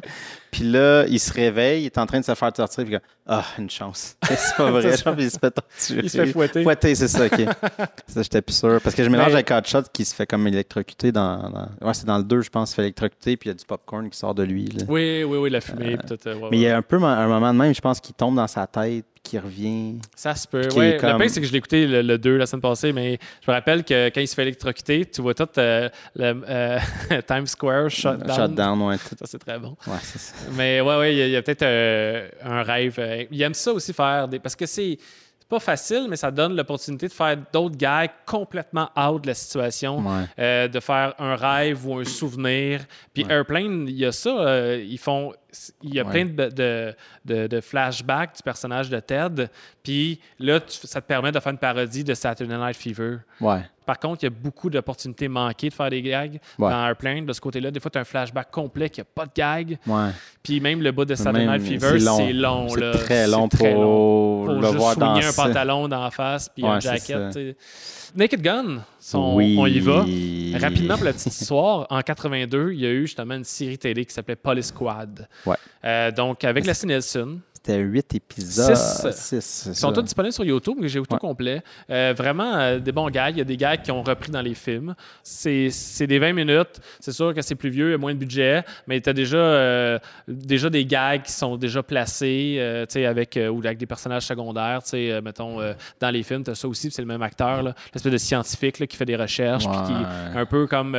Puis 0.52 0.64
là, 0.64 1.06
il 1.08 1.18
se 1.18 1.32
réveille, 1.32 1.82
il 1.82 1.86
est 1.86 1.96
en 1.98 2.04
train 2.04 2.20
de 2.20 2.24
se 2.26 2.34
faire 2.34 2.52
torturer, 2.52 2.84
puis 2.84 2.94
il 2.94 2.98
dit, 2.98 3.04
ah, 3.26 3.42
une 3.58 3.70
chance. 3.70 4.16
C'est 4.28 4.54
pas 4.56 4.70
vrai, 4.70 4.96
genre, 4.98 5.14
puis 5.16 5.24
il 5.24 5.30
se 5.30 5.38
fait 5.38 5.50
torturer. 5.50 6.00
il 6.04 6.10
se 6.10 6.18
fait 6.18 6.26
fouetter. 6.26 6.62
Fouetter, 6.62 6.94
c'est 6.94 7.08
ça, 7.08 7.24
ok. 7.24 7.40
ça, 8.06 8.22
j'étais 8.22 8.42
plus 8.42 8.54
sûr. 8.54 8.78
Parce 8.82 8.94
que 8.94 9.02
je 9.02 9.08
mélange 9.08 9.28
Mais- 9.28 9.32
avec 9.32 9.50
Hot 9.50 9.62
Shot 9.66 9.84
qui 9.92 10.04
se 10.04 10.14
fait 10.14 10.26
comme 10.26 10.46
électrocuter 10.46 11.10
dans. 11.10 11.48
dans- 11.48 11.68
Ouais, 11.80 11.94
c'est 11.94 12.04
dans 12.06 12.18
le 12.18 12.24
2, 12.24 12.42
je 12.42 12.50
pense, 12.50 12.68
il 12.68 12.70
se 12.72 12.74
fait 12.76 12.82
électrocuter, 12.82 13.36
puis 13.38 13.48
il 13.48 13.52
y 13.52 13.54
a 13.54 13.58
du 13.58 13.64
popcorn 13.64 14.08
qui 14.10 14.18
sort 14.18 14.34
de 14.34 14.42
lui. 14.42 14.66
là. 14.66 14.84
Oui, 14.88 15.24
oui, 15.24 15.38
oui, 15.38 15.48
la 15.50 15.62
fumée. 15.62 15.96
euh, 16.26 16.34
ouais, 16.34 16.48
Mais 16.50 16.58
il 16.58 16.60
y 16.60 16.68
a 16.68 16.76
un 16.76 16.82
peu 16.82 16.96
un 17.02 17.26
moment 17.28 17.52
de 17.54 17.58
même, 17.58 17.74
je 17.74 17.80
pense, 17.80 17.98
qu'il 17.98 18.14
tombe 18.14 18.36
dans 18.36 18.46
sa 18.46 18.66
tête, 18.66 19.06
qu'il 19.22 19.38
revient. 19.38 19.94
Ça 20.16 20.35
se 20.35 20.46
peut. 20.48 20.62
qui 20.66 20.78
est 20.80 20.96
comme- 20.98 21.12
Le 21.12 21.18
pire, 21.18 21.30
c'est 21.30 21.40
que 21.40 21.46
je 21.46 21.52
l'ai 21.52 21.58
écouté 21.58 21.87
le, 21.87 22.02
le 22.02 22.18
2 22.18 22.37
la 22.37 22.46
semaine 22.46 22.61
passée, 22.61 22.92
mais 22.92 23.18
je 23.44 23.50
me 23.50 23.54
rappelle 23.54 23.85
que 23.85 24.08
quand 24.08 24.20
il 24.20 24.26
se 24.28 24.35
fait 24.35 24.42
électrocuter, 24.42 25.06
tu 25.06 25.22
vois 25.22 25.35
tout 25.35 25.46
euh, 25.58 25.88
le 26.16 26.42
euh, 26.48 26.78
Times 27.26 27.46
Square 27.46 27.88
shut 27.90 28.18
down. 28.18 28.37
Shutdown, 28.37 28.82
ouais. 28.82 28.96
Ça, 29.18 29.24
c'est 29.26 29.38
très 29.38 29.58
bon. 29.58 29.76
Ouais, 29.87 29.94
c'est 30.02 30.18
ça. 30.18 30.35
Mais 30.52 30.80
ouais, 30.80 30.96
ouais, 30.98 31.14
il 31.16 31.30
y 31.30 31.37
a, 31.37 31.42
peut-être 31.42 31.62
euh, 31.62 32.28
un 32.44 32.62
rêve. 32.62 32.96
euh, 32.98 33.24
il 33.30 33.40
aime 33.42 33.54
ça 33.54 33.72
aussi 33.72 33.92
faire 33.92 34.26
des. 34.28 34.38
Parce 34.38 34.56
que 34.56 34.66
c'est. 34.66 34.98
c'est 34.98 35.48
pas 35.48 35.61
facile, 35.61 36.06
mais 36.08 36.16
ça 36.16 36.30
donne 36.30 36.56
l'opportunité 36.56 37.08
de 37.08 37.12
faire 37.12 37.37
d'autres 37.52 37.76
gags 37.76 38.11
complètement 38.24 38.88
out 38.96 39.22
de 39.22 39.26
la 39.28 39.35
situation. 39.35 39.98
Ouais. 39.98 40.24
Euh, 40.38 40.66
de 40.68 40.80
faire 40.80 41.12
un 41.18 41.37
rêve 41.37 41.87
ou 41.87 41.98
un 41.98 42.04
souvenir. 42.04 42.80
Puis 43.12 43.22
Ouais. 43.24 43.32
Airplane, 43.35 43.87
il 43.87 43.96
y 43.96 44.06
a 44.06 44.12
ça. 44.12 44.30
euh, 44.30 44.82
ils 44.82 44.98
font. 44.98 45.32
Il 45.82 45.94
y 45.94 46.00
a 46.00 46.04
Ouais. 46.04 46.10
plein 46.10 46.24
de, 46.24 46.50
de, 46.50 46.94
de- 47.24 47.46
de 47.46 47.60
flashbacks 47.60 48.36
du 48.36 48.42
personnage 48.42 48.88
de 48.88 48.98
Ted. 49.00 49.48
Puis 49.82 50.18
là, 50.38 50.60
tu- 50.60 50.86
ça 50.86 51.00
te 51.00 51.06
permet 51.06 51.30
de 51.30 51.38
faire 51.40 51.52
une 51.52 51.58
parodie 51.58 52.04
de 52.04 52.14
Saturday 52.14 52.56
Night 52.56 52.76
Fever. 52.76 53.18
Ouais. 53.40 53.60
Par 53.84 53.98
contre, 53.98 54.22
il 54.22 54.26
y 54.26 54.28
a 54.28 54.30
beaucoup 54.30 54.70
d'opportunités 54.70 55.26
manquées 55.28 55.68
de 55.68 55.74
faire 55.74 55.90
des 55.90 56.00
gags 56.00 56.38
Ouais. 56.58 56.70
dans 56.70 56.86
Airplane. 56.86 57.26
De 57.26 57.32
ce 57.32 57.40
côté-là, 57.40 57.70
des 57.70 57.80
fois, 57.80 57.90
tu 57.90 57.98
as 57.98 58.02
un 58.02 58.04
flashback 58.04 58.50
complet 58.50 58.88
qui 58.88 59.00
n'a 59.00 59.04
pas 59.04 59.26
de 59.26 59.32
gag. 59.34 59.78
Puis 60.42 60.60
même 60.60 60.80
le 60.80 60.92
bout 60.92 61.04
de 61.04 61.14
Saturday 61.16 61.46
Night 61.46 61.62
Fever, 61.62 61.98
c'est 61.98 62.32
long. 62.32 62.68
c'est 62.68 62.90
très 62.92 63.26
long 63.26 63.48
pour, 63.48 63.58
très 63.58 63.72
long. 63.74 64.44
le 64.46 64.60
Pour 64.60 64.62
juste 64.72 64.76
voir 64.98 65.16
un 65.16 65.32
pantalon 65.32 65.88
dans 65.88 66.02
la 66.04 66.10
face 66.10 66.48
puis 66.48 66.64
un 66.64 66.74
Ouais, 66.74 66.80
c'est 66.80 66.92
jacket. 66.92 67.08
ça. 67.08 67.28
tu 67.28 67.32
sais. 67.50 67.56
Naked 68.14 68.42
Gun, 68.42 68.82
Oui. 69.14 69.56
on 69.58 69.66
y 69.66 69.80
va. 69.80 70.04
Rapidement, 70.60 70.96
pour 70.96 71.04
la 71.04 71.12
petite 71.12 71.40
histoire, 71.40 71.86
en 71.90 72.00
82, 72.00 72.72
il 72.72 72.80
y 72.80 72.86
a 72.86 72.90
eu 72.90 73.02
justement 73.02 73.34
une 73.34 73.44
série 73.44 73.78
télé 73.78 74.04
qui 74.04 74.14
s'appelait 74.14 74.36
Police 74.36 74.66
Squad. 74.66 75.28
Ouais. 75.44 75.56
Euh, 75.84 76.10
donc, 76.10 76.44
avec 76.44 76.64
Leslie 76.66 76.88
Nielsen. 76.88 77.40
C'était 77.64 77.79
huit 77.79 78.12
épisodes. 78.16 78.75
Six. 78.75 79.12
Six, 79.12 79.40
c'est 79.40 79.70
Ils 79.70 79.75
sont 79.77 79.92
tous 79.92 80.03
disponibles 80.03 80.33
sur 80.33 80.44
YouTube, 80.44 80.75
mais 80.81 80.88
j'ai 80.88 81.01
tout 81.01 81.12
Ouais. 81.12 81.18
complet. 81.20 81.62
Euh, 81.90 82.12
vraiment, 82.16 82.55
euh, 82.57 82.79
des 82.81 82.90
bons 82.90 83.09
gags. 83.09 83.37
Il 83.37 83.38
y 83.38 83.40
a 83.40 83.44
des 83.44 83.57
gags 83.57 83.83
qui 83.83 83.92
ont 83.92 84.03
repris 84.03 84.33
dans 84.33 84.40
les 84.42 84.55
films. 84.55 84.96
C'est 85.22 85.70
c'est 85.70 86.09
des 86.09 86.18
20 86.18 86.33
minutes. 86.33 86.81
C'est 86.98 87.12
sûr 87.12 87.33
que 87.33 87.40
c'est 87.40 87.55
plus 87.55 87.70
vieux, 87.70 87.88
il 87.88 87.92
y 87.92 87.94
a 87.94 87.98
moins 87.98 88.14
de 88.14 88.18
budget, 88.18 88.64
mais 88.88 89.01
tu 89.01 89.09
as 89.11 89.12
déjà, 89.12 89.37
euh, 89.37 89.98
déjà 90.27 90.70
des 90.70 90.85
gags 90.85 91.22
qui 91.22 91.31
sont 91.31 91.57
déjà 91.57 91.85
placés 91.85 92.57
tu 92.88 92.94
sais, 92.94 93.07
avec, 93.07 93.38
ou 93.51 93.59
avec 93.61 93.79
des 93.79 93.87
personnages 93.87 94.25
secondaires. 94.27 94.83
tu 94.83 94.90
sais, 94.90 95.20
mettons, 95.20 95.59
dans 96.01 96.11
les 96.11 96.22
films, 96.25 96.42
tu 96.42 96.51
as 96.51 96.55
ça 96.57 96.66
aussi, 96.66 96.88
puis 96.88 96.94
c'est 96.94 97.03
le 97.03 97.07
même 97.09 97.22
acteur, 97.22 97.62
là, 97.62 97.75
l'espèce 97.94 98.12
de 98.12 98.18
scientifique 98.18 98.81
là, 98.81 98.87
qui 98.88 98.96
fait 98.96 99.05
des 99.05 99.16
recherches, 99.16 99.68
puis 99.68 99.79
qui 99.87 100.38
un 100.38 100.46
peu 100.46 100.66
comme 100.66 100.96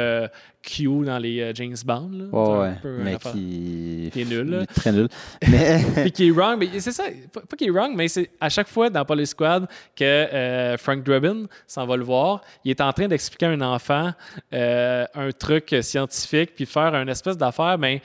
Q 0.63 1.05
dans 1.05 1.17
les 1.19 1.41
euh, 1.41 1.51
James 1.53 1.75
Bond. 1.85 2.09
là. 2.13 2.25
Ouais, 2.31 2.73
peu 2.81 2.97
Mais 3.03 3.17
qui... 3.17 4.09
Qui 4.11 4.21
est 4.21 4.25
nul, 4.25 4.49
là. 4.49 4.65
Très 4.65 4.91
nul. 4.91 5.07
Mais... 5.47 5.83
Puis 5.95 6.11
qui 6.11 6.27
est 6.29 6.31
wrong, 6.31 6.57
mais 6.57 6.79
c'est 6.79 6.91
ça, 6.91 7.03
pas 7.31 7.57
qu'il 7.57 7.67
est 7.67 7.71
wrong, 7.71 7.93
mais 7.95 8.07
c'est 8.07 8.29
à 8.39 8.49
chaque 8.49 8.67
fois 8.67 8.89
dans 8.89 9.03
Police 9.05 9.29
Squad 9.31 9.67
que 9.95 10.03
euh, 10.03 10.77
Frank 10.77 11.03
Drabin 11.03 11.45
s'en 11.67 11.85
va 11.85 11.97
le 11.97 12.03
voir, 12.03 12.41
il 12.63 12.71
est 12.71 12.81
en 12.81 12.91
train 12.93 13.07
d'expliquer 13.07 13.47
à 13.47 13.49
un 13.49 13.61
enfant 13.61 14.11
euh, 14.53 15.05
un 15.13 15.31
truc 15.31 15.75
scientifique, 15.81 16.55
puis 16.55 16.65
faire 16.65 16.95
une 16.95 17.09
espèce 17.09 17.37
d'affaire, 17.37 17.77
mais 17.77 18.01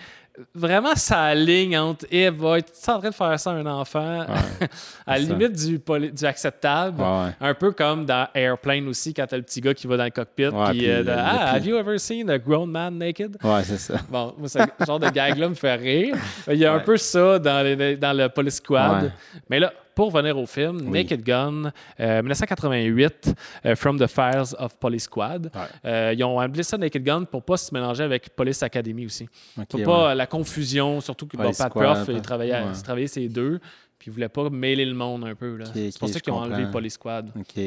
vraiment 0.54 0.94
sa 0.94 1.34
ligne 1.34 1.76
entre 1.78 2.06
boy, 2.30 2.62
tu 2.62 2.70
es 2.70 2.90
en 2.92 2.98
train 2.98 3.10
de 3.10 3.14
faire 3.14 3.38
ça 3.40 3.50
à 3.50 3.54
un 3.54 3.66
enfant, 3.66 4.26
à 5.06 5.18
la 5.18 5.24
ça. 5.24 5.32
limite 5.32 5.52
du, 5.52 5.80
du 6.12 6.24
acceptable. 6.24 7.00
Ouais. 7.00 7.30
Un 7.40 7.54
peu 7.54 7.72
comme 7.72 8.04
dans 8.06 8.26
Airplane 8.34 8.86
aussi, 8.88 9.12
quand 9.14 9.26
t'as 9.26 9.36
le 9.36 9.42
petit 9.42 9.60
gars 9.60 9.74
qui 9.74 9.86
va 9.86 9.96
dans 9.96 10.04
le 10.04 10.10
cockpit, 10.10 10.46
Ouais, 10.48 10.70
puis 10.70 10.78
puis 10.78 10.90
euh, 10.90 11.02
de, 11.02 11.10
Ah, 11.10 11.52
have 11.54 11.66
you 11.66 11.76
ever 11.76 11.98
seen 11.98 12.28
a 12.30 12.38
grown 12.38 12.70
man 12.70 12.96
naked? 12.98 13.36
Ouais, 13.42 13.62
c'est 13.64 13.78
ça. 13.78 13.94
Bon, 14.08 14.34
moi, 14.38 14.48
ce 14.48 14.58
genre 14.86 14.98
de 15.00 15.08
gag-là 15.10 15.48
me 15.48 15.54
fait 15.54 15.74
rire. 15.74 16.16
Il 16.50 16.58
y 16.58 16.64
a 16.66 16.72
un 16.72 16.80
peu 16.80 16.96
ça 16.96 17.38
dans, 17.38 17.64
les- 17.64 17.96
dans 17.96 18.16
le 18.16 18.28
Police 18.28 18.56
Squad. 18.56 19.12
Mais 19.50 19.58
là, 19.60 19.72
pour 19.98 20.12
revenir 20.12 20.38
au 20.38 20.46
film, 20.46 20.76
Oui. 20.84 21.02
Naked 21.02 21.24
Gun, 21.24 21.72
euh, 21.98 22.22
1988, 22.22 23.34
euh, 23.66 23.74
From 23.74 23.98
the 23.98 24.06
Fires 24.06 24.54
of 24.56 24.76
Police 24.78 25.02
Squad. 25.02 25.50
Ouais. 25.52 25.60
Euh, 25.90 26.14
ils 26.16 26.22
ont 26.22 26.38
appelé 26.38 26.62
ça 26.62 26.78
Naked 26.78 27.02
Gun 27.02 27.24
pour 27.24 27.42
pas 27.42 27.56
se 27.56 27.74
mélanger 27.74 28.04
avec 28.04 28.30
Police 28.30 28.62
Academy 28.62 29.06
aussi. 29.06 29.28
Pour 29.68 29.80
ouais. 29.80 29.84
pas 29.84 30.14
la 30.14 30.28
confusion, 30.28 31.00
surtout 31.00 31.26
que 31.26 31.36
bon, 31.36 31.50
Pat 31.50 31.68
Prof, 31.68 32.04
il 32.10 32.22
travaillait, 32.22 32.60
il 32.62 32.68
Ouais. 32.68 32.80
travaillait 32.80 33.08
ces 33.08 33.28
deux, 33.28 33.58
puis 33.98 34.06
il 34.08 34.12
voulait 34.12 34.28
pas 34.28 34.48
mêler 34.50 34.84
le 34.84 34.94
monde 34.94 35.24
un 35.24 35.34
peu. 35.34 35.58
C'est 35.74 35.98
pour 35.98 36.08
ça 36.08 36.20
qu'ils 36.20 36.32
ont 36.32 36.36
enlevé. 36.36 36.66
Police 36.70 36.94
Squad 36.94 37.32
OK, 37.36 37.60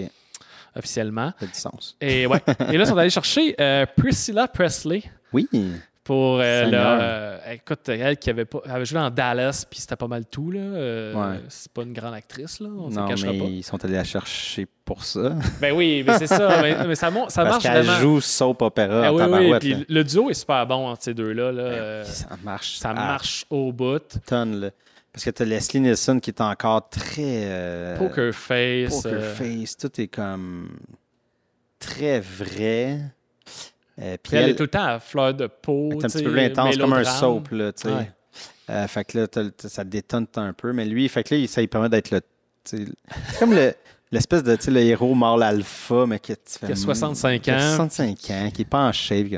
officiellement. 0.74 1.34
ça 1.38 1.46
du 1.46 1.54
sens. 1.54 1.98
Et, 2.00 2.28
ouais. 2.28 2.42
Et 2.72 2.78
là, 2.78 2.86
ils 2.86 2.88
sont 2.88 2.96
allés 2.98 3.10
chercher 3.10 3.56
euh, 3.60 3.86
Priscilla 3.98 4.48
Presley 4.48 5.04
Oui, 5.34 5.50
pour 6.12 6.40
euh, 6.42 6.66
le- 6.66 6.72
euh, 6.78 7.38
écoute 7.54 7.88
elle 7.88 8.18
qui 8.18 8.30
avait 8.30 8.44
pas 8.44 8.60
elle 8.66 8.72
avait 8.72 8.84
joué 8.86 9.00
dans 9.00 9.10
Dallas 9.10 9.66
puis 9.70 9.80
c'était 9.80 9.96
pas 9.96 10.08
mal 10.08 10.26
tout 10.26 10.52
là 10.52 10.60
euh, 10.60 11.14
Ouais. 11.14 11.40
c'est 11.48 11.72
pas 11.72 11.84
une 11.84 11.94
grande 11.94 12.14
actrice 12.14 12.60
là 12.60 12.68
on 12.70 12.90
ne 12.90 12.96
non, 12.96 13.08
cachera 13.08 13.32
mais 13.32 13.40
pas 13.40 13.46
ils 13.46 13.64
sont 13.64 13.84
allés 13.86 13.94
la 13.94 14.04
chercher 14.04 14.68
pour 14.84 15.06
ça. 15.06 15.36
ben 15.62 15.74
oui 15.74 16.04
mais 16.06 16.18
c'est 16.18 16.28
ça 16.28 16.62
mais, 16.62 16.86
mais 16.86 16.96
ça, 16.96 17.10
mon- 17.10 17.30
ça 17.30 17.44
Parce 17.44 17.54
marche 17.56 17.64
qu'elle 17.64 17.86
vraiment 17.86 18.00
joue 18.02 18.20
soap 18.20 18.62
opéra 18.62 19.04
Ah 19.06 19.14
en 19.14 19.32
oui, 19.32 19.52
oui, 19.52 19.60
puis 19.60 19.74
là. 19.74 19.80
le 19.88 20.04
duo 20.04 20.30
est 20.30 20.34
super 20.34 20.68
bon 20.68 20.88
entre 20.88 21.04
ces 21.04 21.14
deux 21.14 21.32
là, 21.32 21.52
là. 21.52 21.64
Euh, 21.64 22.04
ça 22.04 22.28
marche. 22.44 22.78
ça 22.78 22.94
marche 22.94 23.46
au 23.50 23.72
bout 23.72 24.02
tonnes, 24.26 24.60
là. 24.60 24.70
Parce 25.14 25.24
que 25.26 25.30
tu 25.30 25.44
as 25.44 25.46
Leslie 25.46 25.80
Nielsen 25.82 26.20
qui 26.22 26.30
est 26.32 26.42
encore 26.42 26.90
très. 26.90 27.44
euh, 27.46 27.98
Poker 27.98 28.34
Face 28.34 29.02
Poker 29.02 29.14
euh, 29.20 29.34
face. 29.34 29.76
Tout 29.78 30.00
est 30.02 30.08
comme. 30.08 30.78
Très 31.80 32.20
vrai. 32.20 33.00
Euh, 34.02 34.18
puis 34.22 34.36
elle, 34.36 34.44
elle, 34.44 34.50
est 34.52 34.56
tout 34.56 34.64
le 34.64 34.70
temps 34.70 34.86
à 34.86 35.00
fleur 35.00 35.34
de 35.34 35.48
peau 35.48 35.90
elle 35.92 35.98
est 35.98 36.06
un 36.06 36.08
petit 36.08 36.24
peu 36.24 36.32
plus 36.32 36.42
intense, 36.42 36.78
comme 36.78 36.94
un 36.94 37.04
soap, 37.04 37.50
là. 37.52 37.72
Ouais. 37.86 38.12
Euh, 38.70 38.88
fait 38.88 39.04
que 39.04 39.20
là, 39.20 39.28
ça 39.58 39.84
détonne 39.84 40.28
un 40.36 40.54
peu. 40.54 40.72
Mais 40.74 40.86
lui, 40.86 41.08
fait 41.10 41.24
que 41.24 41.36
là, 41.36 41.48
ça 41.48 41.62
lui 41.62 41.68
permet 41.68 41.90
d'être 41.90 42.12
le. 42.12 42.22
C'est 42.64 42.86
comme 43.40 43.54
le. 43.54 43.74
L'espèce 44.14 44.44
de, 44.44 44.54
tu 44.58 44.64
sais, 44.64 44.72
le 44.72 44.82
héros 44.82 45.16
mâle 45.16 45.42
alpha, 45.42 46.06
mais 46.06 46.20
que 46.20 46.34
tu 46.34 46.60
fais. 46.60 46.66
Qui 46.66 46.72
a 46.74 46.76
65 46.76 47.42
qui 47.42 47.50
a 47.50 47.56
ans. 47.56 47.76
65 47.78 48.18
ans, 48.32 48.50
qui 48.54 48.62
est 48.64 48.66
pas 48.66 48.86
en 48.86 48.92
shape. 48.92 49.28
qui 49.28 49.38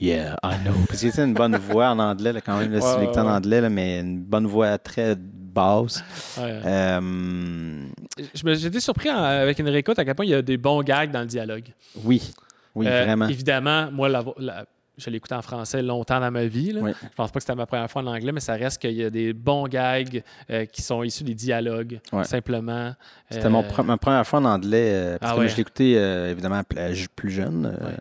Yeah, 0.00 0.36
I 0.42 0.56
know. 0.64 0.72
Parce 0.88 1.00
qu'il 1.00 1.20
a 1.20 1.24
une 1.24 1.34
bonne 1.34 1.56
voix 1.56 1.88
en 1.90 1.98
anglais, 1.98 2.32
là, 2.32 2.40
quand 2.40 2.58
même, 2.58 2.72
le 2.72 2.80
Ouais, 2.80 3.18
en 3.18 3.26
anglais, 3.28 3.60
là, 3.60 3.68
mais 3.68 4.00
une 4.00 4.18
bonne 4.18 4.46
voix 4.46 4.76
très 4.78 5.14
basse. 5.16 6.02
Ouais. 6.38 6.60
Euh, 6.64 7.86
J'étais 8.34 8.80
surpris 8.80 9.10
en- 9.10 9.22
avec 9.22 9.58
une 9.58 9.68
réécoute 9.68 9.98
à 9.98 10.04
quel 10.04 10.14
point 10.14 10.24
il 10.24 10.30
y 10.30 10.34
a 10.34 10.42
des 10.42 10.56
bons 10.56 10.82
gags 10.82 11.10
dans 11.10 11.20
le 11.20 11.26
dialogue. 11.26 11.66
oui, 12.02 12.32
oui, 12.74 12.86
Euh, 12.86 13.04
vraiment. 13.04 13.28
Évidemment, 13.28 13.90
moi, 13.92 14.08
la, 14.08 14.22
la- 14.38 14.66
je 14.96 15.10
l'ai 15.10 15.16
écouté 15.16 15.34
en 15.34 15.42
français 15.42 15.82
longtemps 15.82 16.20
dans 16.20 16.30
ma 16.30 16.44
vie. 16.46 16.70
Là. 16.72 16.80
Oui. 16.82 16.92
Je 17.02 17.08
pense 17.16 17.32
pas 17.32 17.40
que 17.40 17.42
c'était 17.44 17.56
ma 17.56 17.66
première 17.66 17.90
fois 17.90 18.02
en 18.02 18.06
anglais, 18.06 18.30
mais 18.30 18.38
ça 18.40 18.54
reste 18.54 18.80
qu'il 18.80 18.92
y 18.92 19.02
a 19.04 19.10
des 19.10 19.32
bons 19.32 19.66
gags 19.66 20.22
euh, 20.50 20.66
qui 20.66 20.82
sont 20.82 21.02
issus 21.02 21.24
des 21.24 21.34
dialogues, 21.34 21.98
Ouais. 22.12 22.22
simplement. 22.24 22.94
C'était 23.28 23.46
Euh, 23.46 23.50
mon 23.50 23.62
pre- 23.62 23.82
ma 23.82 23.96
première 23.96 24.24
fois 24.26 24.38
en 24.38 24.44
anglais. 24.44 24.92
euh, 24.94 25.18
parce 25.18 25.30
Ah 25.32 25.34
que 25.34 25.38
moi, 25.38 25.44
ouais. 25.44 25.50
je 25.50 25.56
l'ai 25.56 25.62
écouté, 25.62 25.98
euh, 25.98 26.30
évidemment, 26.30 26.62
pl- 26.62 26.80
euh, 26.80 27.06
plus 27.16 27.30
jeune, 27.32 27.66
euh, 27.66 27.86
Ouais. 27.86 27.96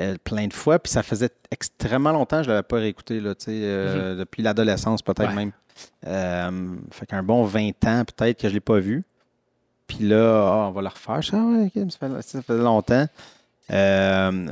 euh, 0.00 0.16
plein 0.22 0.46
de 0.46 0.52
fois. 0.52 0.78
Puis 0.78 0.92
ça 0.92 1.02
faisait 1.02 1.30
extrêmement 1.50 2.12
longtemps 2.12 2.36
que 2.38 2.44
je 2.44 2.48
ne 2.50 2.54
l'avais 2.54 2.62
pas 2.68 2.76
réécouté, 2.76 3.20
là, 3.20 3.34
euh, 3.48 4.14
depuis 4.16 4.40
l'adolescence, 4.42 5.02
peut-être 5.02 5.30
Mhm. 5.32 5.36
Ouais. 5.36 5.44
même. 5.46 5.52
Euh, 6.06 6.76
fait 6.92 7.06
qu'un 7.06 7.22
bon 7.24 7.42
20 7.44 7.84
ans, 7.84 8.04
peut-être, 8.04 8.36
que 8.40 8.42
je 8.48 8.52
ne 8.52 8.54
l'ai 8.54 8.60
pas 8.60 8.78
vu. 8.78 9.02
Puis 9.88 9.98
là, 10.06 10.44
ah, 10.46 10.66
on 10.68 10.70
va 10.70 10.82
le 10.82 10.88
refaire. 10.88 11.20
Ah 11.32 11.36
ouais, 11.46 11.72
ça 11.90 11.98
fait, 11.98 12.22
ça 12.22 12.42
fait 12.42 12.56
longtemps. 12.58 13.06
Euh, 13.70 14.46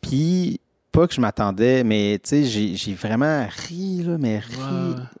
puis, 0.00 0.60
pas 0.92 1.06
que 1.08 1.14
je 1.14 1.20
m'attendais, 1.20 1.82
mais 1.84 2.20
tu 2.22 2.44
sais, 2.44 2.74
j'ai 2.76 2.94
vraiment 2.94 3.46
ri, 3.68 4.02
là, 4.04 4.16
mais 4.18 4.38
ri 4.38 4.56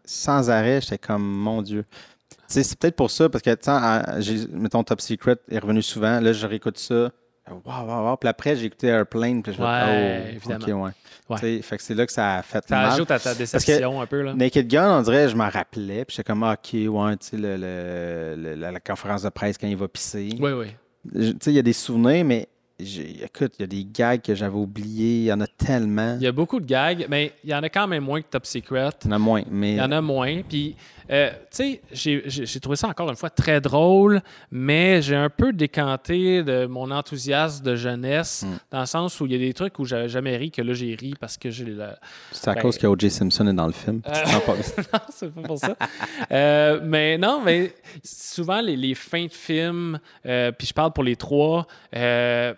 sans 0.04 0.50
arrêt. 0.50 0.80
J'étais 0.80 0.98
comme, 0.98 1.24
mon 1.24 1.62
Dieu. 1.62 1.84
Tu 2.28 2.36
sais, 2.48 2.62
c'est 2.62 2.78
peut-être 2.78 2.96
pour 2.96 3.10
ça, 3.10 3.28
parce 3.28 3.42
que, 3.42 3.54
tu 3.54 4.48
mettons, 4.52 4.84
Top 4.84 5.00
Secret 5.00 5.36
est 5.50 5.58
revenu 5.58 5.82
souvent. 5.82 6.20
Là, 6.20 6.32
je 6.32 6.46
réécoute 6.46 6.78
ça. 6.78 7.10
Waouh, 7.50 7.86
waouh, 7.86 8.04
waouh. 8.04 8.16
Puis 8.16 8.28
après, 8.28 8.56
j'ai 8.56 8.66
écouté 8.66 8.86
Airplane. 8.86 9.42
Puis 9.42 9.52
je 9.52 9.60
Ouais, 9.60 10.24
oh, 10.26 10.28
évidemment. 10.36 10.64
ok, 10.64 10.84
ouais. 10.86 10.90
Ouais. 11.30 11.38
Tu 11.38 11.56
sais, 11.56 11.62
fait 11.62 11.76
que 11.76 11.82
c'est 11.82 11.94
là 11.94 12.06
que 12.06 12.12
ça 12.12 12.36
a 12.36 12.42
fait 12.42 12.64
Ça 12.66 12.76
mal. 12.76 12.92
ajoute 12.92 13.10
à 13.10 13.18
ta 13.18 13.34
déception 13.34 14.00
un 14.00 14.06
peu. 14.06 14.22
Là. 14.22 14.32
Naked 14.34 14.66
Gun, 14.68 14.98
on 14.98 15.02
dirait, 15.02 15.28
je 15.28 15.36
m'en 15.36 15.48
rappelais. 15.50 16.04
Puis 16.06 16.16
j'étais 16.16 16.26
comme, 16.26 16.42
ok, 16.42 16.72
ouais, 16.72 17.16
tu 17.16 17.26
sais, 17.28 17.36
le- 17.36 17.56
le- 17.56 18.34
le- 18.36 18.54
la, 18.54 18.70
la 18.72 18.80
conférence 18.80 19.22
de 19.22 19.28
presse 19.30 19.58
quand 19.58 19.66
il 19.66 19.76
va 19.76 19.88
pisser. 19.88 20.30
Oui, 20.40 20.52
oui. 20.52 20.66
Tu 21.14 21.36
sais, 21.40 21.50
il 21.50 21.54
y 21.54 21.58
a 21.58 21.62
des 21.62 21.72
souvenirs, 21.74 22.24
mais 22.24 22.48
écoute, 22.78 23.54
il 23.58 23.62
y 23.62 23.64
a 23.64 23.66
des 23.66 23.84
gags 23.84 24.20
que 24.22 24.34
j'avais 24.34 24.56
oubliés. 24.56 25.18
Il 25.18 25.24
y 25.24 25.32
en 25.32 25.40
a 25.40 25.46
tellement. 25.46 26.16
Il 26.18 26.22
y 26.24 26.26
a 26.26 26.32
beaucoup 26.32 26.60
de 26.60 26.66
gags, 26.66 27.06
mais 27.08 27.32
il 27.44 27.50
y 27.50 27.54
en 27.54 27.62
a 27.62 27.68
quand 27.68 27.86
même 27.86 28.04
moins 28.04 28.20
que 28.20 28.26
Top 28.28 28.46
Secret. 28.46 28.90
Il 29.04 29.10
y 29.10 29.12
en 29.12 29.16
a 29.16 29.18
moins. 29.18 29.42
Mais 29.50 29.72
Il 29.72 29.78
y 29.78 29.80
en 29.82 29.92
a 29.92 30.00
moins. 30.00 30.42
Puis, 30.48 30.74
euh, 31.10 31.30
tu 31.54 31.78
sais, 31.92 32.22
j'ai- 32.26 32.60
trouvé 32.60 32.76
ça 32.76 32.88
encore 32.88 33.08
une 33.10 33.16
fois 33.16 33.30
très 33.30 33.60
drôle, 33.60 34.20
mais 34.50 35.02
j'ai 35.02 35.14
un 35.16 35.28
peu 35.30 35.52
décanté 35.52 36.42
de 36.42 36.66
mon 36.66 36.90
enthousiasme 36.90 37.62
de 37.64 37.76
jeunesse, 37.76 38.42
Mm. 38.44 38.56
dans 38.70 38.80
le 38.80 38.86
sens 38.86 39.20
où 39.20 39.26
il 39.26 39.32
y 39.32 39.34
a 39.36 39.38
des 39.38 39.52
trucs 39.54 39.78
où 39.78 39.84
j'avais 39.84 40.08
jamais 40.08 40.36
ri, 40.36 40.50
que 40.50 40.62
là, 40.62 40.72
j'ai 40.72 40.94
ri 40.94 41.14
parce 41.20 41.36
que 41.36 41.50
j'ai 41.50 41.66
la. 41.66 41.98
c'est 42.32 42.48
à 42.48 42.54
ben- 42.54 42.62
cause 42.62 42.78
que 42.78 42.86
O.J. 42.86 43.10
Simpson 43.10 43.46
est 43.46 43.52
dans 43.54 43.66
le 43.66 43.72
film. 43.72 44.00
Euh, 44.06 44.12
non, 44.92 45.00
c'est 45.10 45.32
pas 45.32 45.42
pour 45.42 45.58
ça. 45.58 45.76
Euh, 46.32 46.80
mais 46.82 47.18
non, 47.18 47.40
mais 47.44 47.74
souvent, 48.02 48.60
les, 48.60 48.76
les 48.76 48.94
fins 48.94 49.26
de 49.26 49.32
films, 49.32 49.98
euh, 50.26 50.50
puis 50.52 50.66
je 50.66 50.72
parle 50.74 50.92
pour 50.92 51.04
les 51.04 51.16
trois, 51.16 51.66
euh, 51.94 52.54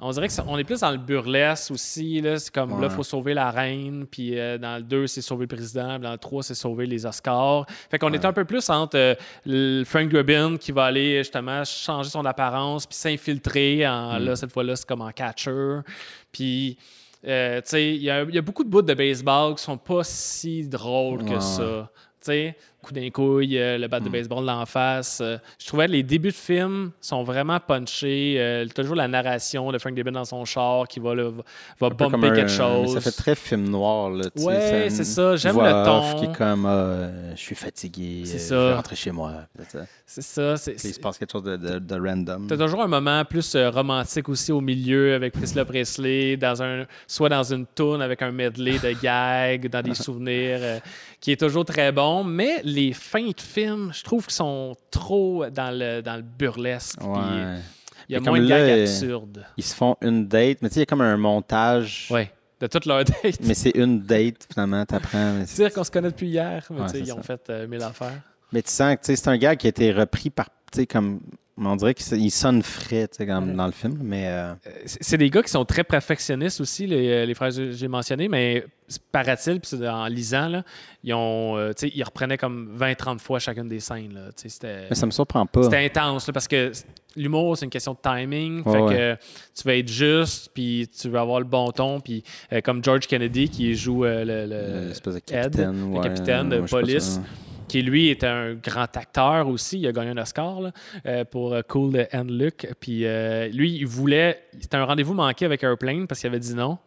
on 0.00 0.10
dirait 0.10 0.28
qu'on 0.28 0.56
est 0.58 0.64
plus 0.64 0.80
dans 0.80 0.90
le 0.90 0.98
burlesque 0.98 1.70
aussi. 1.70 2.20
là. 2.20 2.38
C'est 2.38 2.52
comme 2.52 2.80
là, 2.80 2.88
il 2.90 2.94
faut 2.94 3.02
sauver 3.02 3.34
la 3.34 3.50
reine, 3.50 4.06
puis 4.10 4.38
euh, 4.38 4.58
dans 4.58 4.76
le 4.76 4.82
2, 4.82 5.06
c'est 5.06 5.20
sauver 5.20 5.42
le 5.44 5.56
président, 5.56 5.94
puis 5.94 6.02
dans 6.04 6.12
le 6.12 6.18
3, 6.18 6.42
c'est 6.42 6.54
sauver 6.54 6.86
les 6.86 7.04
Oscars. 7.06 7.66
Fait 7.90 7.98
qu'on 7.98 8.12
est 8.12 8.24
un 8.24 8.32
peu 8.32 8.44
plus 8.44 8.68
entre 8.70 8.96
euh, 8.96 9.14
le 9.46 9.84
Frank 9.84 10.08
Drabin 10.08 10.56
qui 10.56 10.72
va 10.72 10.84
aller 10.84 11.18
justement 11.18 11.64
changer 11.64 12.10
son 12.10 12.24
apparence, 12.24 12.86
puis 12.86 12.96
s'infiltrer. 12.96 13.86
En, 13.86 14.18
Mm. 14.20 14.24
Là, 14.24 14.36
cette 14.36 14.52
fois-là, 14.52 14.76
c'est 14.76 14.86
comme 14.86 15.02
en 15.02 15.12
catcher. 15.12 15.80
Puis. 16.32 16.76
euh, 17.26 17.60
tu 17.60 17.68
sais, 17.68 17.94
il 17.96 18.02
y, 18.02 18.10
a 18.10 18.22
il 18.22 18.34
y 18.34 18.38
a 18.38 18.42
beaucoup 18.42 18.64
de 18.64 18.70
bouts 18.70 18.80
de 18.82 18.94
baseball 18.94 19.54
qui 19.54 19.62
sont 19.62 19.76
pas 19.76 20.02
si 20.04 20.66
drôles 20.66 21.24
que 21.24 21.38
ça. 21.38 21.90
Tu 22.22 22.26
sais, 22.26 22.56
coup 22.82 22.92
d'un 22.92 23.08
couille, 23.10 23.58
euh, 23.58 23.78
le 23.78 23.88
bat 23.88 24.00
de 24.00 24.08
baseball 24.08 24.44
d'en 24.44 24.64
face. 24.66 25.20
euh, 25.22 25.36
je 25.58 25.66
trouvais 25.66 25.86
que 25.86 25.92
les 25.92 26.02
débuts 26.02 26.28
de 26.30 26.34
film 26.34 26.90
sont 27.00 27.22
vraiment 27.22 27.58
punchés. 27.60 28.36
euh, 28.38 28.66
toujours 28.74 28.96
la 28.96 29.08
narration 29.08 29.70
de 29.72 29.78
Frank 29.78 29.94
Drebin 29.94 30.12
dans 30.12 30.24
son 30.24 30.44
char 30.44 30.86
qui 30.88 31.00
va, 31.00 31.14
là, 31.14 31.30
va, 31.78 31.88
va 31.88 32.06
un 32.06 32.20
quelque 32.34 32.48
chose. 32.48 32.94
Ça 32.94 33.00
fait 33.00 33.10
très 33.10 33.34
film 33.34 33.68
noir. 33.68 34.10
Là, 34.10 34.24
tu 34.34 34.42
Ouais, 34.42 34.88
c'est 34.90 35.04
ça. 35.04 35.36
J'aime 35.36 35.56
le 35.56 35.84
ton. 35.84 36.18
qui 36.18 36.24
est 36.26 36.36
comme 36.36 36.66
ah, 36.66 36.70
euh, 36.70 37.32
je 37.34 37.40
suis 37.40 37.54
fatigué, 37.54 38.22
je 38.24 38.54
vais 38.54 38.72
rentrer 38.74 38.96
chez 38.96 39.10
moi. 39.10 39.32
Ça. 39.68 39.80
C'est 40.06 40.22
ça. 40.22 40.56
c'est- 40.56 40.72
Puis 40.72 40.88
il 40.88 40.94
se 40.94 41.00
passe 41.00 41.18
quelque 41.18 41.30
chose 41.32 41.44
de, 41.44 41.56
de- 41.56 41.78
de 41.78 41.94
random. 41.94 42.46
T'as 42.48 42.56
toujours 42.56 42.82
un 42.82 42.88
moment 42.88 43.24
plus 43.24 43.54
romantique 43.56 44.28
aussi 44.28 44.50
au 44.50 44.60
milieu 44.60 45.14
avec 45.14 45.32
Priscilla 45.32 45.64
Presley, 45.64 46.36
dans 46.36 46.60
un, 46.62 46.84
soit 47.06 47.28
dans 47.28 47.44
une 47.44 47.64
tourne 47.66 48.02
avec 48.02 48.20
un 48.22 48.32
medley 48.32 48.78
de 48.78 48.92
gags, 49.00 49.68
dans 49.68 49.82
des 49.82 49.94
souvenirs, 49.94 50.58
euh, 50.60 50.78
qui 51.20 51.32
est 51.32 51.36
toujours 51.40 51.64
très 51.64 51.92
bon. 51.92 52.24
Mais 52.24 52.60
les 52.74 52.92
fins 52.92 53.28
de 53.28 53.40
film, 53.40 53.90
je 53.94 54.02
trouve 54.02 54.24
qu'ils 54.26 54.34
sont 54.34 54.74
trop 54.90 55.46
dans 55.50 55.70
le, 55.76 56.00
dans 56.02 56.16
le 56.16 56.22
burlesque. 56.22 57.00
Ouais. 57.02 57.58
Il 58.08 58.14
y 58.14 58.16
a 58.16 58.20
Mais 58.20 58.30
moins 58.30 58.40
de 58.40 58.46
gags 58.46 58.80
absurdes. 58.80 59.44
Ils 59.56 59.62
se 59.64 59.74
font 59.74 59.96
une 60.00 60.26
date, 60.26 60.58
mais 60.62 60.68
tu 60.68 60.74
sais, 60.74 60.80
il 60.80 60.82
y 60.82 60.82
a 60.82 60.86
comme 60.86 61.00
un 61.02 61.16
montage. 61.16 62.08
Ouais, 62.10 62.32
de 62.60 62.66
toute 62.66 62.86
leur 62.86 63.04
date. 63.04 63.38
Mais 63.42 63.54
c'est 63.54 63.70
une 63.76 64.00
date, 64.00 64.46
finalement, 64.52 64.84
t'apprends. 64.84 65.42
C'est- 65.46 65.62
dire 65.62 65.72
qu'on 65.72 65.84
se 65.84 65.90
connaît 65.90 66.10
depuis 66.10 66.28
hier, 66.28 66.64
mais 66.70 66.80
Ouais, 66.80 66.86
ils 66.98 67.12
ont 67.12 67.22
fait 67.22 67.40
euh, 67.50 67.66
mille 67.68 67.82
affaires. 67.82 68.20
mais 68.52 68.62
tu 68.62 68.70
sens 68.70 68.96
que 68.96 69.14
c'est 69.14 69.28
un 69.28 69.36
gars 69.36 69.54
qui 69.54 69.66
a 69.66 69.70
été 69.70 69.92
repris 69.92 70.30
par, 70.30 70.46
tu 70.72 70.80
sais, 70.80 70.86
comme, 70.86 71.20
on 71.68 71.76
dirait 71.76 71.94
qu'il 71.94 72.30
sonne 72.30 72.62
frais, 72.62 73.06
tu 73.08 73.16
sais, 73.18 73.26
comme 73.26 73.50
Ouais. 73.50 73.54
dans 73.56 73.66
le 73.66 73.72
film, 73.72 73.98
mais 74.02 74.26
euh, 74.28 74.52
Euh, 74.66 74.70
C'est 74.86 75.18
des 75.18 75.28
gars 75.30 75.42
qui 75.42 75.50
sont 75.50 75.64
très 75.64 75.84
perfectionnistes 75.84 76.60
aussi, 76.60 76.86
les, 76.86 77.08
euh, 77.10 77.26
les 77.26 77.34
frères 77.34 77.54
que 77.54 77.72
j'ai 77.72 77.88
mentionnés, 77.88 78.28
mais 78.28 78.64
paraît-il, 79.12 79.60
puis 79.60 79.86
en 79.86 80.06
lisant, 80.06 80.48
là, 80.48 80.62
ils, 81.04 81.12
ont, 81.14 81.56
euh, 81.56 81.72
tu 81.72 81.86
sais, 81.88 81.92
ils 81.94 82.02
reprenaient 82.02 82.38
comme 82.38 82.74
20-30 82.76 83.20
fois 83.20 83.38
chacune 83.38 83.68
des 83.68 83.80
scènes. 83.80 84.14
là. 84.14 84.30
Mais 84.88 84.94
ça 84.94 85.06
me 85.06 85.10
surprend 85.10 85.46
pas. 85.46 85.62
c'était 85.64 85.84
intense 85.84 86.26
là, 86.26 86.32
parce 86.32 86.48
que 86.48 86.72
l'humour, 87.16 87.56
c'est 87.56 87.64
une 87.66 87.70
question 87.70 87.92
de 87.92 87.98
timing. 88.02 88.62
Ouais, 88.64 88.72
fait 88.72 88.80
ouais. 88.80 88.94
que 88.94 89.16
tu 89.60 89.62
vas 89.66 89.76
être 89.76 89.88
juste, 89.88 90.50
puis 90.54 90.88
tu 90.88 91.08
vas 91.08 91.20
avoir 91.20 91.38
le 91.40 91.46
bon 91.46 91.70
ton. 91.70 92.00
Puis 92.00 92.22
euh, 92.52 92.60
comme 92.62 92.82
George 92.82 93.06
Kennedy 93.06 93.48
qui 93.48 93.74
joue 93.74 94.04
euh, 94.04 94.24
le, 94.24 94.46
le- 94.46 94.88
L'espèce 94.88 95.14
de 95.14 95.18
Ed, 95.18 95.24
capitaine. 95.26 95.78
le 95.92 95.96
ouais, 95.98 96.02
capitaine 96.02 96.48
de 96.48 96.60
police. 96.62 97.20
Qui 97.70 97.82
lui 97.82 98.08
était 98.08 98.26
un 98.26 98.54
grand 98.54 98.96
acteur 98.96 99.46
aussi. 99.46 99.78
Il 99.78 99.86
a 99.86 99.92
gagné 99.92 100.10
un 100.10 100.16
Oscar 100.16 100.60
là, 100.60 100.72
euh, 101.06 101.24
pour 101.24 101.54
euh, 101.54 101.62
Cool 101.62 102.08
and 102.12 102.24
Luke. 102.24 102.66
Puis 102.80 103.06
euh, 103.06 103.46
lui, 103.46 103.76
il 103.76 103.86
voulait. 103.86 104.42
C'était 104.60 104.76
un 104.76 104.84
rendez-vous 104.84 105.14
manqué 105.14 105.44
avec 105.44 105.62
Airplane 105.62 106.08
parce 106.08 106.20
qu'il 106.20 106.26
avait 106.26 106.40
dit 106.40 106.56
non. 106.56 106.78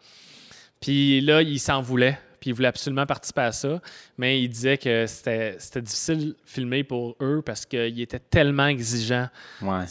Puis 0.81 1.21
là, 1.21 1.41
il 1.41 1.57
s'en 1.57 1.81
voulait. 1.81 2.19
Puis 2.41 2.49
il 2.49 2.53
voulait 2.53 2.67
absolument 2.67 3.05
participer 3.05 3.43
à 3.43 3.51
ça. 3.53 3.79
Mais 4.17 4.41
il 4.41 4.49
disait 4.49 4.77
que 4.77 5.05
c'était 5.07 5.55
c'était 5.57 5.81
difficile 5.81 6.29
de 6.31 6.35
filmer 6.43 6.83
pour 6.83 7.15
eux 7.21 7.41
parce 7.45 7.65
qu'il 7.65 8.01
était 8.01 8.19
tellement 8.19 8.67
exigeant. 8.67 9.29
Ouais. 9.61 9.85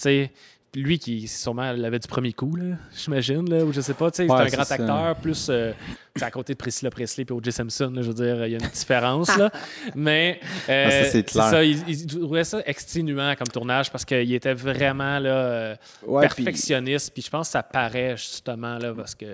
Lui 0.75 0.99
qui 0.99 1.29
sûrement 1.29 1.71
l'avait 1.73 1.99
du 1.99 2.09
premier 2.09 2.33
coup, 2.33 2.57
j'imagine, 2.97 3.49
là, 3.51 3.63
ou 3.63 3.73
je 3.75 3.83
sais 3.83 3.93
pas, 3.93 4.11
tu 4.11 4.25
sais, 4.25 4.31
Ouais, 4.31 4.49
c'est 4.49 4.55
un 4.55 4.57
grand 4.57 4.65
ça. 4.65 4.75
acteur, 4.77 5.17
plus 5.17 5.49
euh, 5.51 5.73
à 6.19 6.31
côté 6.31 6.55
de 6.55 6.59
Priscilla 6.59 6.91
Presley 6.91 7.27
et 7.29 7.33
O.J. 7.33 7.53
Simpson, 7.53 7.93
là, 7.95 8.01
je 8.01 8.09
veux 8.09 8.15
dire, 8.15 8.47
il 8.47 8.53
y 8.53 8.55
a 8.55 8.59
une 8.59 8.71
différence, 8.71 9.37
là. 9.37 9.51
Mais 9.95 10.41
euh, 10.71 10.89
Ah, 11.05 11.05
c'est 11.11 11.25
clair. 11.25 11.45
ça, 11.45 11.63
il, 11.63 11.87
il 11.87 12.07
trouvait 12.07 12.45
ça 12.45 12.61
exténuant 12.65 13.35
comme 13.37 13.49
tournage 13.49 13.93
parce 13.93 14.07
qu'il 14.07 14.33
était 14.33 14.55
vraiment 14.55 15.19
là, 15.19 15.31
euh, 15.31 15.77
Ouais, 16.07 16.23
perfectionniste, 16.23 17.13
puis 17.13 17.23
je 17.23 17.29
pense 17.29 17.49
que 17.49 17.53
ça 17.53 17.63
paraît 17.63 18.17
justement 18.17 18.79
là, 18.79 18.95
parce 18.95 19.15
que 19.15 19.27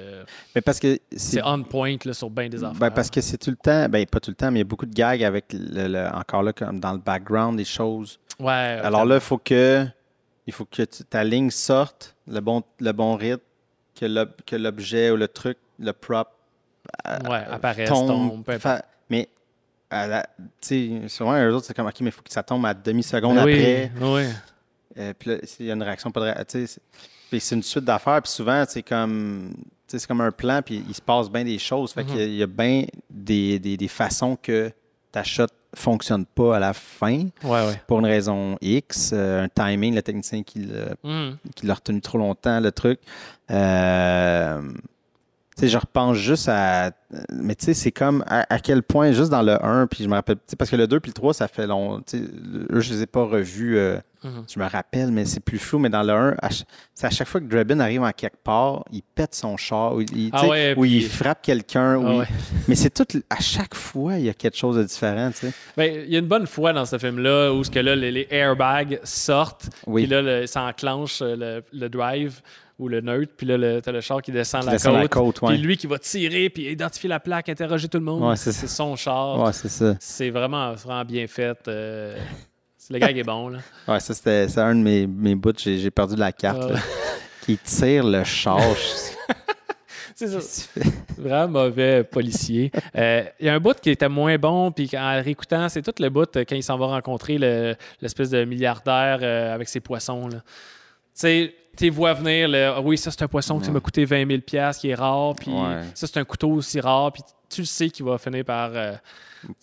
mais 0.56 0.60
parce 0.60 0.80
que 0.80 0.98
c'est 1.16 1.40
on 1.44 1.62
point 1.62 1.96
là, 2.04 2.14
sur 2.14 2.30
bien 2.30 2.48
des 2.48 2.64
affaires. 2.64 2.80
Ben, 2.80 2.90
parce 2.90 3.10
que 3.10 3.20
c'est 3.20 3.38
tout 3.38 3.50
le 3.50 3.56
temps, 3.56 3.88
ben 3.88 4.04
pas 4.06 4.18
tout 4.18 4.32
le 4.32 4.36
temps, 4.36 4.50
mais 4.50 4.58
il 4.58 4.62
y 4.62 4.66
a 4.66 4.68
beaucoup 4.68 4.86
de 4.86 4.94
gags 4.94 5.22
avec 5.22 5.44
le, 5.52 5.86
le- 5.86 6.08
encore 6.12 6.42
là 6.42 6.52
comme 6.52 6.80
dans 6.80 6.92
le 6.94 6.98
background 6.98 7.56
des 7.58 7.64
choses. 7.64 8.18
Ouais, 8.40 8.80
Alors 8.82 9.04
là, 9.04 9.16
il 9.16 9.20
faut 9.20 9.38
que 9.38 9.86
il 10.48 10.52
faut 10.52 10.64
que 10.64 10.82
tu- 10.82 11.04
ta 11.04 11.22
ligne 11.22 11.50
sorte, 11.50 12.16
le 12.26 12.40
bon 12.40 12.62
le 12.80 12.92
bon 12.92 13.14
rythme, 13.16 13.42
que 13.94 14.06
l'ob- 14.06 14.34
que 14.46 14.56
l'objet 14.56 15.10
ou 15.10 15.16
le 15.16 15.28
truc, 15.28 15.58
le 15.78 15.92
prop 15.92 16.28
ouais, 17.28 17.44
apparaisse, 17.50 17.88
tombe. 17.88 18.42
Fa- 18.58 18.84
mais 19.10 19.28
tu 19.90 21.00
sais, 21.02 21.08
souvent 21.08 21.34
eux 21.38 21.54
autres 21.54 21.66
c'est 21.66 21.74
comme 21.74 21.86
ok, 21.86 22.00
mais 22.00 22.06
il 22.08 22.12
faut 22.12 22.22
que 22.22 22.32
ça 22.32 22.42
tombe 22.42 22.64
à 22.66 22.74
demi-seconde 22.74 23.36
Ben 23.36 23.44
oui, 23.44 23.52
après. 23.54 23.92
oui. 24.00 24.22
Euh, 24.98 25.12
puis 25.18 25.30
là, 25.30 25.36
il 25.60 25.66
y 25.66 25.70
a 25.70 25.74
une 25.74 25.82
réaction 25.82 26.10
pas 26.10 26.20
de 26.34 26.66
puis 27.30 27.40
c'est 27.40 27.54
une 27.54 27.62
suite 27.62 27.84
d'affaires. 27.84 28.20
Puis 28.22 28.32
souvent, 28.32 28.64
c'est 28.66 28.82
comme, 28.82 29.52
c'est 29.86 30.04
comme 30.06 30.22
un 30.22 30.32
plan, 30.32 30.60
puis 30.62 30.82
il 30.88 30.94
se 30.94 31.00
passe 31.02 31.30
bien 31.30 31.44
des 31.44 31.58
choses. 31.58 31.92
Fait 31.92 32.02
Mhm. 32.02 32.08
qu'il 32.10 32.18
y 32.18 32.22
a- 32.22 32.26
il 32.26 32.34
y 32.36 32.42
a 32.42 32.46
bien 32.46 32.84
des, 33.10 33.58
des, 33.58 33.76
des 33.76 33.88
façons 33.88 34.34
que 34.42 34.72
ta 35.18 35.24
shot 35.24 35.46
fonctionne 35.74 36.24
pas 36.24 36.56
à 36.56 36.58
la 36.58 36.72
fin 36.72 37.24
Ouais, 37.44 37.66
ouais. 37.66 37.80
pour 37.86 37.98
une 37.98 38.06
raison 38.06 38.56
X, 38.60 39.10
euh, 39.12 39.44
un 39.44 39.48
timing, 39.48 39.94
le 39.94 40.02
technicien 40.02 40.42
qui 40.42 40.60
l'a, 40.60 40.94
Hum. 41.04 41.36
qui 41.54 41.66
l'a 41.66 41.74
retenu 41.74 42.00
trop 42.00 42.18
longtemps, 42.18 42.60
le 42.60 42.72
truc. 42.72 43.00
Euh, 43.50 44.60
sais, 45.60 45.68
je 45.68 45.78
repense 45.78 46.16
juste 46.16 46.48
à. 46.48 46.90
Mais 47.32 47.54
tu 47.54 47.64
sais, 47.66 47.74
c'est 47.74 47.92
comme 47.92 48.22
à, 48.26 48.46
à 48.52 48.58
quel 48.58 48.82
point, 48.82 49.12
juste 49.12 49.30
dans 49.30 49.42
le 49.42 49.62
1, 49.64 49.86
puis 49.86 50.04
je 50.04 50.08
me 50.08 50.14
rappelle. 50.14 50.36
tu 50.36 50.42
sais, 50.48 50.56
Parce 50.56 50.70
que 50.70 50.76
le 50.76 50.86
2 50.86 51.00
puis 51.00 51.10
le 51.10 51.14
3, 51.14 51.32
ça 51.34 51.48
fait 51.48 51.66
long. 51.66 52.00
tu 52.00 52.18
sais, 52.18 52.24
Eux, 52.70 52.80
je 52.80 52.92
les 52.92 53.02
ai 53.02 53.06
pas 53.06 53.24
revus 53.24 53.76
euh, 53.78 53.98
Mhm. 54.24 54.44
Je 54.52 54.58
me 54.58 54.64
rappelle, 54.68 55.12
mais 55.12 55.24
c'est 55.24 55.38
plus 55.38 55.60
flou. 55.60 55.78
Mais 55.78 55.90
dans 55.90 56.02
le 56.02 56.12
1, 56.12 56.34
à, 56.42 56.50
ch- 56.50 56.64
c'est 56.92 57.06
à 57.06 57.10
chaque 57.10 57.28
fois 57.28 57.40
que 57.40 57.46
Drebin 57.46 57.78
arrive 57.78 58.02
en 58.02 58.10
quelque 58.10 58.42
part, 58.42 58.84
il 58.90 59.02
pète 59.14 59.32
son 59.36 59.56
char, 59.56 59.94
ou 59.94 60.00
il, 60.00 60.30
Ah 60.32 60.48
ouais, 60.48 60.74
ou 60.76 60.84
il 60.84 61.06
frappe 61.06 61.40
quelqu'un. 61.40 62.02
Ah 62.04 62.24
il-. 62.28 62.34
Mais 62.68 62.74
c'est 62.74 62.90
tout. 62.90 63.06
À 63.30 63.38
chaque 63.40 63.76
fois, 63.76 64.16
il 64.16 64.24
y 64.24 64.28
a 64.28 64.34
quelque 64.34 64.56
chose 64.56 64.76
de 64.76 64.82
différent. 64.82 65.30
tu 65.30 65.46
sais. 65.46 65.52
Ben, 65.76 66.02
il 66.04 66.12
y 66.12 66.16
a 66.16 66.18
une 66.18 66.26
bonne 66.26 66.48
fois 66.48 66.72
dans 66.72 66.84
ce 66.84 66.98
film-là 66.98 67.52
où 67.52 67.62
ce 67.62 67.70
que 67.70 67.78
là, 67.78 67.94
les, 67.94 68.10
les 68.10 68.26
airbags 68.32 68.98
sortent, 69.04 69.70
Oui. 69.86 70.02
puis 70.02 70.10
là, 70.10 70.20
le- 70.20 70.46
ça 70.48 70.64
enclenche 70.64 71.20
euh, 71.22 71.36
le, 71.72 71.78
le 71.78 71.88
drive 71.88 72.40
ou 72.78 72.88
le 72.88 73.00
neutre, 73.00 73.32
puis 73.36 73.46
là, 73.46 73.56
le- 73.56 73.80
t'as 73.82 73.90
le 73.92 74.00
char 74.00 74.22
qui 74.22 74.30
descend 74.32 74.60
Qui 74.60 74.66
la 74.66 74.72
descend 74.72 74.92
côte. 74.94 75.02
la 75.02 75.08
côte, 75.08 75.42
ouais. 75.42 75.48
Puis 75.54 75.58
lui 75.58 75.76
qui 75.76 75.86
va 75.88 75.98
tirer, 75.98 76.48
puis 76.48 76.70
identifier 76.70 77.08
la 77.08 77.18
plaque, 77.20 77.48
interroger 77.48 77.88
tout 77.88 77.98
le 77.98 78.04
monde. 78.04 78.22
Ouais, 78.22 78.36
c'est 78.36 78.52
son 78.52 78.94
char. 78.96 79.40
Ouais, 79.42 79.52
c'est 79.52 79.68
ça. 79.68 79.96
C'est 79.98 80.30
vraiment, 80.30 80.72
vraiment 80.74 81.04
bien 81.04 81.26
fait. 81.26 81.58
euh, 81.68 82.16
le 82.90 82.98
gag 82.98 83.18
est 83.18 83.24
bon, 83.24 83.48
là. 83.48 83.58
Ouais, 83.88 84.00
ça, 84.00 84.14
c'était 84.14 84.48
c'est 84.48 84.60
un 84.60 84.74
de 84.74 84.80
mes, 84.80 85.06
mes 85.06 85.34
bouts. 85.34 85.52
J'ai 85.58 85.78
j'ai 85.78 85.90
perdu 85.90 86.16
la 86.16 86.32
carte. 86.32 86.62
Ah 86.62 86.72
là. 86.72 86.78
Qui 87.44 87.56
tire 87.58 88.04
le 88.06 88.24
char. 88.24 88.60
C'est 90.14 90.26
ça. 90.40 90.68
Vraiment 91.16 91.48
mauvais 91.64 92.02
policier. 92.02 92.72
Euh, 92.96 93.22
Il 93.38 93.46
y 93.46 93.48
a 93.48 93.54
un 93.54 93.60
bout 93.60 93.78
qui 93.80 93.90
était 93.90 94.08
moins 94.08 94.36
bon, 94.36 94.72
puis 94.72 94.90
en 94.94 95.14
le 95.14 95.20
réécoutant, 95.22 95.68
c'est 95.68 95.80
tout 95.80 95.92
le 96.00 96.08
bout 96.10 96.28
euh, 96.36 96.44
quand 96.48 96.56
il 96.56 96.62
s'en 96.62 96.76
va 96.76 96.86
rencontrer 96.86 97.38
le- 97.38 97.76
l'espèce 98.00 98.30
de 98.30 98.44
milliardaire 98.44 99.20
euh, 99.22 99.54
avec 99.54 99.68
ses 99.68 99.78
poissons. 99.80 100.26
là. 100.28 100.38
Tu 101.18 101.22
sais, 101.22 101.54
tu 101.76 101.90
vois 101.90 102.12
venir, 102.14 102.48
le, 102.48 102.66
Ah 102.76 102.80
oui, 102.80 102.96
ça 102.98 103.10
c'est 103.10 103.22
un 103.22 103.28
poisson 103.28 103.58
qui 103.58 103.70
m'a 103.70 103.80
coûté 103.80 104.04
20 104.04 104.26
000 104.28 104.40
qui 104.72 104.88
est 104.88 104.94
rare, 104.94 105.34
puis 105.34 105.50
Ouais. 105.50 105.82
ça 105.94 106.06
c'est 106.06 106.18
un 106.18 106.24
couteau 106.24 106.50
aussi 106.52 106.80
rare, 106.80 107.12
puis 107.12 107.22
tu 107.48 107.62
le 107.62 107.66
sais 107.66 107.88
qu'il 107.90 108.04
va 108.04 108.18
finir 108.18 108.44
par. 108.44 108.70
euh, 108.74 108.92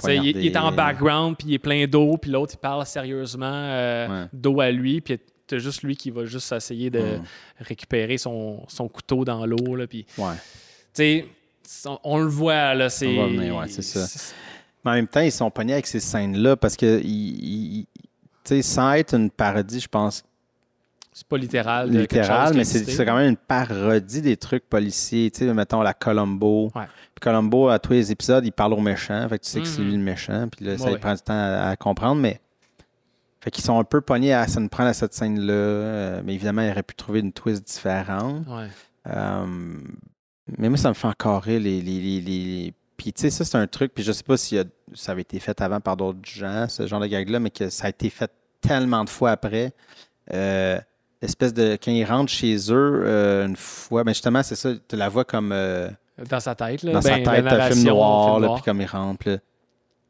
il, 0.07 0.25
il 0.37 0.45
est 0.47 0.57
en 0.57 0.71
background, 0.71 1.35
puis 1.37 1.49
il 1.49 1.53
est 1.55 1.59
plein 1.59 1.85
d'eau, 1.87 2.17
puis 2.17 2.31
l'autre 2.31 2.53
il 2.55 2.57
parle 2.57 2.85
sérieusement 2.85 3.45
euh, 3.51 4.07
Ouais. 4.23 4.27
d'eau 4.33 4.59
à 4.61 4.71
lui, 4.71 5.01
puis 5.01 5.19
t'as 5.47 5.57
juste 5.59 5.83
lui 5.83 5.95
qui 5.95 6.09
va 6.09 6.25
juste 6.25 6.51
essayer 6.51 6.89
de 6.89 6.99
Mm. 6.99 7.23
récupérer 7.59 8.17
son, 8.17 8.63
son 8.67 8.87
couteau 8.87 9.23
dans 9.25 9.45
l'eau, 9.45 9.75
là, 9.75 9.85
puis 9.87 10.05
Ouais. 10.17 10.33
tu 10.35 10.41
sais, 10.93 11.25
on, 11.85 11.99
on 12.03 12.17
le 12.19 12.27
voit, 12.27 12.73
là, 12.73 12.89
c'est... 12.89 13.13
va 13.15 13.27
venir, 13.27 13.55
ouais, 13.57 13.67
c'est 13.67 13.81
ça. 13.81 14.05
Mais 14.83 14.91
en 14.91 14.93
même 14.95 15.07
temps, 15.07 15.19
ils 15.21 15.31
sont 15.31 15.49
pognés 15.51 15.73
avec 15.73 15.87
ces 15.87 15.99
scènes-là 15.99 16.55
parce 16.55 16.75
que, 16.77 17.01
ils- 17.03 17.85
ils- 18.49 18.63
sans 18.63 18.93
être 18.93 19.15
une 19.15 19.29
parodie, 19.31 19.79
je 19.79 19.87
pense, 19.87 20.23
C'est 21.17 21.27
pas 21.27 21.37
littéral. 21.37 21.87
chose 21.93 22.07
qui 22.51 22.57
mais 22.57 22.63
c'est 22.65 23.05
quand 23.05 23.15
même 23.15 23.29
une 23.29 23.37
parodie 23.37 24.21
des 24.21 24.35
trucs 24.35 24.67
policiers. 24.67 25.31
Tu 25.31 25.45
sais, 25.45 25.53
mettons 25.53 25.81
la 25.81 25.93
Colombo. 25.93 26.65
Ouais. 26.75 26.83
Puis 26.85 27.21
Colombo, 27.21 27.69
à 27.69 27.79
tous 27.79 27.93
les 27.93 28.11
épisodes, 28.11 28.45
il 28.45 28.51
parle 28.51 28.73
au 28.73 28.81
méchant. 28.81 29.25
Fait 29.29 29.39
que 29.39 29.45
tu 29.45 29.49
sais 29.49 29.61
que 29.61 29.65
c'est 29.65 29.79
Mhm. 29.79 29.87
lui 29.87 29.95
le 29.95 30.03
méchant. 30.03 30.47
Puis 30.49 30.65
là, 30.65 30.77
ça 30.77 30.83
Ouais, 30.83 30.89
il 30.89 30.93
ouais. 30.95 30.99
prend 30.99 31.13
du 31.13 31.21
temps 31.21 31.33
à, 31.33 31.69
à 31.69 31.75
comprendre, 31.77 32.19
mais. 32.21 32.41
Fait 33.39 33.49
qu'ils 33.49 33.63
sont 33.63 33.79
un 33.79 33.83
peu 33.85 34.01
pognés 34.01 34.33
à 34.33 34.45
ça 34.49 34.59
nous 34.59 34.67
prendre 34.67 34.89
à 34.89 34.93
cette 34.93 35.13
scène-là. 35.13 35.53
euh, 35.53 36.21
mais 36.25 36.33
évidemment, 36.33 36.63
il 36.63 36.71
aurait 36.71 36.83
pu 36.83 36.95
trouver 36.95 37.21
une 37.21 37.31
twist 37.31 37.65
différente. 37.65 38.45
Euh, 39.07 39.45
mais 40.57 40.67
moi, 40.67 40.77
ça 40.77 40.89
me 40.89 40.93
fait 40.95 41.07
encore 41.07 41.43
rire 41.43 41.61
les. 41.61 41.81
les, 41.81 42.01
les, 42.01 42.19
les- 42.21 42.73
Puis, 42.97 43.13
tu 43.13 43.21
sais, 43.21 43.29
ça, 43.29 43.45
c'est 43.45 43.57
un 43.57 43.67
truc. 43.67 43.93
Puis, 43.93 44.03
je 44.03 44.11
sais 44.11 44.23
pas 44.23 44.35
si 44.35 44.57
ça 44.93 45.11
avait 45.13 45.21
été 45.21 45.39
fait 45.39 45.61
avant 45.61 45.79
par 45.79 45.95
d'autres 45.95 46.19
gens, 46.23 46.67
ce 46.67 46.87
genre 46.87 46.99
de 46.99 47.07
gag-là, 47.07 47.39
mais 47.39 47.51
que 47.51 47.69
ça 47.69 47.85
a 47.87 47.89
été 47.89 48.09
fait 48.09 48.31
tellement 48.61 49.03
de 49.05 49.09
fois 49.09 49.31
après. 49.31 49.71
Euh, 50.33 50.79
L'espèce 51.21 51.53
de. 51.53 51.77
Quand 51.81 51.91
ils 51.91 52.03
rentrent 52.03 52.31
chez 52.31 52.55
eux, 52.71 53.03
euh, 53.05 53.45
une 53.47 53.55
fois, 53.55 54.03
ben 54.03 54.13
justement, 54.13 54.43
c'est 54.43 54.55
ça, 54.55 54.71
tu 54.87 54.95
la 54.95 55.09
vois 55.09 55.23
comme. 55.25 55.51
euh, 55.51 55.89
Dans 56.29 56.39
sa 56.39 56.55
tête, 56.55 56.83
là. 56.83 56.91
dans 56.93 57.01
sa 57.01 57.17
ben, 57.17 57.23
tête, 57.23 57.47
un 57.47 57.71
film 57.71 57.87
noir, 57.87 58.39
là, 58.39 58.53
puis 58.55 58.63
comme 58.63 58.81
il 58.81 58.85
rentre, 58.85 59.19
puis 59.19 59.29
là, 59.31 59.37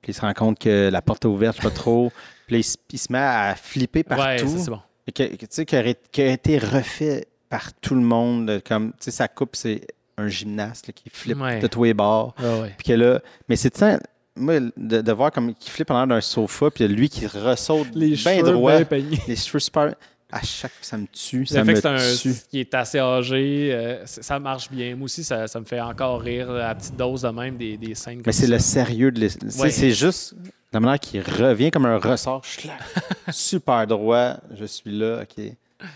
puis 0.01 0.11
il 0.11 0.15
se 0.15 0.21
rend 0.21 0.33
compte 0.33 0.59
que 0.59 0.89
la 0.91 1.01
porte 1.01 1.25
est 1.25 1.27
ouverte, 1.27 1.57
je 1.57 1.61
sais 1.63 1.67
pas 1.69 1.73
trop. 1.73 2.11
Puis 2.47 2.53
là, 2.53 2.59
il, 2.59 2.63
se- 2.63 2.77
il 2.91 2.99
se 2.99 3.11
met 3.11 3.17
à 3.17 3.55
flipper 3.55 3.99
Ouais, 4.01 4.03
partout. 4.15 4.47
ça, 4.47 4.57
c'est 4.59 4.69
bon. 4.69 4.79
Et 5.07 5.11
que, 5.11 5.23
tu 5.23 5.47
sais, 5.49 5.65
qui 5.65 5.75
a 6.21 6.27
été 6.31 6.59
refait 6.59 7.25
par 7.49 7.73
tout 7.73 7.95
le 7.95 8.01
monde. 8.01 8.61
Comme, 8.67 8.89
tu 8.91 8.97
sais, 8.99 9.09
sa 9.11 9.27
coupe, 9.27 9.55
c'est 9.55 9.81
un 10.15 10.27
gymnaste 10.27 10.85
là, 10.85 10.93
qui 10.93 11.09
flippe 11.09 11.41
Ouais. 11.41 11.57
de 11.59 11.65
tous 11.65 11.83
les 11.85 11.95
bords. 11.95 12.35
Ouais, 12.39 12.61
ouais. 12.61 12.73
Puis 12.77 12.89
que 12.89 12.93
là, 12.93 13.19
mais 13.49 13.55
c'est 13.55 13.75
ça, 13.75 13.97
moi, 14.35 14.59
de, 14.59 15.01
de 15.01 15.11
voir 15.11 15.31
comme 15.31 15.49
il 15.59 15.69
flippe 15.71 15.89
en 15.89 15.95
l'air 15.97 16.05
d'un 16.05 16.21
sofa, 16.21 16.69
puis 16.69 16.87
lui 16.87 17.09
qui 17.09 17.25
ressaute 17.25 17.87
Les 17.95 18.09
bien 18.09 18.17
cheveux 18.41 18.51
droit, 18.51 18.73
les 19.27 19.35
cheveux 19.35 19.57
super. 19.59 19.95
À 20.35 20.41
chaque 20.43 20.71
fois, 20.73 20.83
ça 20.83 20.97
me 20.97 21.07
tue. 21.07 21.39
Le 21.39 21.45
Ça 21.45 21.63
fait 21.63 21.71
me 21.71 21.73
que 21.73 21.79
c'est 21.79 21.87
un 21.87 22.15
tue. 22.17 22.35
qui 22.49 22.59
est 22.59 22.73
assez 22.73 22.99
âgé, 22.99 23.69
euh, 23.71 24.05
ça 24.05 24.37
marche 24.37 24.69
bien. 24.69 24.93
Moi 24.95 25.05
aussi, 25.05 25.23
ça, 25.23 25.47
ça 25.47 25.59
me 25.61 25.65
fait 25.65 25.79
encore 25.79 26.19
rire 26.19 26.51
à 26.51 26.75
petite 26.75 26.97
dose 26.97 27.21
de 27.21 27.29
même 27.29 27.55
des, 27.55 27.77
des 27.77 27.95
scènes 27.95 28.15
comme 28.17 28.23
Mais 28.25 28.33
c'est 28.33 28.47
le 28.47 28.59
sérieux 28.59 29.11
de 29.11 29.21
Ouais. 29.21 29.69
C'est 29.71 29.91
juste 29.91 30.35
la 30.73 30.81
manière 30.81 30.99
qu'il 30.99 31.21
revient 31.21 31.71
comme 31.71 31.85
un 31.85 31.97
ressort. 31.97 32.41
super 33.31 33.87
droit. 33.87 34.35
Je 34.59 34.65
suis 34.65 34.91
là, 34.91 35.21
OK. 35.21 35.45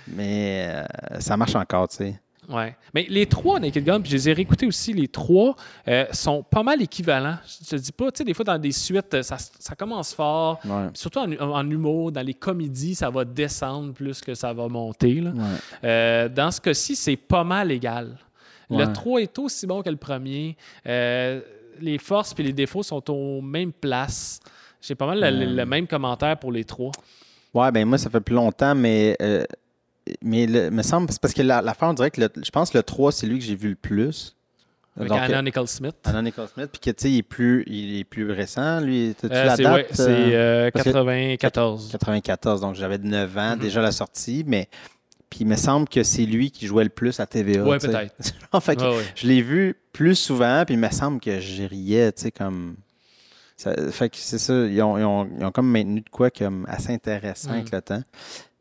Mais 0.07 0.69
euh, 0.69 1.19
ça 1.19 1.35
marche 1.35 1.55
encore, 1.55 1.89
tu 1.89 1.97
sais. 1.97 2.19
Ouais. 2.49 2.75
Mais 2.95 3.05
les 3.09 3.27
trois 3.27 3.59
Naked 3.59 3.83
Gun, 3.83 4.01
puis 4.01 4.09
je 4.11 4.15
les 4.15 4.29
ai 4.29 4.33
réécoutés 4.33 4.65
aussi, 4.65 4.91
les 4.93 5.07
trois 5.07 5.55
euh, 5.87 6.05
sont 6.11 6.41
pas 6.41 6.63
mal 6.63 6.81
équivalents. 6.81 7.37
Je 7.63 7.69
te 7.69 7.75
dis 7.75 7.91
pas, 7.91 8.11
tu 8.11 8.17
sais, 8.19 8.23
des 8.23 8.33
fois 8.33 8.43
dans 8.45 8.57
des 8.57 8.71
suites, 8.71 9.21
ça, 9.21 9.37
ça 9.37 9.75
commence 9.75 10.13
fort. 10.15 10.59
Ouais. 10.65 10.87
Surtout 10.95 11.19
en, 11.19 11.31
en 11.39 11.69
humour, 11.69 12.11
dans 12.11 12.25
les 12.25 12.33
comédies, 12.33 12.95
ça 12.95 13.09
va 13.11 13.23
descendre 13.23 13.93
plus 13.93 14.19
que 14.21 14.33
ça 14.33 14.51
va 14.51 14.67
monter. 14.67 15.21
là. 15.21 15.29
Ouais. 15.31 15.43
Euh, 15.83 16.29
dans 16.29 16.49
ce 16.49 16.59
cas-ci, 16.59 16.95
c'est 16.95 17.15
pas 17.17 17.43
mal 17.43 17.71
égal. 17.71 18.17
Le 18.71 18.85
3 18.93 19.21
est 19.21 19.39
aussi 19.39 19.65
bon 19.67 19.81
que 19.81 19.89
le 19.89 19.95
premier. 19.97 20.55
Euh, 20.87 21.41
les 21.81 21.97
forces 21.97 22.33
et 22.37 22.43
les 22.43 22.53
défauts 22.53 22.83
sont 22.83 23.09
aux 23.11 23.41
mêmes 23.41 23.71
places. 23.71 24.39
J'ai 24.81 24.95
pas 24.95 25.05
mal 25.07 25.19
le, 25.19 25.29
le- 25.45 25.55
le 25.55 25.65
même 25.65 25.87
commentaire 25.87 26.37
pour 26.37 26.51
les 26.51 26.63
trois. 26.65 26.91
Ouais, 27.53 27.71
ben 27.71 27.85
moi, 27.87 27.97
ça 27.97 28.09
fait 28.09 28.19
plus 28.21 28.35
longtemps, 28.35 28.75
mais. 28.75 29.15
Euh, 30.09 30.13
mais 30.23 30.45
le, 30.47 30.69
me 30.71 30.81
semble, 30.83 31.11
c'est 31.11 31.21
parce 31.21 31.33
que 31.33 31.41
la- 31.41 31.61
l'affaire, 31.61 31.89
on 31.89 31.93
dirait 31.93 32.11
que 32.11 32.21
le- 32.21 32.29
je 32.43 32.49
pense 32.51 32.69
que 32.69 32.77
le 32.77 32.83
3, 32.83 33.11
c'est 33.11 33.27
lui 33.27 33.39
que 33.39 33.45
j'ai 33.45 33.55
vu 33.55 33.69
le 33.69 33.75
plus. 33.75 34.35
Avec 34.97 35.09
Donc, 35.09 35.19
Anna 35.19 35.41
Nicole 35.41 35.67
Smith. 35.67 35.95
Anna 36.03 36.21
Nicole 36.21 36.47
Smith, 36.53 36.69
puis 36.71 36.79
que 36.81 36.89
tu 36.91 37.03
sais, 37.03 37.11
il 37.11 37.17
est 37.19 37.23
plus, 37.23 37.63
il 37.67 37.99
est 37.99 38.03
plus 38.03 38.29
récent, 38.31 38.81
lui. 38.81 39.15
T'as-tu 39.19 39.33
Euh, 39.33 39.45
la 39.45 39.55
c'est 39.55 39.63
date? 39.63 39.75
ouais, 39.75 39.87
c'est, 39.91 40.03
euh, 40.09 40.67
euh, 40.67 40.71
que- 40.71 40.77
94. 40.83 41.89
94, 41.91 42.61
donc 42.61 42.75
j'avais 42.75 42.97
9 42.97 43.37
ans, 43.37 43.55
Mhm. 43.55 43.59
déjà 43.61 43.81
la 43.81 43.91
sortie, 43.91 44.43
mais. 44.45 44.67
Puis 45.29 45.41
il 45.41 45.47
me 45.47 45.55
semble 45.55 45.87
que 45.87 46.01
c'est 46.01 46.25
lui 46.25 46.49
qui 46.49 46.65
jouait 46.65 46.83
le 46.83 46.89
plus 46.89 47.19
à 47.19 47.27
TVA. 47.27 47.63
Tu 47.63 47.79
sais. 47.81 47.87
peut-être. 47.87 48.15
En 48.51 48.59
fait, 48.59 48.75
que 48.77 48.81
Ouais, 48.81 48.97
ouais. 48.97 49.03
je 49.15 49.27
l'ai 49.27 49.43
vu 49.43 49.75
plus 49.93 50.15
souvent, 50.15 50.63
puis 50.65 50.73
il 50.73 50.79
me 50.79 50.89
semble 50.89 51.19
que 51.21 51.39
j'y 51.39 51.67
riais, 51.67 52.11
tu 52.11 52.23
sais, 52.23 52.31
comme. 52.31 52.75
Ça, 53.55 53.73
fait 53.91 54.09
que 54.09 54.17
c'est 54.17 54.39
ça, 54.39 54.53
ils 54.53 54.81
ont, 54.81 54.97
ils 54.97 55.03
ont- 55.03 55.29
ils 55.37 55.45
ont 55.45 55.51
comme 55.51 55.69
maintenu 55.69 56.01
de 56.01 56.09
quoi 56.09 56.29
comme 56.31 56.65
assez 56.67 56.91
intéressant 56.93 57.51
Mm. 57.51 57.53
avec 57.53 57.71
le 57.71 57.81
temps. 57.81 58.03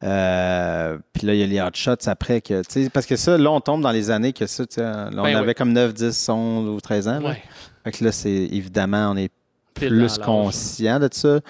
Euh, 0.05 0.99
puis 1.13 1.27
là, 1.27 1.35
il 1.35 1.41
y 1.41 1.43
a 1.43 1.47
les 1.47 1.61
hot 1.61 1.71
shots 1.75 2.07
après 2.09 2.41
que, 2.41 2.63
parce 2.89 3.07
que 3.07 3.17
ça, 3.17 3.37
là, 3.37 3.51
on 3.51 3.61
tombe 3.61 3.83
dans 3.83 3.91
les 3.91 4.11
années 4.11 4.33
que 4.33 4.47
ça, 4.47 4.65
sais, 4.69 4.81
là, 4.81 5.09
on 5.13 5.23
Ben 5.23 5.37
avait 5.37 5.49
oui. 5.49 5.55
comme 5.55 5.73
9, 5.73 5.93
10, 5.93 6.29
11 6.29 6.69
ou 6.69 6.81
13 6.81 7.09
ans. 7.09 7.21
là. 7.21 7.31
Ouais. 7.31 7.43
Fait 7.85 7.93
que 7.93 8.05
là, 8.05 8.13
c'est 8.13 8.31
évidemment, 8.31 9.11
on 9.13 9.17
est 9.17 9.31
Pile 9.75 9.89
plus 9.89 10.19
conscient 10.19 10.99
de 11.01 11.09
ça. 11.11 11.41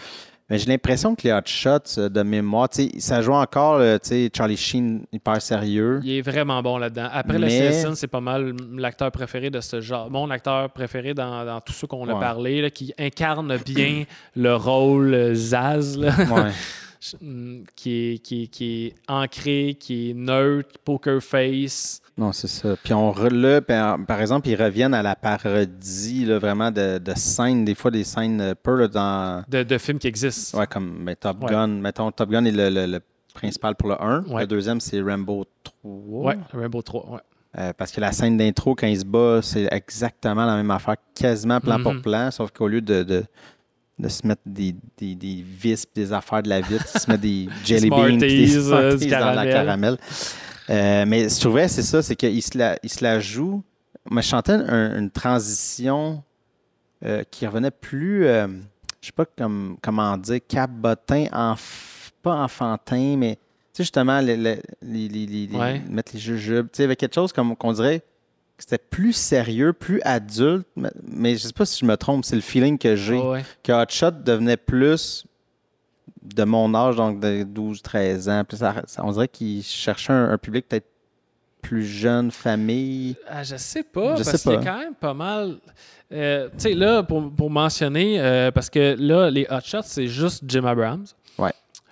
Mais 0.50 0.56
j'ai 0.56 0.64
l'impression 0.64 1.14
que 1.14 1.24
les 1.24 1.32
hot 1.34 1.42
shots 1.44 1.98
euh, 1.98 2.08
de 2.08 2.22
mémoire, 2.22 2.70
tu 2.70 2.88
sais, 2.88 3.00
ça 3.00 3.20
joue 3.20 3.34
encore, 3.34 3.74
euh, 3.80 3.98
tu 4.02 4.08
sais, 4.08 4.30
Charlie 4.34 4.56
Sheen 4.56 5.04
hyper 5.12 5.42
sérieux. 5.42 6.00
Il 6.02 6.10
est 6.10 6.22
vraiment 6.22 6.62
bon 6.62 6.78
là-dedans. 6.78 7.08
Après 7.12 7.38
le 7.38 7.48
CSN, 7.48 7.94
c'est 7.94 8.06
pas 8.06 8.22
mal 8.22 8.54
l'acteur 8.74 9.10
préféré 9.12 9.50
de 9.50 9.60
ce 9.60 9.82
genre. 9.82 10.10
Mon 10.10 10.30
acteur 10.30 10.70
préféré 10.70 11.12
dans, 11.12 11.44
dans 11.44 11.60
tous 11.60 11.74
ceux 11.74 11.86
qu'on 11.86 12.08
a 12.08 12.18
parlé, 12.18 12.62
là, 12.62 12.70
qui 12.70 12.94
incarne 12.98 13.58
bien 13.58 14.04
le 14.36 14.56
rôle 14.56 15.12
euh, 15.12 15.34
Zaz, 15.34 15.98
là, 15.98 16.14
Ouais. 16.16 16.50
mm, 17.20 17.62
qui, 17.76 17.90
est, 18.14 18.18
qui, 18.18 18.42
est, 18.42 18.46
qui 18.48 18.86
est 18.86 18.94
ancré, 19.08 19.76
qui 19.78 20.10
est 20.10 20.14
neutre, 20.14 20.78
poker 20.84 21.22
face. 21.22 22.00
Non, 22.16 22.32
c'est 22.32 22.48
ça. 22.48 22.74
Puis 22.82 22.92
on 22.94 23.12
là, 23.30 23.60
par, 23.60 24.04
par 24.06 24.20
exemple, 24.20 24.48
ils 24.48 24.60
reviennent 24.60 24.94
à 24.94 25.02
la 25.02 25.14
parodie 25.14 26.24
là, 26.24 26.38
vraiment 26.38 26.70
de, 26.70 26.98
de 26.98 27.12
scènes, 27.14 27.64
des 27.64 27.74
fois 27.74 27.90
des 27.90 28.04
scènes 28.04 28.40
euh, 28.40 28.54
peu 28.60 28.76
là, 28.76 28.88
dans. 28.88 29.44
De, 29.48 29.62
de 29.62 29.78
films 29.78 29.98
qui 29.98 30.08
existent. 30.08 30.58
Ouais, 30.58 30.66
comme 30.66 31.04
ben, 31.04 31.14
Top 31.16 31.42
Ouais. 31.42 31.50
Gun. 31.50 31.68
Mettons, 31.68 32.10
Top 32.10 32.30
Gun 32.30 32.44
est 32.44 32.50
le, 32.52 32.68
le- 32.70 32.86
le 32.86 33.00
principal 33.34 33.76
pour 33.76 33.88
le 33.90 34.02
1. 34.02 34.24
Ouais. 34.24 34.42
Le 34.42 34.46
deuxième, 34.48 34.80
c'est 34.80 35.00
Rambo 35.00 35.44
3. 35.62 35.74
Ouais, 35.84 36.38
Rainbow 36.52 36.82
3. 36.82 37.10
Ouais. 37.10 37.20
Euh, 37.58 37.72
parce 37.76 37.92
que 37.92 38.00
la 38.00 38.12
scène 38.12 38.36
d'intro, 38.36 38.74
quand 38.74 38.86
il 38.88 38.98
se 38.98 39.04
bat, 39.06 39.40
c'est 39.42 39.68
exactement 39.72 40.44
la 40.44 40.56
même 40.56 40.70
affaire, 40.70 40.96
quasiment 41.14 41.60
plan 41.60 41.80
pour 41.82 41.94
Mhm. 41.94 42.02
plan, 42.02 42.30
sauf 42.30 42.50
qu'au 42.50 42.68
lieu 42.68 42.80
de, 42.82 43.02
de, 43.04 43.24
de 43.98 44.08
se 44.08 44.26
mettre 44.26 44.42
des, 44.46 44.74
des, 44.96 45.14
des 45.14 45.42
vis 45.46 45.84
des 45.94 46.12
affaires 46.12 46.42
de 46.42 46.48
la 46.48 46.60
vitre, 46.60 46.86
se 46.86 47.10
met 47.10 47.18
des 47.18 47.48
jelly 47.64 47.90
beans 47.90 48.16
des 48.16 48.46
Smarties, 48.46 49.12
euh, 49.14 49.18
dans 49.20 49.32
la 49.32 49.46
caramel. 49.46 49.52
caramel. 49.52 49.98
Euh, 50.70 51.04
mais 51.06 51.28
je 51.28 51.40
trouvais, 51.40 51.66
c'est 51.68 51.82
ça, 51.82 52.02
c'est 52.02 52.14
qu'il 52.14 52.42
se, 52.42 52.56
la, 52.56 52.78
il 52.82 52.90
se 52.90 53.02
la 53.02 53.18
joue. 53.20 53.62
Moi, 54.10 54.22
je 54.22 54.28
chantais 54.28 54.52
un- 54.52 54.98
une 54.98 55.10
transition 55.10 56.22
euh, 57.04 57.22
qui 57.30 57.46
revenait 57.46 57.70
plus, 57.70 58.26
euh, 58.26 58.46
je 59.00 59.06
sais 59.06 59.12
pas 59.12 59.24
comme, 59.24 59.76
comment 59.82 60.16
dire, 60.16 60.40
cabotin, 60.46 61.24
enf- 61.32 62.10
pas 62.22 62.34
enfantin, 62.36 63.16
mais 63.16 63.36
tu 63.36 63.40
sais, 63.72 63.82
justement, 63.84 64.20
les, 64.20 64.36
les, 64.36 64.60
les, 64.82 65.08
les- 65.08 65.26
les- 65.46 65.56
Ouais. 65.56 65.82
mettre 65.88 66.12
les 66.14 66.20
jujubes. 66.20 66.66
Tu 66.72 66.78
sais, 66.78 66.84
avec 66.84 66.98
quelque 66.98 67.14
chose 67.14 67.32
comme 67.32 67.56
qu'on 67.56 67.72
dirait 67.72 68.02
c'était 68.58 68.78
plus 68.78 69.12
sérieux, 69.12 69.72
plus 69.72 70.00
adulte, 70.02 70.66
mais, 70.76 71.32
je 71.36 71.46
sais 71.46 71.52
pas 71.52 71.64
si 71.66 71.78
je 71.80 71.84
me 71.86 71.96
trompe, 71.96 72.24
c'est 72.24 72.36
le 72.36 72.42
feeling 72.42 72.76
que 72.78 72.96
j'ai. 72.96 73.18
Ouais. 73.18 73.44
Que 73.62 73.72
Hot 73.72 73.86
Shot 73.88 74.10
devenait 74.24 74.56
plus 74.56 75.24
de 76.22 76.44
mon 76.44 76.74
âge, 76.74 76.96
donc 76.96 77.20
de 77.20 77.44
12-13 77.44 78.28
ans. 78.28 78.44
Puis 78.46 78.58
ça- 78.58 78.82
ça- 78.86 79.04
on 79.04 79.12
dirait 79.12 79.28
qu'il 79.28 79.62
cherchait 79.62 80.12
un, 80.12 80.30
un 80.30 80.38
public 80.38 80.68
peut-être 80.68 80.86
plus 81.62 81.84
jeune, 81.84 82.30
famille. 82.30 83.16
Ah, 83.28 83.42
je 83.42 83.56
sais 83.56 83.82
pas, 83.82 84.16
Je 84.16 84.22
parce 84.24 84.42
qu'il 84.42 84.52
y 84.52 84.56
a 84.56 84.58
quand 84.62 84.78
même 84.78 84.94
pas 84.94 85.14
mal. 85.14 85.56
euh, 86.12 86.48
tu 86.50 86.54
sais, 86.58 86.74
là, 86.74 87.02
pour, 87.02 87.30
pour 87.32 87.50
mentionner, 87.50 88.20
euh, 88.20 88.50
parce 88.50 88.70
que 88.70 88.96
là, 88.98 89.30
les 89.30 89.46
Hot 89.50 89.60
Shots, 89.64 89.82
c'est 89.84 90.06
juste 90.06 90.42
Jim 90.46 90.64
Abrams. 90.64 91.04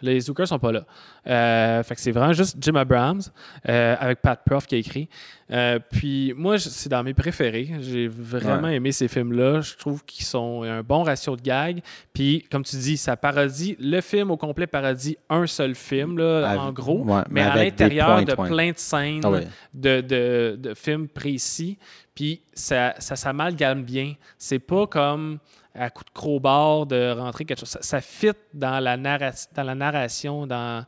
Les 0.02 0.20
Zookers 0.20 0.46
sont 0.48 0.58
pas 0.58 0.72
là. 0.72 0.84
Euh, 1.26 1.82
fait 1.82 1.94
que 1.94 2.00
c'est 2.00 2.10
vraiment 2.12 2.32
juste 2.32 2.56
Jim 2.60 2.74
Abrams 2.76 3.20
euh, 3.68 3.96
avec 3.98 4.20
Pat 4.20 4.40
Prof 4.44 4.66
qui 4.66 4.74
a 4.74 4.78
écrit. 4.78 5.08
Euh, 5.50 5.78
puis 5.90 6.34
moi, 6.36 6.58
c'est 6.58 6.88
dans 6.88 7.02
mes 7.02 7.14
préférés. 7.14 7.70
J'ai 7.80 8.08
vraiment 8.08 8.68
aimé 8.68 8.92
ces 8.92 9.08
films-là. 9.08 9.60
Je 9.60 9.74
trouve 9.76 10.04
qu'ils 10.04 10.24
sont 10.26 10.62
un 10.64 10.82
bon 10.82 11.02
ratio 11.02 11.36
de 11.36 11.42
gags. 11.42 11.80
Puis, 12.12 12.44
comme 12.50 12.62
tu 12.64 12.76
dis, 12.76 12.96
ça 12.96 13.16
parodie. 13.16 13.76
Le 13.80 14.00
film 14.00 14.30
au 14.30 14.36
complet 14.36 14.66
parodie 14.66 15.16
un 15.30 15.46
seul 15.46 15.74
film, 15.74 16.18
là, 16.18 16.48
Avec- 16.48 16.60
en 16.60 16.72
gros. 16.72 17.02
ouais, 17.04 17.22
mais 17.30 17.42
à 17.42 17.56
l'intérieur 17.56 18.24
de 18.24 18.34
points, 18.34 18.46
plein 18.48 18.70
de 18.72 18.78
scènes 18.78 19.20
Ah 19.24 19.30
de, 19.72 20.00
de, 20.00 20.56
de 20.60 20.74
films 20.74 21.08
précis. 21.08 21.78
Puis 22.14 22.40
ça, 22.54 22.94
ça 22.98 23.14
s'amalgame 23.14 23.82
bien. 23.84 24.14
C'est 24.38 24.58
pas 24.58 24.86
comme 24.86 25.38
à 25.78 25.90
coup 25.90 26.04
de 26.04 26.10
crowbar 26.12 26.86
de 26.86 27.12
rentrer 27.12 27.44
quelque 27.44 27.60
chose. 27.60 27.68
Ça, 27.68 27.80
ça 27.82 28.00
fit 28.00 28.30
dans 28.54 28.78
la, 28.80 28.96
dans 28.96 29.62
la 29.62 29.74
narration, 29.74 30.46
dans, 30.46 30.84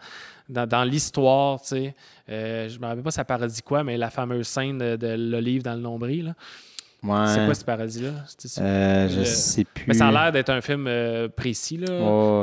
dans, 0.48 0.66
dans 0.66 0.84
l'histoire. 0.84 1.60
tu 1.60 1.68
sais. 1.68 1.94
Euh, 2.30 2.68
je 2.68 2.78
me 2.78 2.86
rappelle 2.86 3.02
pas 3.04 3.10
ça 3.10 3.24
parodie 3.24 3.62
quoi, 3.62 3.84
mais 3.84 3.96
la 3.96 4.10
fameuse 4.10 4.46
scène 4.48 4.78
de, 4.78 4.96
de 4.96 5.08
l'olive 5.16 5.62
dans 5.62 5.74
le 5.74 5.80
nombril. 5.80 6.26
là. 6.26 6.34
Ouais. 7.00 7.28
C'est 7.32 7.44
quoi 7.44 7.54
ce 7.54 7.64
c'est- 8.48 8.60
Euh, 8.60 9.08
je 9.08 9.20
Euh, 9.20 9.24
sais 9.24 9.62
plus. 9.64 9.84
Mais 9.86 9.94
ça 9.94 10.08
a 10.08 10.10
l'air 10.10 10.32
d'être 10.32 10.50
un 10.50 10.60
film 10.60 10.86
euh, 10.88 11.28
précis. 11.28 11.76
Là. 11.76 11.86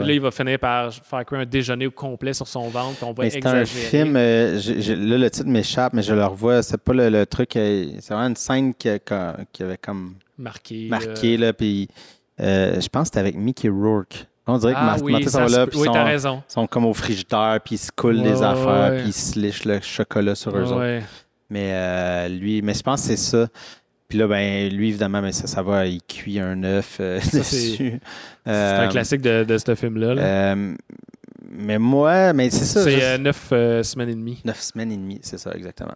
Là, 0.01 0.13
il 0.13 0.21
va 0.21 0.31
finir 0.31 0.57
par 0.59 0.93
faire 0.93 1.23
un 1.29 1.45
déjeuner 1.45 1.87
au 1.87 1.91
complet 1.91 2.31
sur 2.31 2.47
son 2.47 2.69
ventre. 2.69 3.03
on 3.03 3.11
va 3.11 3.29
c'est 3.29 3.45
un 3.45 3.65
film, 3.65 4.13
là 4.13 5.17
le 5.17 5.27
titre 5.29 5.49
m'échappe, 5.49 5.91
mais 5.91 6.01
je 6.03 6.13
le 6.13 6.25
revois. 6.25 6.63
C'est 6.63 6.77
pas 6.81 6.93
le, 6.93 7.09
le 7.09 7.25
truc, 7.25 7.49
c'est 7.53 8.07
vraiment 8.07 8.27
une 8.29 8.35
scène 8.37 8.73
qui, 8.73 8.87
qui- 9.05 9.43
qui 9.51 9.63
avait 9.63 9.77
comme 9.77 10.15
marqué. 10.37 10.87
marqué, 10.89 11.35
là, 11.35 11.51
puis 11.51 11.89
euh, 12.41 12.79
je 12.81 12.87
pense 12.89 13.03
que 13.03 13.05
c'était 13.07 13.19
avec 13.19 13.35
Mickey 13.35 13.69
Rourke. 13.69 14.27
On 14.47 14.57
dirait 14.57 14.73
que 14.73 14.77
Ah 14.79 14.95
oui, 15.01 15.13
Martin 15.13 15.29
ça 15.29 15.47
sont 15.47 15.57
là, 15.57 15.65
puis 15.67 15.79
oui, 15.79 15.85
sont, 15.87 15.93
raison. 15.93 16.43
sont 16.47 16.67
comme 16.67 16.85
au 16.85 16.93
frigidaire, 16.93 17.59
puis 17.63 17.75
ils 17.75 17.79
se 17.79 17.91
coulent 17.91 18.17
Ouais, 18.17 18.23
des 18.31 18.43
affaires, 18.43 18.91
ouais. 18.91 18.97
puis 18.99 19.07
ils 19.07 19.13
se 19.13 19.39
lichent 19.39 19.65
le 19.65 19.79
chocolat 19.81 20.35
sur 20.35 20.55
eux 20.55 20.63
autres. 20.71 21.03
Mais 21.49 21.71
euh, 21.73 22.27
lui, 22.27 22.61
mais 22.61 22.73
je 22.73 22.83
pense 22.83 23.01
que 23.01 23.07
c'est 23.07 23.17
ça. 23.17 23.47
Puis 24.07 24.19
là, 24.19 24.27
ben, 24.27 24.69
lui, 24.71 24.89
évidemment, 24.89 25.21
mais 25.21 25.31
ça, 25.31 25.47
ça 25.47 25.63
va, 25.63 25.87
il 25.87 26.01
cuit 26.03 26.39
un 26.39 26.63
œuf 26.63 26.97
euh, 26.99 27.19
dessus. 27.33 27.99
C'est 28.45 28.51
un 28.51 28.87
classique 28.89 29.21
de, 29.21 29.43
de 29.43 29.57
ce 29.57 29.73
film-là. 29.73 30.13
là. 30.13 30.55
mais 31.49 31.79
moi, 31.79 32.33
mais 32.33 32.51
c'est 32.51 32.65
ça. 32.65 32.83
c'est 32.83 33.17
neuf 33.17 33.49
semaines 33.49 34.09
et 34.09 34.15
demie. 34.15 34.41
Neuf 34.45 34.61
semaines 34.61 34.91
et 34.91 34.97
demie, 34.97 35.19
c'est 35.23 35.39
ça, 35.39 35.51
exactement. 35.55 35.95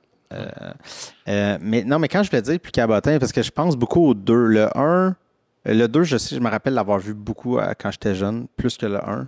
Mais 1.27 1.83
non, 1.83 1.99
mais 1.99 2.07
quand 2.07 2.23
je 2.23 2.29
voulais 2.31 2.41
dire 2.41 2.59
plus 2.59 2.71
cabotin, 2.71 3.19
parce 3.19 3.31
que 3.31 3.43
je 3.43 3.51
pense 3.51 3.75
beaucoup 3.75 4.07
aux 4.07 4.13
deux. 4.15 4.45
Le 4.45 4.75
1, 4.75 5.15
le 5.73 5.87
2, 5.87 6.03
je 6.03 6.17
sais, 6.17 6.35
je 6.35 6.39
me 6.41 6.49
rappelle 6.49 6.73
l'avoir 6.73 6.99
vu 6.99 7.13
beaucoup 7.13 7.57
euh, 7.59 7.73
quand 7.79 7.91
j'étais 7.91 8.15
jeune, 8.15 8.47
plus 8.57 8.77
que 8.77 8.85
le 8.85 8.97
1. 9.03 9.27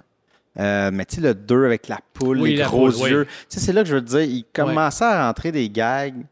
Euh, 0.59 0.89
mais 0.93 1.05
tu 1.05 1.15
sais, 1.15 1.21
le 1.21 1.33
2 1.33 1.65
avec 1.65 1.87
la 1.87 1.99
poule, 2.13 2.39
Oui, 2.41 2.51
les 2.51 2.55
la 2.57 2.65
gros 2.67 2.89
poule, 2.91 3.01
oui. 3.03 3.09
yeux. 3.11 3.25
Tu 3.25 3.31
sais, 3.49 3.59
c'est 3.59 3.73
là 3.73 3.83
que 3.83 3.89
je 3.89 3.95
veux 3.95 4.01
te 4.03 4.09
dire, 4.09 4.21
il 4.21 4.43
commençait 4.53 5.05
à 5.05 5.27
rentrer 5.27 5.51
des 5.51 5.69
gags. 5.69 6.25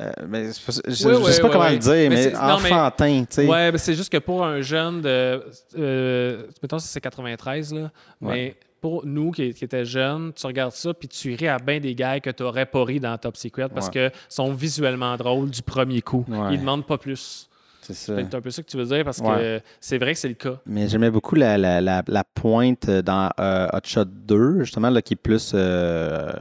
euh, 0.00 0.10
mais 0.28 0.46
je, 0.52 1.08
oui, 1.08 1.32
sais 1.32 1.40
pas 1.40 1.48
comment 1.50 1.68
le 1.68 1.78
dire, 1.78 2.10
Mais 2.10 2.36
enfantin, 2.36 3.20
tu 3.28 3.34
sais. 3.36 3.46
Ouais, 3.46 3.70
mais 3.72 3.78
c'est 3.78 3.94
juste 3.94 4.10
que 4.12 4.18
pour 4.18 4.44
un 4.44 4.60
jeune 4.60 5.00
de. 5.00 5.42
Euh, 5.78 6.42
mettons, 6.62 6.78
c'est 6.78 7.00
93, 7.00 7.72
là. 7.72 7.90
Mais 8.20 8.56
pour 8.80 9.06
nous 9.06 9.30
qui, 9.30 9.54
qui 9.54 9.64
étaient 9.64 9.84
jeunes, 9.86 10.32
tu 10.34 10.46
regardes 10.46 10.72
ça 10.72 10.92
puis 10.92 11.08
tu 11.08 11.34
ris 11.34 11.48
à 11.48 11.58
bien 11.58 11.80
des 11.80 11.94
gars 11.94 12.20
que 12.20 12.30
tu 12.30 12.42
n'aurais 12.42 12.66
pas 12.66 12.84
ri 12.84 13.00
dans 13.00 13.16
Top 13.16 13.36
Secret 13.36 13.68
parce 13.68 13.86
Ouais. 13.86 14.10
que 14.10 14.16
sont 14.28 14.52
visuellement 14.52 15.16
drôles 15.16 15.50
du 15.50 15.62
premier 15.62 16.02
coup. 16.02 16.24
Ouais. 16.28 16.52
Ils 16.52 16.60
demandent 16.60 16.86
pas 16.86 16.98
plus. 16.98 17.48
C'est 17.86 17.94
ça. 17.94 18.14
C'est 18.16 18.34
un 18.34 18.40
peu 18.40 18.50
ça 18.50 18.62
que 18.62 18.68
tu 18.68 18.76
veux 18.76 18.84
dire 18.86 19.04
parce 19.04 19.20
que 19.20 19.60
c'est 19.80 19.98
vrai 19.98 20.12
que 20.14 20.18
c'est 20.18 20.28
le 20.28 20.34
cas. 20.34 20.58
Mais 20.66 20.88
j'aimais 20.88 21.10
beaucoup 21.10 21.34
la, 21.36 21.56
la, 21.56 21.80
la, 21.80 22.02
la 22.06 22.24
pointe 22.24 22.90
dans 22.90 23.30
euh, 23.38 23.68
Hot 23.72 23.80
Shot 23.84 24.04
2, 24.06 24.64
justement, 24.64 24.90
là, 24.90 25.02
qui 25.02 25.14
est 25.14 25.16
plus 25.16 25.52
euh, 25.54 26.32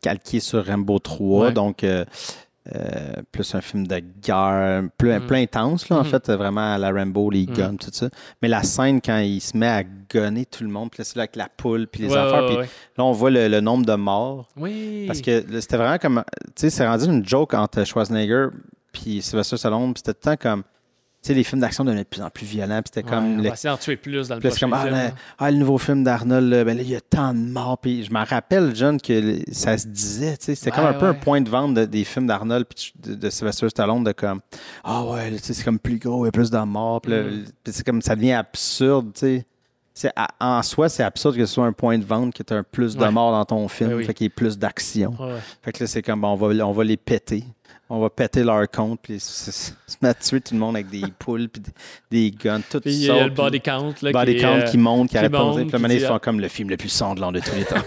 calqué 0.00 0.40
sur 0.40 0.66
Rambo 0.66 0.98
3. 0.98 1.46
Ouais. 1.46 1.52
Donc, 1.52 1.84
euh, 1.84 2.04
euh, 2.74 2.80
plus 3.32 3.54
un 3.54 3.60
film 3.60 3.86
de 3.86 4.00
guerre, 4.22 4.82
plus, 4.98 5.12
Mhm. 5.12 5.26
plus 5.26 5.36
intense, 5.38 5.88
là, 5.88 5.96
en 5.96 6.00
Mhm. 6.00 6.04
fait, 6.06 6.30
vraiment 6.30 6.74
à 6.74 6.78
la 6.78 6.90
Rambo, 6.92 7.30
les 7.30 7.46
Mhm. 7.46 7.54
guns, 7.54 7.76
tout 7.76 7.90
ça. 7.92 8.08
Mais 8.42 8.48
la 8.48 8.62
scène, 8.62 9.00
quand 9.00 9.18
il 9.18 9.40
se 9.40 9.56
met 9.56 9.66
à 9.66 9.82
gonner 10.12 10.44
tout 10.44 10.62
le 10.64 10.70
monde, 10.70 10.90
puis 10.90 11.00
là, 11.00 11.04
c'est 11.04 11.16
là 11.16 11.22
avec 11.22 11.36
la 11.36 11.48
poule, 11.56 11.86
puis 11.86 12.02
les 12.02 12.10
Ouais, 12.10 12.16
affaires, 12.18 12.46
puis 12.46 12.56
ouais. 12.56 12.68
là, 12.98 13.04
on 13.04 13.12
voit 13.12 13.30
le, 13.30 13.48
le 13.48 13.60
nombre 13.60 13.86
de 13.86 13.94
morts. 13.94 14.48
Oui. 14.56 15.04
Parce 15.06 15.20
que 15.20 15.42
c'était 15.60 15.76
vraiment 15.78 15.98
comme. 15.98 16.22
Tu 16.48 16.52
sais, 16.56 16.70
c'est 16.70 16.86
rendu 16.86 17.06
une 17.06 17.26
joke 17.26 17.54
entre 17.54 17.82
Schwarzenegger 17.84 18.48
puis 18.92 19.22
Sylvester 19.22 19.56
Stallone, 19.56 19.94
puis 19.94 20.02
c'était 20.04 20.14
tout 20.14 20.28
le 20.30 20.36
temps 20.36 20.40
comme. 20.50 20.62
Sais, 21.22 21.34
les 21.34 21.44
films 21.44 21.60
d'action 21.60 21.84
devenaient 21.84 22.04
de 22.04 22.08
plus 22.08 22.22
en 22.22 22.30
plus 22.30 22.46
violents, 22.46 22.80
puis 22.80 22.92
c'était 22.94 23.04
Ouais, 23.06 23.14
comme. 23.14 23.34
on 23.34 23.36
le- 23.36 23.42
va 23.42 23.48
essayer 23.50 23.68
d'en 23.70 23.76
tuer 23.76 23.96
plus 23.96 24.28
dans 24.28 24.36
le 24.36 24.40
prochain 24.40 24.66
comme, 24.70 24.72
ah, 24.72 24.84
film. 24.86 25.12
ah, 25.38 25.50
le 25.50 25.56
nouveau 25.58 25.76
film 25.76 26.02
d'Arnold, 26.02 26.50
ben 26.64 26.74
là, 26.78 26.82
il 26.82 26.88
y 26.88 26.96
a 26.96 27.00
tant 27.02 27.34
de 27.34 27.38
morts. 27.40 27.76
Puis 27.76 28.04
je 28.04 28.10
me 28.10 28.24
rappelle, 28.24 28.74
John, 28.74 28.98
que 28.98 29.38
ça 29.52 29.76
se 29.76 29.86
disait, 29.86 30.36
c'était 30.40 30.70
comme 30.70 30.84
Ouais, 30.84 30.90
un 30.90 30.94
peu 30.94 31.06
un 31.06 31.10
ouais. 31.10 31.18
point 31.20 31.42
de 31.42 31.50
vente 31.50 31.74
de- 31.74 31.84
des 31.84 32.04
films 32.04 32.26
d'Arnold 32.26 32.64
puis 32.64 32.94
de, 33.02 33.14
de 33.14 33.28
Sylvester 33.28 33.68
Stallone, 33.68 34.02
de 34.02 34.12
comme, 34.12 34.40
ah 34.82 35.04
ouais, 35.04 35.34
c'est 35.42 35.62
comme 35.62 35.78
plus 35.78 35.98
gros, 35.98 36.24
il 36.24 36.28
y 36.28 36.30
a 36.30 36.32
plus 36.32 36.50
de 36.50 36.58
morts. 36.58 37.02
Puis 37.02 37.12
Mm. 37.12 37.44
c'est 37.66 37.84
comme, 37.84 38.00
ça 38.00 38.16
devient 38.16 38.32
absurde, 38.32 39.10
tu 39.12 39.20
sais. 39.20 39.46
C'est- 39.92 40.12
à- 40.16 40.28
en 40.40 40.62
soi, 40.62 40.88
c'est 40.88 41.02
absurde 41.02 41.36
que 41.36 41.44
ce 41.44 41.52
soit 41.52 41.66
un 41.66 41.72
point 41.72 41.98
de 41.98 42.04
vente, 42.04 42.32
que 42.32 42.42
tu 42.42 42.54
aies 42.54 42.62
plus 42.62 42.96
de 42.96 43.02
Ouais. 43.02 43.10
morts 43.10 43.32
dans 43.32 43.44
ton 43.44 43.68
film, 43.68 43.90
Ben 43.90 43.96
oui. 43.96 44.04
fait 44.04 44.14
qu'il 44.14 44.24
y 44.24 44.28
ait 44.28 44.30
plus 44.30 44.56
d'action. 44.56 45.14
Ouais, 45.20 45.26
ouais. 45.34 45.40
Fait 45.60 45.72
que 45.72 45.84
là, 45.84 45.86
c'est 45.86 46.00
comme, 46.00 46.24
on 46.24 46.34
va, 46.36 46.46
on 46.66 46.72
va 46.72 46.84
les 46.84 46.96
péter. 46.96 47.44
On 47.92 47.98
va 47.98 48.08
péter 48.08 48.44
leur 48.44 48.70
compte, 48.70 49.00
puis 49.02 49.18
se, 49.18 49.72
mettre 50.00 50.20
à 50.20 50.22
tuer 50.22 50.40
tout 50.40 50.54
le 50.54 50.60
monde 50.60 50.76
avec 50.76 50.88
des 50.88 51.02
poules, 51.18 51.48
puis 51.48 51.60
des, 51.60 52.30
des 52.30 52.36
guns, 52.36 52.60
tout 52.70 52.80
Puis 52.80 52.92
il 52.92 53.02
y 53.02 53.06
ça. 53.06 53.16
a 53.16 53.24
le 53.24 53.30
body 53.30 53.60
count. 53.60 53.94
Là, 54.02 54.12
body 54.12 54.36
qui 54.36 54.42
count 54.42 54.60
euh, 54.60 54.62
qui 54.62 54.78
monte, 54.78 55.10
qui 55.10 55.16
qui 55.16 55.28
dire. 55.28 55.30
Puis 55.30 55.72
maintenant, 55.72 55.88
ils 55.88 56.00
font 56.00 56.14
ah. 56.14 56.20
comme 56.20 56.38
le 56.38 56.46
film 56.46 56.70
le 56.70 56.76
plus 56.76 56.88
sanglant 56.88 57.32
de 57.32 57.40
tous 57.40 57.56
les 57.56 57.64
temps. 57.64 57.82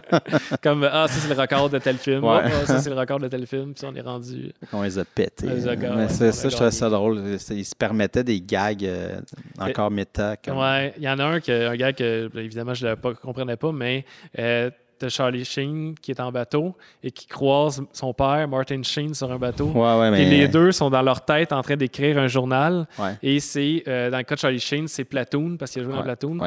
Comme, 0.62 0.88
ah, 0.90 1.06
ça, 1.06 1.20
c'est 1.20 1.32
le 1.32 1.40
record 1.40 1.70
de 1.70 1.78
tel 1.78 1.98
film. 1.98 2.24
Ouais. 2.24 2.40
Ah, 2.42 2.66
ça, 2.66 2.80
c'est 2.80 2.90
le 2.90 2.96
record 2.98 3.20
de 3.20 3.28
tel 3.28 3.46
film. 3.46 3.74
Puis 3.74 3.86
on 3.86 3.94
est 3.94 4.00
rendu. 4.00 4.52
on 4.72 4.82
les 4.82 4.98
a 4.98 5.04
pétés. 5.04 5.46
Les 5.46 5.68
a 5.68 5.76
gagné, 5.76 5.96
Mais 5.96 6.08
ça, 6.08 6.32
ça, 6.32 6.48
je 6.48 6.54
trouvais 6.54 6.70
ça 6.72 6.88
drôle. 6.88 7.20
Ils 7.50 7.64
se 7.64 7.76
permettaient 7.76 8.24
des 8.24 8.40
gags 8.40 8.84
euh, 8.84 9.20
encore 9.58 9.90
méta. 9.90 10.36
Comme... 10.36 10.58
Ouais, 10.58 10.94
il 10.96 11.04
y 11.04 11.08
en 11.08 11.18
a 11.20 11.24
un, 11.24 11.40
que, 11.40 11.68
un 11.68 11.76
gars 11.76 11.92
que, 11.92 12.28
évidemment, 12.36 12.74
je 12.74 12.88
ne 12.88 12.94
comprenais 12.94 13.56
pas, 13.56 13.70
mais 13.70 14.04
euh, 14.38 14.70
t'as 14.98 15.08
Charlie 15.08 15.44
Sheen 15.44 15.94
qui 16.00 16.10
est 16.10 16.20
en 16.20 16.30
bateau 16.32 16.74
et 17.02 17.10
qui 17.10 17.26
croise 17.26 17.82
son 17.92 18.12
père, 18.12 18.46
Martin 18.48 18.82
Sheen, 18.82 19.14
sur 19.14 19.30
un 19.30 19.38
bateau. 19.38 19.66
Ouais, 19.66 19.98
ouais, 19.98 20.10
mais. 20.10 20.16
Puis 20.18 20.30
les 20.30 20.48
deux 20.48 20.72
sont 20.72 20.90
dans 20.90 21.02
leur 21.02 21.24
tête 21.24 21.52
en 21.52 21.62
train 21.62 21.76
d'écrire 21.76 22.18
un 22.18 22.28
journal. 22.28 22.86
Ouais. 22.98 23.16
Et 23.22 23.40
c'est, 23.40 23.84
euh, 23.88 24.10
dans 24.10 24.18
le 24.18 24.24
cas 24.24 24.34
de 24.34 24.40
Charlie 24.40 24.60
Sheen, 24.60 24.88
c'est 24.88 25.04
Platoon, 25.04 25.56
parce 25.56 25.72
qu'il 25.72 25.82
a 25.82 25.84
joué 25.84 25.94
dans 25.94 26.02
Platoon. 26.02 26.38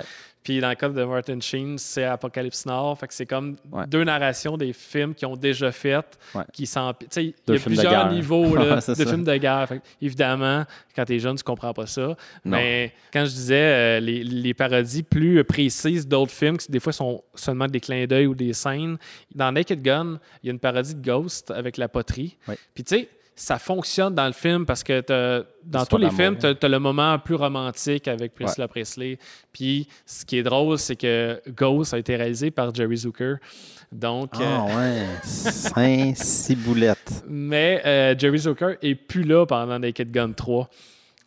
Puis 0.47 0.61
dans 0.61 0.69
le 0.69 0.75
cas 0.75 0.87
de 0.87 1.03
Martin 1.03 1.41
Sheen, 1.41 1.77
c'est 1.77 2.05
Apocalypse 2.05 2.65
Now. 2.65 2.95
Fait 2.95 3.05
que 3.07 3.13
c'est 3.13 3.25
comme 3.25 3.57
Ouais. 3.69 3.85
deux 3.85 4.05
narrations 4.05 4.55
des 4.55 4.71
films 4.71 5.13
qu'ils 5.13 5.27
ont 5.27 5.35
déjà 5.35 5.73
faites. 5.73 6.17
Ouais. 6.33 6.43
Qui. 6.53 6.63
Tu 6.63 6.69
sais, 7.09 7.23
il 7.25 7.33
y 7.49 7.57
a 7.57 7.59
plusieurs 7.59 8.09
niveaux 8.13 8.55
là, 8.55 8.61
Ouais, 8.75 8.81
c'est 8.81 8.93
de 8.97 9.03
ça. 9.03 9.09
films 9.11 9.25
de 9.25 9.35
guerre. 9.35 9.67
Fait 9.67 9.79
que, 9.79 9.83
évidemment, 10.01 10.63
quand 10.95 11.03
t'es 11.03 11.19
jeune, 11.19 11.35
tu 11.35 11.43
comprends 11.43 11.73
pas 11.73 11.85
ça. 11.85 12.15
Mais 12.45 12.93
quand 13.11 13.25
je 13.25 13.31
disais 13.31 13.55
euh, 13.57 13.99
les, 13.99 14.23
les 14.23 14.53
parodies 14.53 15.03
plus 15.03 15.43
précises 15.43 16.07
d'autres 16.07 16.31
films, 16.31 16.57
qui 16.57 16.71
des 16.71 16.79
fois 16.79 16.93
sont 16.93 17.21
seulement 17.35 17.67
des 17.67 17.81
clins 17.81 18.05
d'œil 18.05 18.27
ou 18.27 18.33
des 18.33 18.53
scènes, 18.53 18.97
dans 19.35 19.51
Naked 19.51 19.81
Gun, 19.81 20.17
il 20.43 20.47
y 20.47 20.49
a 20.49 20.53
une 20.53 20.59
parodie 20.59 20.95
de 20.95 21.01
Ghost 21.05 21.51
avec 21.51 21.75
la 21.75 21.89
poterie. 21.89 22.37
Ouais. 22.47 22.57
Puis 22.73 22.85
tu 22.85 22.95
sais, 22.95 23.09
ça 23.37 23.59
fonctionne 23.59 24.15
dans 24.15 24.25
le 24.25 24.33
film 24.33 24.65
parce 24.65 24.83
que 24.83 25.45
dans 25.63 25.85
tous 25.85 25.97
les 25.97 26.09
films, 26.09 26.37
hein. 26.43 26.55
tu 26.59 26.65
as, 26.65 26.69
le 26.69 26.79
moment 26.79 27.19
plus 27.19 27.35
romantique 27.35 28.07
avec 28.07 28.33
Priscilla 28.33 28.67
Presley. 28.67 29.19
Puis 29.53 29.87
ce 30.07 30.25
qui 30.25 30.37
est 30.37 30.43
drôle, 30.43 30.79
c'est 30.79 30.95
que 30.95 31.39
Ghost 31.47 31.93
a 31.93 31.99
été 31.99 32.15
réalisé 32.15 32.49
par 32.49 32.73
Jerry 32.73 32.97
Zucker. 32.97 33.35
Donc, 33.91 34.31
euh, 34.35 34.43
Ah, 34.43 34.65
ouais. 34.65 35.05
Saint 35.23 36.13
Ciboulette. 36.15 37.23
mais 37.27 37.81
euh, 37.85 38.15
Jerry 38.17 38.39
Zucker 38.39 38.77
est 38.81 38.95
plus 38.95 39.23
là 39.23 39.45
pendant 39.45 39.77
Naked 39.77 40.11
Gun 40.11 40.31
3. 40.31 40.67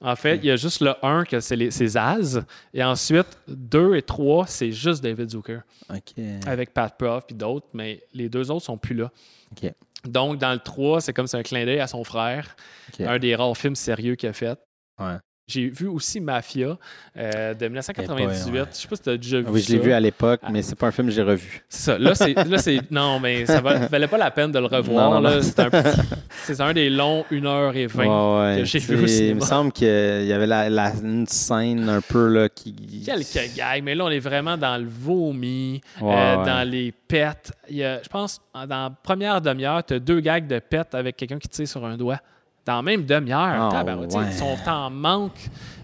En 0.03 0.17
fait, 0.17 0.37
il 0.37 0.47
y 0.47 0.51
a 0.51 0.57
juste 0.57 0.81
le 0.81 0.95
1 1.03 1.25
que 1.25 1.41
c'est 1.41 1.87
Zaz. 1.87 2.43
Et 2.75 2.83
ensuite, 2.83 3.39
2 3.49 3.97
et 3.97 4.03
3, 4.03 4.47
c'est 4.47 4.73
juste 4.73 5.03
David 5.03 5.31
Zucker. 5.31 5.61
OK. 5.91 6.25
Avec 6.47 6.73
Pat 6.73 6.93
Prof 6.99 7.25
et 7.29 7.35
d'autres, 7.35 7.69
mais 7.73 8.03
les 8.15 8.29
deux 8.29 8.51
autres 8.51 8.65
sont 8.65 8.79
plus 8.79 8.95
là. 8.95 9.13
OK. 9.53 9.71
Donc, 10.05 10.39
dans 10.39 10.53
le 10.53 10.59
3, 10.59 11.01
c'est 11.01 11.13
comme 11.13 11.27
c'est 11.27 11.37
un 11.37 11.43
clin 11.43 11.65
d'œil 11.65 11.81
à 11.81 11.87
son 11.87 12.05
frère. 12.05 12.57
Un 13.01 13.19
des 13.19 13.35
rares 13.35 13.57
films 13.57 13.77
sérieux 13.77 14.15
qu'il 14.15 14.29
a 14.29 14.33
fait. 14.33 14.59
Ouais. 14.99 15.17
J'ai 15.51 15.69
vu 15.69 15.89
aussi 15.89 16.21
Mafia 16.21 16.79
euh, 17.17 17.55
de 17.55 17.65
1998. 17.67 18.23
Eh 18.47 18.51
boy, 18.51 18.61
ouais. 18.61 18.67
Je 18.73 18.77
sais 18.77 18.89
pas 18.89 18.97
si 18.97 19.03
tu 19.03 19.11
as 19.11 19.17
déjà 19.17 19.41
vu 19.41 19.47
Oui, 19.49 19.61
je 19.61 19.73
l'ai 19.73 19.79
vu 19.79 19.93
à 19.93 20.01
l'époque, 20.01 20.41
mais 20.51 20.63
c'est 20.63 20.75
pas 20.77 20.87
un 20.87 20.91
film 20.93 21.09
que 21.09 21.13
j'ai 21.13 21.23
revu. 21.23 21.63
C'est 21.69 21.83
ça. 21.93 21.99
Là, 21.99 22.15
c'est. 22.15 22.91
Non, 22.91 23.19
mais 23.21 23.47
ça 23.47 23.61
val- 23.61 23.87
valait 23.91 24.07
pas 24.09 24.19
la 24.19 24.31
peine 24.31 24.53
de 24.53 24.59
le 24.59 24.67
revoir. 24.67 25.43
C'est, 25.43 25.61
un 25.61 25.71
petit- 25.71 26.01
c'est 26.45 26.61
un 26.61 26.73
des 26.73 26.89
longs 26.91 27.25
1h20 27.31 27.97
Ouais, 27.97 28.55
ouais. 28.55 28.59
que 28.61 28.65
j'ai 28.65 28.79
vu 28.79 29.03
au 29.03 29.07
sais, 29.07 29.29
Il 29.29 29.35
me 29.37 29.41
semble 29.41 29.73
qu'il 29.73 29.87
y 29.89 30.33
avait 30.33 30.47
la, 30.47 30.71
la- 30.71 30.93
une 31.03 31.27
scène 31.27 31.89
un 31.89 32.01
peu 32.01 32.29
là, 32.29 32.49
qui. 32.49 32.75
Quelques 33.05 33.57
gags, 33.57 33.83
mais 33.83 33.95
là, 33.95 34.05
on 34.05 34.11
est 34.11 34.19
vraiment 34.21 34.57
dans 34.57 34.81
le 34.81 34.89
vomi, 34.89 35.81
Ouais, 36.01 36.15
euh, 36.15 36.37
ouais. 36.39 36.47
dans 36.47 36.69
les 36.69 36.93
pets. 36.93 37.53
Il 37.69 37.77
y 37.77 37.85
a, 37.85 38.03
je 38.03 38.09
pense, 38.09 38.41
dans 38.55 38.67
la 38.69 38.91
première 39.03 39.41
demi-heure, 39.41 39.85
tu 39.85 39.95
as 39.95 39.99
deux 39.99 40.21
gags 40.21 40.47
de 40.47 40.59
pets 40.59 40.95
avec 40.95 41.17
quelqu'un 41.17 41.39
qui 41.39 41.49
tire 41.49 41.67
sur 41.69 41.85
un 41.85 41.97
doigt. 41.97 42.19
Dans 42.71 42.83
même 42.83 43.05
demi-heure. 43.05 43.71
Ah, 43.75 43.85
ouais. 43.85 44.07
Ils 44.29 44.33
sont 44.33 44.57
en 44.69 44.91
manque 44.91 45.39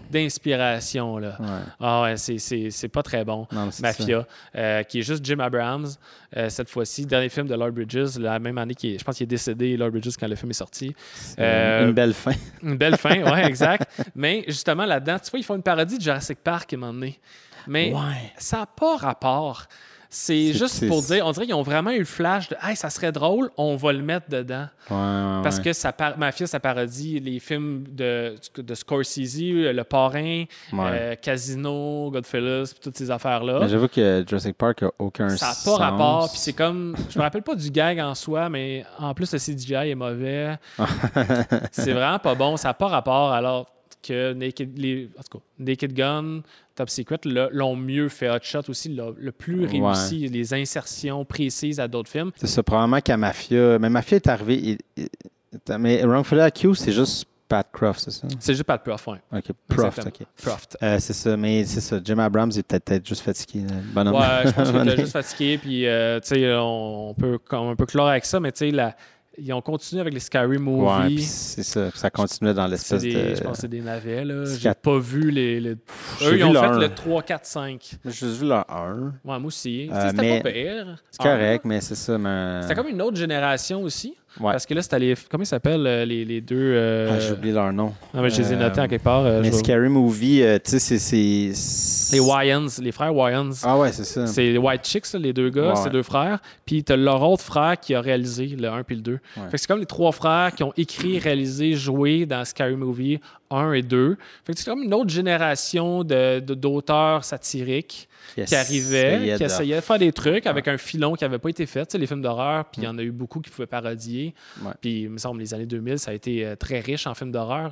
d'inspiration. 0.09 1.17
Là. 1.17 1.35
Ouais. 1.39 1.45
Ah 1.79 2.01
ouais, 2.03 2.17
c'est, 2.17 2.37
c'est, 2.37 2.69
c'est 2.71 2.87
pas 2.87 3.03
très 3.03 3.23
bon. 3.25 3.45
Non, 3.51 3.69
Mafia, 3.81 4.25
euh, 4.55 4.83
qui 4.83 4.99
est 4.99 5.01
juste 5.01 5.23
Jim 5.25 5.39
Abrams, 5.39 5.87
euh, 6.35 6.49
cette 6.49 6.69
fois-ci. 6.69 7.05
Dernier 7.05 7.29
film 7.29 7.47
de 7.47 7.55
Lord 7.55 7.71
Bridges, 7.71 8.17
la 8.19 8.39
même 8.39 8.57
année 8.57 8.73
qu'il 8.75 8.95
est- 8.95 8.99
je 8.99 9.03
pense 9.03 9.17
qu'il 9.17 9.25
est 9.25 9.27
décédé, 9.27 9.75
Lord 9.77 9.91
Bridges, 9.91 10.15
quand 10.19 10.27
le 10.27 10.35
film 10.35 10.51
est 10.51 10.53
sorti. 10.53 10.95
Euh, 11.39 11.87
Une 11.87 11.93
belle 11.93 12.13
fin. 12.13 12.31
Une 12.63 12.77
belle 12.77 12.97
fin, 12.97 13.21
ouais, 13.31 13.45
exact. 13.45 13.85
Mais 14.15 14.43
justement, 14.47 14.85
là-dedans, 14.85 15.17
tu 15.23 15.29
vois, 15.29 15.39
ils 15.39 15.43
font 15.43 15.55
une 15.55 15.63
parodie 15.63 15.97
de 15.97 16.03
Jurassic 16.03 16.39
Park 16.43 16.71
à 16.73 16.75
un 16.75 16.79
moment 16.79 16.93
donné. 16.93 17.19
Mais 17.67 17.91
Ouais. 17.93 18.31
ça 18.37 18.59
n'a 18.59 18.65
pas 18.65 18.95
rapport. 18.97 19.63
C'est 20.09 20.53
juste 20.53 20.87
pour 20.87 21.01
dire, 21.01 21.25
on 21.25 21.31
dirait 21.31 21.45
qu'ils 21.45 21.55
ont 21.55 21.61
vraiment 21.63 21.91
eu 21.91 21.99
le 21.99 22.05
flash 22.05 22.47
de 22.49 22.55
Hey, 22.63 22.75
ça 22.75 22.89
serait 22.89 23.11
drôle, 23.11 23.49
on 23.57 23.75
va 23.75 23.91
le 23.93 24.01
mettre 24.01 24.29
dedans. 24.29 24.67
Ouais, 24.89 24.95
ouais, 24.95 25.41
Parce 25.43 25.59
que 25.59 25.73
ça 25.73 25.91
par- 25.91 26.17
Mafia, 26.17 26.47
ça 26.47 26.59
parodie 26.61 27.19
les 27.19 27.39
films 27.39 27.83
de, 27.91 28.35
de 28.55 28.73
Scorsese, 28.75 29.37
Le 29.39 29.83
Parrain, 29.83 30.45
euh, 30.73 31.15
Casino, 31.21 32.09
Godfellas, 32.11 32.71
puis 32.71 32.79
toutes 32.81 32.97
ces 32.97 33.11
affaires-là. 33.11 33.59
Mais 33.61 33.67
j'avoue 33.67 33.89
que 33.89 34.23
Jurassic 34.27 34.57
Park 34.57 34.83
a 34.83 34.91
aucun 34.97 35.29
Ça 35.29 35.47
n'a 35.47 35.53
sens. 35.53 35.65
pas 35.65 35.83
rapport. 35.85 36.29
Puis 36.29 36.39
c'est 36.39 36.53
comme. 36.53 36.95
Je 37.09 37.17
me 37.19 37.23
rappelle 37.23 37.43
pas 37.43 37.55
du 37.55 37.69
gag 37.69 37.99
en 37.99 38.15
soi, 38.15 38.47
mais 38.49 38.85
en 38.99 39.13
plus, 39.13 39.31
le 39.33 39.39
CGI 39.39 39.89
est 39.91 39.95
mauvais. 39.95 40.57
c'est 41.71 41.91
vraiment 41.93 42.19
pas 42.19 42.35
bon. 42.35 42.57
Ça 42.57 42.69
n'a 42.69 42.73
pas 42.73 42.87
rapport 42.87 43.31
alors 43.31 43.67
que 44.07 44.33
Naked, 44.33 44.77
les, 44.77 45.09
en 45.17 45.21
tout 45.23 45.37
cas, 45.39 45.43
Naked 45.59 45.93
Gun, 45.93 46.41
Top 46.75 46.89
Secret 46.89 47.19
l'ont 47.51 47.75
mieux 47.75 48.09
fait. 48.09 48.29
Hot 48.29 48.39
Shot 48.41 48.61
aussi, 48.69 48.89
le 48.95 49.31
plus 49.31 49.65
Ouais. 49.65 49.79
réussi. 49.81 50.27
Les 50.27 50.53
insertions 50.53 51.25
précises 51.25 51.79
à 51.79 51.87
d'autres 51.87 52.09
films. 52.09 52.31
C'est 52.35 52.47
ça, 52.47 52.61
probablement 52.63 53.01
qu'à 53.01 53.17
Mafia. 53.17 53.79
Mais 53.79 53.89
Mafia 53.89 54.15
est 54.17 54.27
arrivé. 54.27 54.55
il- 54.57 54.77
il- 54.97 55.77
Mais 55.79 56.03
Wrongfully 56.03 56.41
Accused, 56.41 56.83
c'est 56.85 56.91
juste 56.91 57.25
Pat 57.49 57.65
Croft, 57.71 58.01
c'est 58.01 58.11
ça? 58.11 58.27
C'est 58.39 58.53
juste 58.53 58.65
pas 58.65 58.77
de 58.77 58.83
prof, 58.83 59.07
ouais. 59.07 59.19
Ok, 59.31 59.45
Proft, 59.69 60.05
ok. 60.05 60.25
Proft. 60.43 60.77
Euh, 60.83 60.97
c'est 60.99 61.13
ça, 61.13 61.37
mais 61.37 61.63
c'est 61.63 61.79
ça. 61.79 61.99
Jim 62.03 62.19
Abrams 62.19 62.51
est 62.51 62.61
peut-être 62.67 63.07
juste 63.07 63.21
fatigué. 63.21 63.61
bonhomme. 63.93 64.13
Ouais, 64.15 64.43
je 64.45 64.51
pense 64.51 64.69
qu'il 64.69 64.81
était 64.81 64.97
juste 65.01 65.13
fatigué. 65.13 65.57
Puis, 65.57 65.87
euh, 65.87 66.19
tu 66.19 66.27
sais, 66.27 66.53
on, 66.55 67.11
on 67.11 67.13
peut, 67.13 67.39
on 67.53 67.75
peut 67.77 67.85
clore 67.85 68.09
avec 68.09 68.25
ça, 68.25 68.41
mais 68.41 68.51
tu 68.51 68.59
sais, 68.59 68.71
la- 68.71 68.95
ils 69.37 69.53
ont 69.53 69.61
continué 69.61 70.01
avec 70.01 70.13
les 70.13 70.19
Scary 70.19 70.57
Ouais, 70.57 70.59
Movie. 70.59 71.15
puis 71.15 71.23
c'est 71.23 71.63
ça. 71.63 71.89
Ça 71.93 72.09
continuait 72.09 72.53
dans 72.53 72.67
l'espèce 72.67 73.03
de. 73.03 73.09
Je 73.35 73.41
pense 73.43 73.53
que 73.57 73.61
c'est 73.61 73.67
des 73.67 73.81
navets, 73.81 74.25
là. 74.25 74.43
J'ai 74.59 74.73
pas 74.73 74.97
vu 74.99 75.29
les. 75.31 75.59
les- 75.59 75.71
Eux, 75.71 76.37
ils 76.37 76.43
ont 76.43 76.53
fait 76.53 76.79
le 76.79 76.89
3, 76.93 77.21
4, 77.23 77.45
5. 77.45 77.91
J'ai 78.05 78.11
juste 78.11 78.39
vu 78.41 78.47
le 78.47 78.53
1. 78.55 78.63
Ouais, 79.03 79.11
moi 79.23 79.39
aussi. 79.45 79.89
Euh, 79.91 80.09
C'était 80.09 80.21
mais 80.21 80.41
pas 80.41 80.51
pire. 80.51 81.03
C'est 81.11 81.21
correct, 81.23 81.65
mais 81.65 81.81
c'est 81.81 81.95
ça. 81.95 82.17
Mais... 82.17 82.61
C'était 82.61 82.75
comme 82.75 82.87
une 82.87 83.01
autre 83.01 83.17
génération 83.17 83.81
aussi. 83.83 84.15
Ouais. 84.39 84.51
Parce 84.51 84.65
que 84.65 84.73
là, 84.73 84.81
c'était 84.81 84.99
les. 84.99 85.15
Comment 85.29 85.43
ils 85.43 85.47
s'appellent 85.47 85.87
euh, 85.87 86.05
les, 86.05 86.23
les 86.23 86.41
deux. 86.41 86.55
euh, 86.57 87.11
Ah, 87.15 87.19
J'ai 87.19 87.31
oublié 87.33 87.53
leur 87.53 87.73
nom. 87.73 87.93
Non, 88.13 88.21
mais 88.21 88.29
je 88.29 88.41
les 88.41 88.51
ai 88.51 88.55
Euh, 88.55 88.59
notés 88.59 88.81
en 88.81 88.87
quelque 88.87 89.03
part. 89.03 89.23
mais 89.23 89.51
Scary 89.51 89.89
Movie, 89.89 90.43
tu 90.63 90.71
sais, 90.71 90.79
c'est- 90.79 90.99
c'est. 90.99 92.15
Les 92.15 92.19
Wyans, 92.19 92.67
les 92.81 92.91
frères 92.91 93.15
Wyans. 93.15 93.49
Ah 93.63 93.77
ouais, 93.77 93.91
c'est 93.91 94.03
ça. 94.03 94.27
C'est 94.27 94.51
les 94.51 94.57
White 94.57 94.85
Chicks, 94.85 95.11
là, 95.13 95.19
les 95.19 95.33
deux 95.33 95.49
gars, 95.49 95.73
Ouais, 95.73 95.79
ouais. 95.81 95.89
deux 95.89 96.03
frères. 96.03 96.39
Puis 96.65 96.83
t'as 96.83 96.95
leur 96.95 97.21
autre 97.23 97.43
frère 97.43 97.79
qui 97.79 97.95
a 97.95 98.01
réalisé 98.01 98.45
le 98.47 98.69
1 98.69 98.83
puis 98.83 98.95
le 98.95 99.01
2. 99.01 99.11
Ouais. 99.13 99.19
Fait 99.45 99.51
que 99.51 99.57
c'est 99.57 99.67
comme 99.67 99.79
les 99.79 99.85
trois 99.85 100.11
frères 100.11 100.51
qui 100.55 100.63
ont 100.63 100.73
écrit, 100.77 101.17
réalisé, 101.19 101.73
joué 101.73 102.25
dans 102.25 102.45
Scary 102.45 102.75
Movie 102.75 103.19
1 103.49 103.73
et 103.73 103.81
2. 103.81 104.17
Fait 104.45 104.53
que 104.53 104.59
c'est 104.59 104.69
comme 104.69 104.83
une 104.83 104.93
autre 104.93 105.09
génération 105.09 106.03
de- 106.03 106.39
d'auteurs 106.39 107.23
satiriques 107.23 108.07
qui 108.35 108.55
arrivaient, 108.55 109.35
qui 109.37 109.43
essayaient 109.43 109.75
de 109.77 109.81
faire 109.81 109.99
des 109.99 110.11
trucs 110.11 110.45
avec 110.45 110.67
un 110.67 110.77
filon 110.77 111.13
qui 111.15 111.23
n'avait 111.23 111.39
pas 111.39 111.49
été 111.49 111.65
fait. 111.65 111.85
Tu 111.85 111.93
sais, 111.93 111.97
les 111.97 112.07
films 112.07 112.21
d'horreur, 112.21 112.65
puis 112.65 112.81
il 112.81 112.85
y 112.85 112.87
en 112.87 112.97
a 112.97 113.01
eu 113.01 113.11
beaucoup 113.11 113.39
qui 113.39 113.49
pouvaient 113.49 113.65
parodier. 113.67 114.33
Ouais. 114.63 114.71
Puis, 114.81 115.01
il 115.03 115.09
me 115.09 115.17
semble, 115.17 115.39
les 115.39 115.53
années 115.53 115.65
2000, 115.65 115.97
ça 115.97 116.11
a 116.11 116.13
été 116.13 116.45
euh, 116.45 116.55
très 116.55 116.79
riche 116.81 117.07
en 117.07 117.13
films 117.15 117.31
d'horreur, 117.31 117.71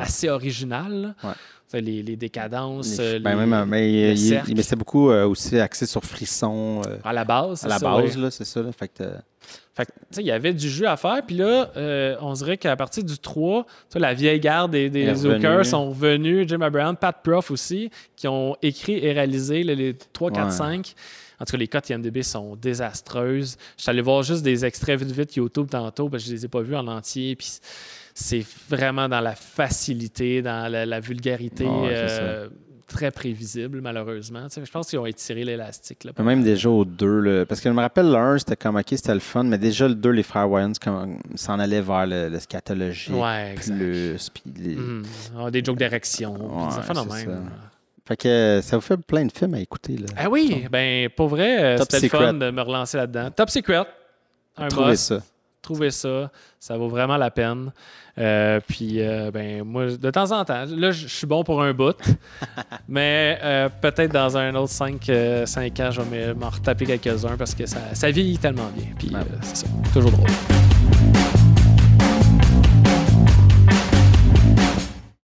assez 0.00 0.28
original. 0.28 1.14
Ouais. 1.24 1.80
Les, 1.80 2.02
les 2.04 2.16
décadences, 2.16 2.98
Les- 2.98 3.16
euh, 3.16 3.18
ben, 3.18 3.38
les- 3.38 3.44
même, 3.46 3.64
mais 3.68 3.92
il, 4.14 4.16
beaucoup 4.76 5.10
euh, 5.10 5.26
aussi 5.26 5.58
axé 5.58 5.84
sur 5.84 6.04
frisson 6.04 6.80
euh, 6.86 6.96
à 7.02 7.12
la 7.12 7.24
base. 7.24 7.64
à 7.64 7.68
la 7.68 7.74
c'est 7.78 7.84
ça, 7.84 7.90
base, 7.90 8.16
là, 8.16 8.30
c'est 8.30 8.44
ça. 8.44 8.62
Là, 8.62 8.70
fait 8.72 8.88
que, 8.88 9.02
Fait 9.76 9.88
il 10.16 10.22
y 10.24 10.30
avait 10.30 10.54
du 10.54 10.70
jeu 10.70 10.88
à 10.88 10.96
faire. 10.96 11.20
Puis 11.26 11.36
là, 11.36 11.70
euh, 11.76 12.16
on 12.22 12.32
dirait 12.32 12.56
qu'à 12.56 12.74
partir 12.76 13.04
du 13.04 13.18
3, 13.18 13.64
tu 13.64 13.70
sais, 13.90 13.98
la 13.98 14.14
vieille 14.14 14.40
garde 14.40 14.72
des, 14.72 14.88
des. 14.88 15.14
Zookers 15.14 15.66
sont 15.66 15.90
revenus. 15.90 16.48
Jim 16.48 16.62
Abraham, 16.62 16.96
Pat 16.96 17.14
Prof 17.22 17.50
aussi, 17.50 17.90
qui 18.16 18.26
ont 18.26 18.56
écrit 18.62 19.04
et 19.04 19.12
réalisé 19.12 19.62
là, 19.62 19.74
les 19.74 19.94
3, 20.14 20.30
4, 20.30 20.44
Ouais. 20.46 20.50
5. 20.50 20.94
En 21.38 21.44
tout 21.44 21.52
cas, 21.52 21.58
les 21.58 21.68
cotes 21.68 21.90
IMDB 21.90 22.22
sont 22.22 22.56
désastreuses. 22.56 23.58
Je 23.76 23.82
suis 23.82 23.90
allé 23.90 24.00
voir 24.00 24.22
juste 24.22 24.42
des 24.42 24.64
extraits 24.64 24.98
vite 24.98 25.10
vite 25.12 25.36
YouTube 25.36 25.68
tantôt 25.68 26.08
parce 26.08 26.22
que 26.24 26.30
je 26.30 26.34
les 26.34 26.44
ai 26.46 26.48
pas 26.48 26.62
vus 26.62 26.76
en 26.76 26.86
entier. 26.86 27.36
Puis 27.36 27.58
c'est 28.14 28.46
vraiment 28.70 29.10
dans 29.10 29.20
la 29.20 29.34
facilité, 29.34 30.40
dans 30.40 30.72
la, 30.72 30.86
la 30.86 31.00
vulgarité. 31.00 31.64
Ouais, 31.66 31.88
euh, 31.92 32.48
très 32.86 33.10
prévisible, 33.10 33.80
malheureusement. 33.80 34.46
Je 34.54 34.70
pense 34.70 34.88
qu'ils 34.88 34.98
ont 34.98 35.06
étiré 35.06 35.44
l'élastique. 35.44 36.06
même 36.18 36.42
déjà 36.42 36.70
au 36.70 36.84
2, 36.84 37.20
là, 37.20 37.44
parce 37.46 37.60
que 37.60 37.68
je 37.68 37.74
me 37.74 37.80
rappelle 37.80 38.06
le 38.10 38.16
1, 38.16 38.38
c'était 38.38 38.56
comme 38.56 38.76
ok, 38.76 38.86
c'était 38.90 39.14
le 39.14 39.20
fun, 39.20 39.42
mais 39.44 39.58
déjà 39.58 39.88
le 39.88 39.94
2, 39.94 40.10
les 40.10 40.22
frères 40.22 40.50
Wayans 40.50 40.72
s'en 41.34 41.58
allaient 41.58 41.80
vers 41.80 42.06
le, 42.06 42.28
le 42.28 42.38
scatologie 42.38 43.12
Ouais, 43.12 43.54
plus. 43.56 44.30
Puis 44.32 44.42
les- 44.56 44.76
Mhm. 44.76 45.02
Ah, 45.38 45.50
des 45.50 45.64
jokes 45.64 45.78
d'érection. 45.78 46.32
Ouais, 46.34 46.66
de 46.68 46.72
c'est 47.10 47.26
même. 47.26 47.50
Fait 48.06 48.16
que 48.16 48.28
euh, 48.28 48.62
ça 48.62 48.76
vous 48.76 48.82
fait 48.82 48.96
plein 48.96 49.24
de 49.24 49.32
films 49.32 49.54
à 49.54 49.60
écouter. 49.60 49.96
Là. 49.96 50.06
Ah 50.16 50.30
oui, 50.30 50.66
ben 50.70 51.08
pour 51.10 51.26
vrai, 51.28 51.62
euh, 51.62 51.78
c'était 51.78 52.00
le 52.00 52.08
fun 52.08 52.34
de 52.34 52.50
me 52.52 52.62
relancer 52.62 52.96
là-dedans. 52.96 53.30
Top 53.32 53.50
Secret, 53.50 53.82
un 54.56 54.68
must. 54.90 55.02
ça. 55.08 55.22
Trouvez 55.66 55.90
ça, 55.90 56.30
ça 56.60 56.76
vaut 56.76 56.86
vraiment 56.88 57.16
la 57.16 57.28
peine. 57.32 57.72
Euh, 58.18 58.60
puis, 58.66 59.00
euh, 59.02 59.32
ben 59.32 59.64
moi, 59.64 59.86
de 59.86 60.10
temps 60.12 60.30
en 60.30 60.44
temps, 60.44 60.64
là, 60.68 60.92
je 60.92 61.08
suis 61.08 61.26
bon 61.26 61.42
pour 61.42 61.60
un 61.60 61.72
bout, 61.74 61.96
mais 62.88 63.36
euh, 63.42 63.68
peut-être 63.80 64.12
dans 64.12 64.36
un 64.36 64.54
autre 64.54 64.70
5 64.70 65.02
ans, 65.10 65.90
je 65.90 66.00
vais 66.00 66.28
me- 66.28 66.34
m'en 66.34 66.50
retaper 66.50 66.86
quelques-uns 66.86 67.36
parce 67.36 67.54
que 67.54 67.66
ça, 67.66 67.78
ça 67.94 68.08
vieillit 68.12 68.38
tellement 68.38 68.70
bien. 68.76 68.86
Puis, 68.96 69.08
Ouais. 69.08 69.20
c'est 69.42 69.56
ça, 69.56 69.66
toujours 69.92 70.12
drôle. 70.12 70.30